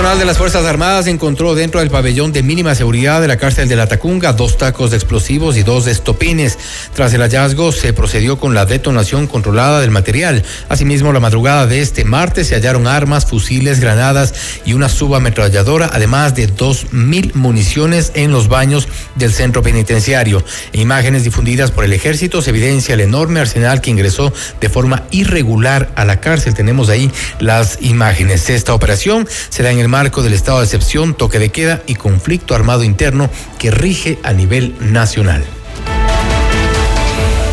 personal 0.00 0.18
de 0.18 0.24
las 0.24 0.38
Fuerzas 0.38 0.64
Armadas 0.64 1.08
encontró 1.08 1.54
dentro 1.54 1.80
del 1.80 1.90
pabellón 1.90 2.32
de 2.32 2.42
mínima 2.42 2.74
seguridad 2.74 3.20
de 3.20 3.28
la 3.28 3.36
cárcel 3.36 3.68
de 3.68 3.76
la 3.76 3.86
Tacunga 3.86 4.32
dos 4.32 4.56
tacos 4.56 4.90
de 4.90 4.96
explosivos 4.96 5.58
y 5.58 5.62
dos 5.62 5.86
estopines. 5.86 6.58
Tras 6.94 7.12
el 7.12 7.20
hallazgo 7.20 7.70
se 7.70 7.92
procedió 7.92 8.38
con 8.38 8.54
la 8.54 8.64
detonación 8.64 9.26
controlada 9.26 9.78
del 9.82 9.90
material. 9.90 10.42
Asimismo, 10.70 11.12
la 11.12 11.20
madrugada 11.20 11.66
de 11.66 11.82
este 11.82 12.06
martes 12.06 12.46
se 12.46 12.54
hallaron 12.54 12.86
armas, 12.86 13.26
fusiles, 13.26 13.78
granadas 13.78 14.32
y 14.64 14.72
una 14.72 14.88
subametralladora, 14.88 15.90
además 15.92 16.34
de 16.34 16.46
dos 16.46 16.94
mil 16.94 17.32
municiones 17.34 18.12
en 18.14 18.32
los 18.32 18.48
baños 18.48 18.88
del 19.16 19.34
centro 19.34 19.62
penitenciario. 19.62 20.42
En 20.72 20.80
imágenes 20.80 21.24
difundidas 21.24 21.72
por 21.72 21.84
el 21.84 21.92
ejército 21.92 22.40
se 22.40 22.48
evidencia 22.48 22.94
el 22.94 23.00
enorme 23.00 23.40
arsenal 23.40 23.82
que 23.82 23.90
ingresó 23.90 24.32
de 24.62 24.70
forma 24.70 25.02
irregular 25.10 25.92
a 25.94 26.06
la 26.06 26.20
cárcel. 26.20 26.54
Tenemos 26.54 26.88
ahí 26.88 27.10
las 27.38 27.76
imágenes. 27.82 28.48
Esta 28.48 28.72
operación 28.72 29.28
se 29.50 29.62
da 29.62 29.70
en 29.70 29.78
el 29.78 29.89
marco 29.90 30.22
del 30.22 30.32
estado 30.32 30.58
de 30.58 30.64
excepción, 30.64 31.14
toque 31.14 31.38
de 31.38 31.50
queda 31.50 31.82
y 31.86 31.96
conflicto 31.96 32.54
armado 32.54 32.84
interno 32.84 33.28
que 33.58 33.70
rige 33.70 34.18
a 34.22 34.32
nivel 34.32 34.74
nacional. 34.80 35.44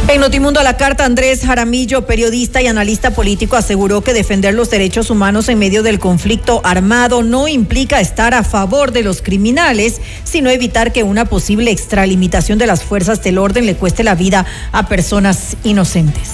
En 0.08 0.22
Notimundo 0.22 0.62
a 0.62 0.64
la 0.64 0.78
carta, 0.78 1.04
Andrés 1.04 1.42
Jaramillo, 1.42 2.06
periodista 2.06 2.62
y 2.62 2.68
analista 2.68 3.12
político, 3.12 3.58
aseguró 3.58 4.02
que 4.02 4.14
defender 4.14 4.54
los 4.54 4.70
derechos 4.70 5.10
humanos 5.10 5.50
en 5.50 5.60
medio 5.60 5.84
del 5.84 6.00
conflicto 6.00 6.62
armado 6.64 7.24
no 7.24 7.50
implica 7.50 8.00
estar 8.00 8.34
a 8.34 8.46
favor 8.46 8.94
de 8.94 9.04
los 9.04 9.22
criminales, 9.22 10.00
sino 10.24 10.50
evitar 10.50 10.94
que 10.94 11.04
una 11.04 11.26
posible 11.26 11.72
extralimitación 11.72 12.58
de 12.58 12.68
las 12.68 12.84
fuerzas 12.84 13.22
del 13.22 13.38
orden 13.38 13.66
le 13.66 13.76
cueste 13.76 14.06
la 14.06 14.16
vida 14.16 14.46
a 14.72 14.88
personas 14.88 15.58
inocentes 15.66 16.30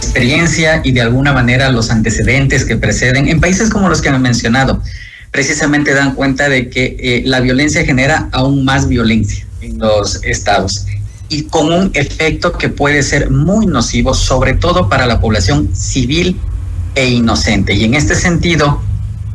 experiencia 0.00 0.80
y 0.82 0.92
de 0.92 1.02
alguna 1.02 1.32
manera 1.32 1.68
los 1.68 1.90
antecedentes 1.90 2.64
que 2.64 2.76
preceden 2.76 3.28
en 3.28 3.38
países 3.38 3.68
como 3.68 3.88
los 3.88 4.00
que 4.00 4.08
han 4.08 4.20
mencionado 4.22 4.82
precisamente 5.30 5.94
dan 5.94 6.14
cuenta 6.14 6.48
de 6.48 6.68
que 6.68 6.96
eh, 6.98 7.22
la 7.24 7.40
violencia 7.40 7.84
genera 7.84 8.28
aún 8.32 8.64
más 8.64 8.88
violencia 8.88 9.46
en 9.60 9.78
los 9.78 10.22
estados 10.24 10.86
y 11.28 11.44
con 11.44 11.72
un 11.72 11.90
efecto 11.94 12.52
que 12.52 12.68
puede 12.68 13.02
ser 13.02 13.30
muy 13.30 13.66
nocivo, 13.66 14.14
sobre 14.14 14.54
todo 14.54 14.88
para 14.88 15.06
la 15.06 15.20
población 15.20 15.74
civil 15.74 16.36
e 16.96 17.08
inocente. 17.08 17.72
Y 17.72 17.84
en 17.84 17.94
este 17.94 18.16
sentido, 18.16 18.82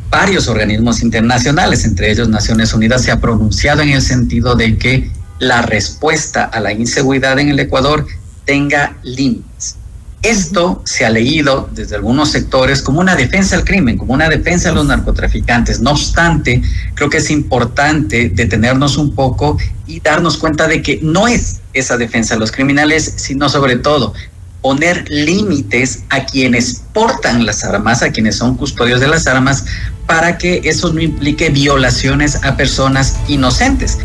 varios 0.09 0.49
organismos 0.49 1.01
internacionales, 1.01 1.85
entre 1.85 2.11
ellos 2.11 2.27
Naciones 2.27 2.73
Unidas, 2.73 3.03
se 3.03 3.11
ha 3.11 3.21
pronunciado 3.21 3.81
en 3.81 3.89
el 3.89 4.01
sentido 4.01 4.55
de 4.55 4.77
que 4.77 5.09
la 5.39 5.61
respuesta 5.61 6.43
a 6.43 6.59
la 6.59 6.73
inseguridad 6.73 7.39
en 7.39 7.49
el 7.49 7.59
Ecuador 7.59 8.05
tenga 8.43 8.97
límites 9.03 9.77
Esto 10.25 10.81
se 10.85 11.05
ha 11.05 11.11
leído 11.11 11.69
desde 11.71 11.97
algunos 11.97 12.31
sectores 12.31 12.81
como 12.81 12.99
una 12.99 13.15
defensa 13.15 13.55
al 13.55 13.63
crimen, 13.63 13.95
como 13.95 14.15
una 14.15 14.27
defensa 14.27 14.69
a 14.69 14.71
los 14.71 14.87
narcotraficantes. 14.87 15.81
No 15.81 15.91
obstante, 15.91 16.63
creo 16.95 17.11
que 17.11 17.17
es 17.17 17.29
importante 17.29 18.29
detenernos 18.29 18.97
un 18.97 19.13
poco 19.13 19.59
y 19.85 19.99
darnos 19.99 20.37
cuenta 20.37 20.67
de 20.67 20.81
que 20.81 20.99
no 21.03 21.27
es 21.27 21.61
esa 21.73 21.95
defensa 21.97 22.33
a 22.33 22.37
los 22.39 22.51
criminales, 22.51 23.13
sino 23.17 23.49
sobre 23.49 23.75
todo 23.75 24.15
poner 24.63 25.05
límites 25.11 26.05
a 26.09 26.25
quienes 26.25 26.81
portan 26.91 27.45
las 27.45 27.63
armas, 27.63 28.01
a 28.01 28.11
quienes 28.11 28.35
son 28.35 28.57
custodios 28.57 28.99
de 28.99 29.07
las 29.07 29.27
armas, 29.27 29.65
para 30.07 30.39
que 30.39 30.61
eso 30.63 30.91
no 30.91 31.01
implique 31.01 31.51
violaciones 31.51 32.43
a 32.43 32.57
personas 32.57 33.17
inocentes. 33.27 33.99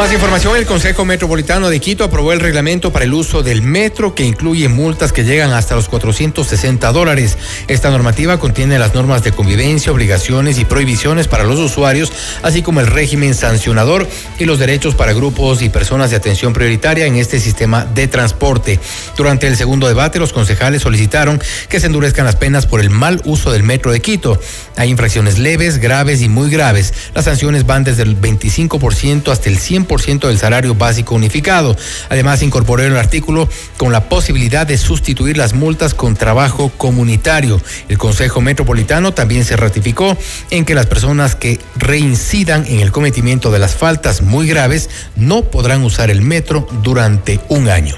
Más 0.00 0.14
información, 0.14 0.56
el 0.56 0.64
Consejo 0.64 1.04
Metropolitano 1.04 1.68
de 1.68 1.78
Quito 1.78 2.04
aprobó 2.04 2.32
el 2.32 2.40
reglamento 2.40 2.90
para 2.90 3.04
el 3.04 3.12
uso 3.12 3.42
del 3.42 3.60
metro 3.60 4.14
que 4.14 4.24
incluye 4.24 4.66
multas 4.66 5.12
que 5.12 5.24
llegan 5.24 5.52
hasta 5.52 5.74
los 5.74 5.90
460 5.90 6.90
dólares. 6.90 7.36
Esta 7.68 7.90
normativa 7.90 8.38
contiene 8.38 8.78
las 8.78 8.94
normas 8.94 9.22
de 9.22 9.32
convivencia, 9.32 9.92
obligaciones 9.92 10.58
y 10.58 10.64
prohibiciones 10.64 11.28
para 11.28 11.44
los 11.44 11.58
usuarios, 11.58 12.10
así 12.42 12.62
como 12.62 12.80
el 12.80 12.86
régimen 12.86 13.34
sancionador 13.34 14.08
y 14.38 14.46
los 14.46 14.58
derechos 14.58 14.94
para 14.94 15.12
grupos 15.12 15.60
y 15.60 15.68
personas 15.68 16.08
de 16.08 16.16
atención 16.16 16.54
prioritaria 16.54 17.04
en 17.04 17.16
este 17.16 17.38
sistema 17.38 17.84
de 17.84 18.08
transporte. 18.08 18.80
Durante 19.18 19.48
el 19.48 19.56
segundo 19.58 19.86
debate, 19.86 20.18
los 20.18 20.32
concejales 20.32 20.80
solicitaron 20.80 21.42
que 21.68 21.78
se 21.78 21.88
endurezcan 21.88 22.24
las 22.24 22.36
penas 22.36 22.64
por 22.64 22.80
el 22.80 22.88
mal 22.88 23.20
uso 23.26 23.52
del 23.52 23.64
metro 23.64 23.92
de 23.92 24.00
Quito. 24.00 24.40
Hay 24.76 24.88
infracciones 24.88 25.38
leves, 25.38 25.76
graves 25.76 26.22
y 26.22 26.30
muy 26.30 26.48
graves. 26.48 26.94
Las 27.14 27.26
sanciones 27.26 27.66
van 27.66 27.84
desde 27.84 28.04
el 28.04 28.18
25% 28.18 29.30
hasta 29.30 29.50
el 29.50 29.58
100% 29.58 29.89
del 29.90 30.38
salario 30.38 30.76
básico 30.76 31.16
unificado. 31.16 31.76
Además, 32.10 32.42
incorporó 32.42 32.84
el 32.84 32.96
artículo 32.96 33.48
con 33.76 33.90
la 33.90 34.08
posibilidad 34.08 34.64
de 34.64 34.78
sustituir 34.78 35.36
las 35.36 35.52
multas 35.52 35.94
con 35.94 36.14
trabajo 36.14 36.70
comunitario. 36.76 37.60
El 37.88 37.98
Consejo 37.98 38.40
Metropolitano 38.40 39.12
también 39.12 39.44
se 39.44 39.56
ratificó 39.56 40.16
en 40.50 40.64
que 40.64 40.76
las 40.76 40.86
personas 40.86 41.34
que 41.34 41.58
reincidan 41.74 42.66
en 42.66 42.78
el 42.78 42.92
cometimiento 42.92 43.50
de 43.50 43.58
las 43.58 43.74
faltas 43.74 44.22
muy 44.22 44.46
graves 44.46 44.90
no 45.16 45.42
podrán 45.42 45.82
usar 45.82 46.08
el 46.08 46.22
metro 46.22 46.68
durante 46.84 47.40
un 47.48 47.68
año. 47.68 47.96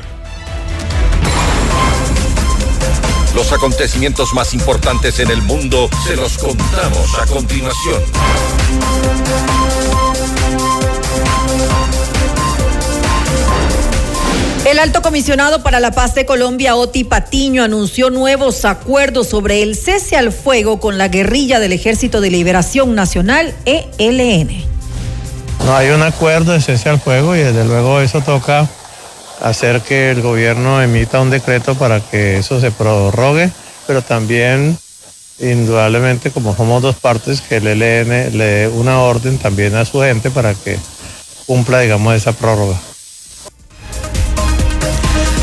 Los 3.34 3.52
acontecimientos 3.52 4.32
más 4.32 4.54
importantes 4.54 5.18
en 5.18 5.30
el 5.30 5.42
mundo 5.42 5.90
se 6.06 6.16
los 6.16 6.38
contamos 6.38 7.18
a 7.20 7.26
continuación. 7.26 8.02
El 14.72 14.78
alto 14.78 15.02
comisionado 15.02 15.62
para 15.62 15.80
la 15.80 15.90
paz 15.90 16.14
de 16.14 16.24
Colombia, 16.24 16.76
Oti 16.76 17.04
Patiño, 17.04 17.62
anunció 17.62 18.08
nuevos 18.08 18.64
acuerdos 18.64 19.28
sobre 19.28 19.62
el 19.62 19.76
cese 19.76 20.16
al 20.16 20.32
fuego 20.32 20.80
con 20.80 20.96
la 20.96 21.08
guerrilla 21.08 21.60
del 21.60 21.74
Ejército 21.74 22.22
de 22.22 22.30
Liberación 22.30 22.94
Nacional, 22.94 23.54
ELN. 23.66 24.64
No 25.66 25.76
hay 25.76 25.90
un 25.90 26.00
acuerdo 26.00 26.52
de 26.52 26.62
cese 26.62 26.88
al 26.88 26.98
fuego 26.98 27.36
y 27.36 27.40
desde 27.40 27.66
luego 27.66 28.00
eso 28.00 28.22
toca 28.22 28.66
hacer 29.42 29.82
que 29.82 30.10
el 30.10 30.22
gobierno 30.22 30.80
emita 30.80 31.20
un 31.20 31.28
decreto 31.28 31.74
para 31.74 32.00
que 32.00 32.38
eso 32.38 32.58
se 32.58 32.70
prorrogue, 32.70 33.50
pero 33.86 34.00
también 34.00 34.78
indudablemente 35.38 36.30
como 36.30 36.56
somos 36.56 36.80
dos 36.80 36.96
partes, 36.96 37.42
que 37.42 37.58
el 37.58 37.66
ELN 37.66 38.38
le 38.38 38.44
dé 38.44 38.68
una 38.68 39.00
orden 39.00 39.36
también 39.36 39.74
a 39.74 39.84
su 39.84 40.00
gente 40.00 40.30
para 40.30 40.54
que 40.54 40.78
cumpla, 41.44 41.80
digamos, 41.80 42.14
esa 42.14 42.32
prórroga. 42.32 42.80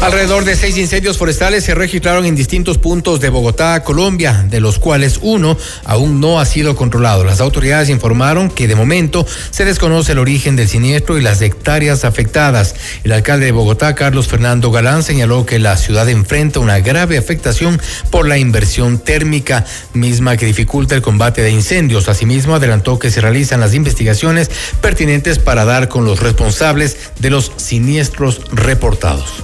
Alrededor 0.02 0.46
de 0.46 0.56
seis 0.56 0.78
incendios 0.78 1.18
forestales 1.18 1.66
se 1.66 1.76
registraron 1.76 2.26
en 2.26 2.34
distintos 2.34 2.78
puntos 2.78 3.20
de 3.20 3.28
Bogotá, 3.28 3.84
Colombia, 3.84 4.46
de 4.50 4.62
los 4.62 4.80
cuales 4.80 5.20
uno 5.22 5.58
aún 5.84 6.22
no 6.22 6.40
ha 6.40 6.46
sido 6.46 6.78
controlado. 6.78 7.26
Las 7.26 7.42
autoridades 7.42 7.90
informaron 7.90 8.50
que 8.50 8.70
de 8.70 8.76
momento 8.76 9.28
se 9.52 9.66
desconoce 9.66 10.14
el 10.14 10.20
origen 10.20 10.56
del 10.56 10.70
siniestro 10.70 11.18
y 11.18 11.22
las 11.22 11.42
hectáreas 11.42 12.06
afectadas. 12.06 12.76
El 13.04 13.12
alcalde 13.12 13.48
de 13.48 13.52
Bogotá, 13.52 13.94
Carlos 13.94 14.30
Fernando 14.30 14.72
Galán, 14.72 15.04
señaló 15.04 15.46
que 15.46 15.60
la 15.60 15.76
ciudad 15.76 16.08
enfrenta 16.08 16.62
una 16.62 16.80
grave 16.80 17.18
afectación 17.18 17.80
por 18.10 18.26
la 18.26 18.38
inversión 18.38 19.00
térmica 19.00 19.66
misma 19.94 20.38
que 20.38 20.46
dificulta 20.46 20.96
el 20.96 21.02
combate 21.02 21.42
de 21.42 21.52
incendios. 21.52 22.08
Asimismo, 22.08 22.56
adelantó 22.56 23.00
que 23.00 23.12
se 23.12 23.20
realizan 23.20 23.60
las 23.60 23.74
investigaciones 23.74 24.50
pertinentes 24.80 25.40
para 25.40 25.66
dar 25.66 25.90
con 25.90 26.06
los 26.06 26.22
responsables 26.22 27.12
de 27.20 27.32
los 27.32 27.52
siniestros 27.58 28.42
reportados. 28.54 29.44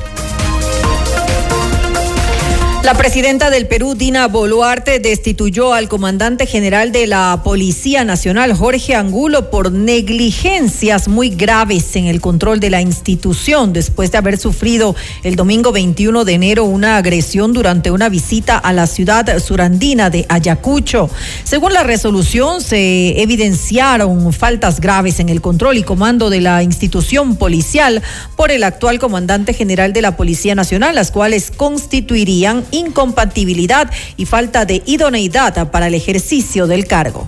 La 2.86 2.94
presidenta 2.94 3.50
del 3.50 3.66
Perú, 3.66 3.96
Dina 3.96 4.28
Boluarte, 4.28 5.00
destituyó 5.00 5.74
al 5.74 5.90
comandante 5.90 6.46
general 6.46 6.92
de 6.92 7.08
la 7.08 7.42
Policía 7.44 8.04
Nacional, 8.04 8.54
Jorge 8.54 8.94
Angulo, 8.94 9.50
por 9.50 9.72
negligencias 9.72 11.08
muy 11.08 11.30
graves 11.30 11.96
en 11.96 12.06
el 12.06 12.22
control 12.22 12.60
de 12.60 12.70
la 12.70 12.82
institución, 12.82 13.74
después 13.74 14.12
de 14.12 14.20
haber 14.20 14.38
sufrido 14.38 14.96
el 15.24 15.36
domingo 15.36 15.72
21 15.72 16.26
de 16.26 16.34
enero 16.34 16.66
una 16.66 16.98
agresión 16.98 17.54
durante 17.54 17.90
una 17.90 18.08
visita 18.08 18.56
a 18.56 18.72
la 18.72 18.86
ciudad 18.86 19.40
surandina 19.40 20.12
de 20.12 20.28
Ayacucho. 20.30 21.10
Según 21.44 21.74
la 21.74 21.82
resolución, 21.82 22.62
se 22.62 23.20
evidenciaron 23.20 24.32
faltas 24.32 24.80
graves 24.80 25.20
en 25.20 25.30
el 25.30 25.42
control 25.42 25.78
y 25.78 25.84
comando 25.84 26.30
de 26.30 26.42
la 26.42 26.62
institución 26.62 27.38
policial 27.38 28.04
por 28.36 28.52
el 28.52 28.64
actual 28.64 29.00
comandante 29.00 29.54
general 29.54 29.92
de 29.92 30.04
la 30.04 30.16
Policía 30.16 30.54
Nacional, 30.54 30.94
las 30.94 31.10
cuales 31.10 31.50
constituirían 31.50 32.64
incompatibilidad 32.76 33.90
y 34.18 34.26
falta 34.26 34.66
de 34.66 34.84
idoneidad 34.86 35.72
para 35.72 35.88
el 35.88 35.96
ejercicio 35.96 36.68
del 36.68 36.86
cargo. 36.88 37.28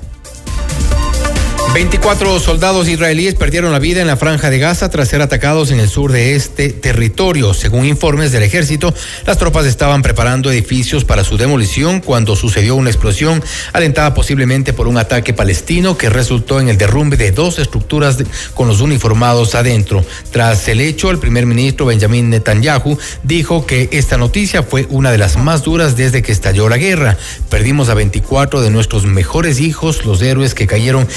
24 1.78 2.40
soldados 2.40 2.88
israelíes 2.88 3.36
perdieron 3.36 3.72
la 3.72 3.78
vida 3.78 4.02
en 4.02 4.08
la 4.08 4.18
franja 4.18 4.50
de 4.50 4.58
Gaza 4.58 4.90
tras 4.90 5.10
ser 5.10 5.22
atacados 5.22 5.70
en 5.70 5.80
el 5.80 5.88
sur 5.88 6.12
de 6.12 6.34
este 6.34 6.70
territorio. 6.70 7.54
Según 7.54 7.86
informes 7.86 8.32
del 8.32 8.42
ejército, 8.42 8.96
las 9.28 9.38
tropas 9.38 9.68
estaban 9.68 10.02
preparando 10.02 10.50
edificios 10.50 11.06
para 11.06 11.24
su 11.24 11.38
demolición 11.38 12.00
cuando 12.00 12.36
sucedió 12.36 12.76
una 12.76 12.90
explosión 12.90 13.44
alentada 13.74 14.16
posiblemente 14.16 14.74
por 14.74 14.88
un 14.88 14.98
ataque 14.98 15.34
palestino 15.34 16.00
que 16.00 16.10
resultó 16.10 16.60
en 16.60 16.70
el 16.70 16.80
derrumbe 16.80 17.16
de 17.16 17.32
dos 17.32 17.60
estructuras 17.60 18.18
con 18.56 18.68
los 18.68 18.82
uniformados 18.82 19.54
adentro. 19.54 20.04
Tras 20.32 20.68
el 20.70 20.82
hecho, 20.82 21.12
el 21.12 21.20
primer 21.20 21.46
ministro 21.46 21.86
Benjamin 21.86 22.32
Netanyahu 22.32 22.98
dijo 23.22 23.68
que 23.68 23.90
esta 23.92 24.18
noticia 24.18 24.64
fue 24.64 24.88
una 24.90 25.12
de 25.12 25.20
las 25.20 25.38
más 25.38 25.62
duras 25.62 25.96
desde 25.96 26.24
que 26.24 26.32
estalló 26.32 26.70
la 26.70 26.78
guerra. 26.78 27.18
Perdimos 27.52 27.90
a 27.90 27.94
24 27.94 28.62
de 28.62 28.72
nuestros 28.72 29.06
mejores 29.06 29.60
hijos, 29.60 30.06
los 30.06 30.24
héroes 30.24 30.56
que 30.56 30.66
cayeron 30.66 31.08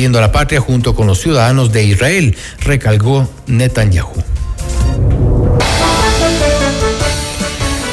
defendiendo 0.00 0.18
a 0.18 0.22
la 0.22 0.32
patria 0.32 0.62
junto 0.62 0.94
con 0.94 1.06
los 1.06 1.20
ciudadanos 1.20 1.72
de 1.72 1.84
Israel, 1.84 2.34
recalcó 2.60 3.28
Netanyahu. 3.46 4.14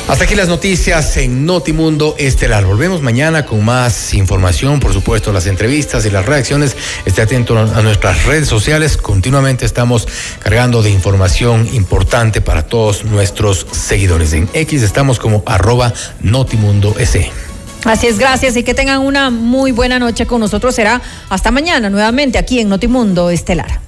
Hasta 0.08 0.24
aquí 0.24 0.36
las 0.36 0.48
noticias 0.48 1.18
en 1.18 1.46
Notimundo 1.46 2.16
Estelar. 2.18 2.64
Volvemos 2.64 3.02
mañana 3.02 3.46
con 3.46 3.66
más 3.66 4.14
información, 4.14 4.80
por 4.80 4.94
supuesto, 4.94 5.34
las 5.34 5.48
entrevistas 5.48 6.06
y 6.06 6.10
las 6.10 6.26
reacciones. 6.26 6.78
Esté 7.06 7.24
atento 7.24 7.58
a 7.58 7.82
nuestras 7.82 8.24
redes 8.24 8.48
sociales. 8.48 8.96
Continuamente 8.96 9.66
estamos 9.66 10.08
cargando 10.40 10.82
de 10.82 10.92
información 10.92 11.68
importante 11.74 12.40
para 12.40 12.64
todos 12.64 13.04
nuestros 13.04 13.68
seguidores. 13.70 14.32
En 14.32 14.50
X 14.54 14.82
estamos 14.82 15.20
como 15.20 15.44
arroba 15.46 15.94
Notimundo 16.22 16.96
S. 16.98 17.30
Así 17.88 18.08
es, 18.08 18.20
gracias 18.20 18.58
y 18.58 18.64
que 18.64 18.74
tengan 18.74 19.00
una 19.00 19.30
muy 19.30 19.72
buena 19.72 19.98
noche 19.98 20.28
con 20.28 20.42
nosotros. 20.42 20.76
Será 20.76 21.02
hasta 21.30 21.52
mañana 21.52 21.90
nuevamente 21.90 22.38
aquí 22.38 22.60
en 22.60 22.68
Notimundo 22.68 23.30
Estelar. 23.30 23.80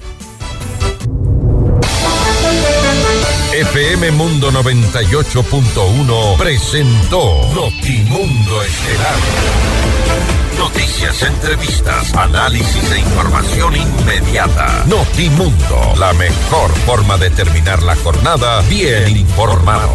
FM 3.52 4.12
Mundo 4.12 4.50
98.1 4.52 6.38
presentó 6.38 7.46
Notimundo 7.54 8.62
Estelar. 8.62 9.16
Noticias, 10.56 11.22
entrevistas, 11.22 12.14
análisis 12.14 12.90
e 12.92 13.00
información 13.00 13.76
inmediata. 13.76 14.82
Notimundo, 14.86 15.94
la 15.98 16.14
mejor 16.14 16.70
forma 16.86 17.18
de 17.18 17.28
terminar 17.28 17.82
la 17.82 17.96
jornada 17.96 18.62
bien 18.62 19.14
informado. 19.14 19.94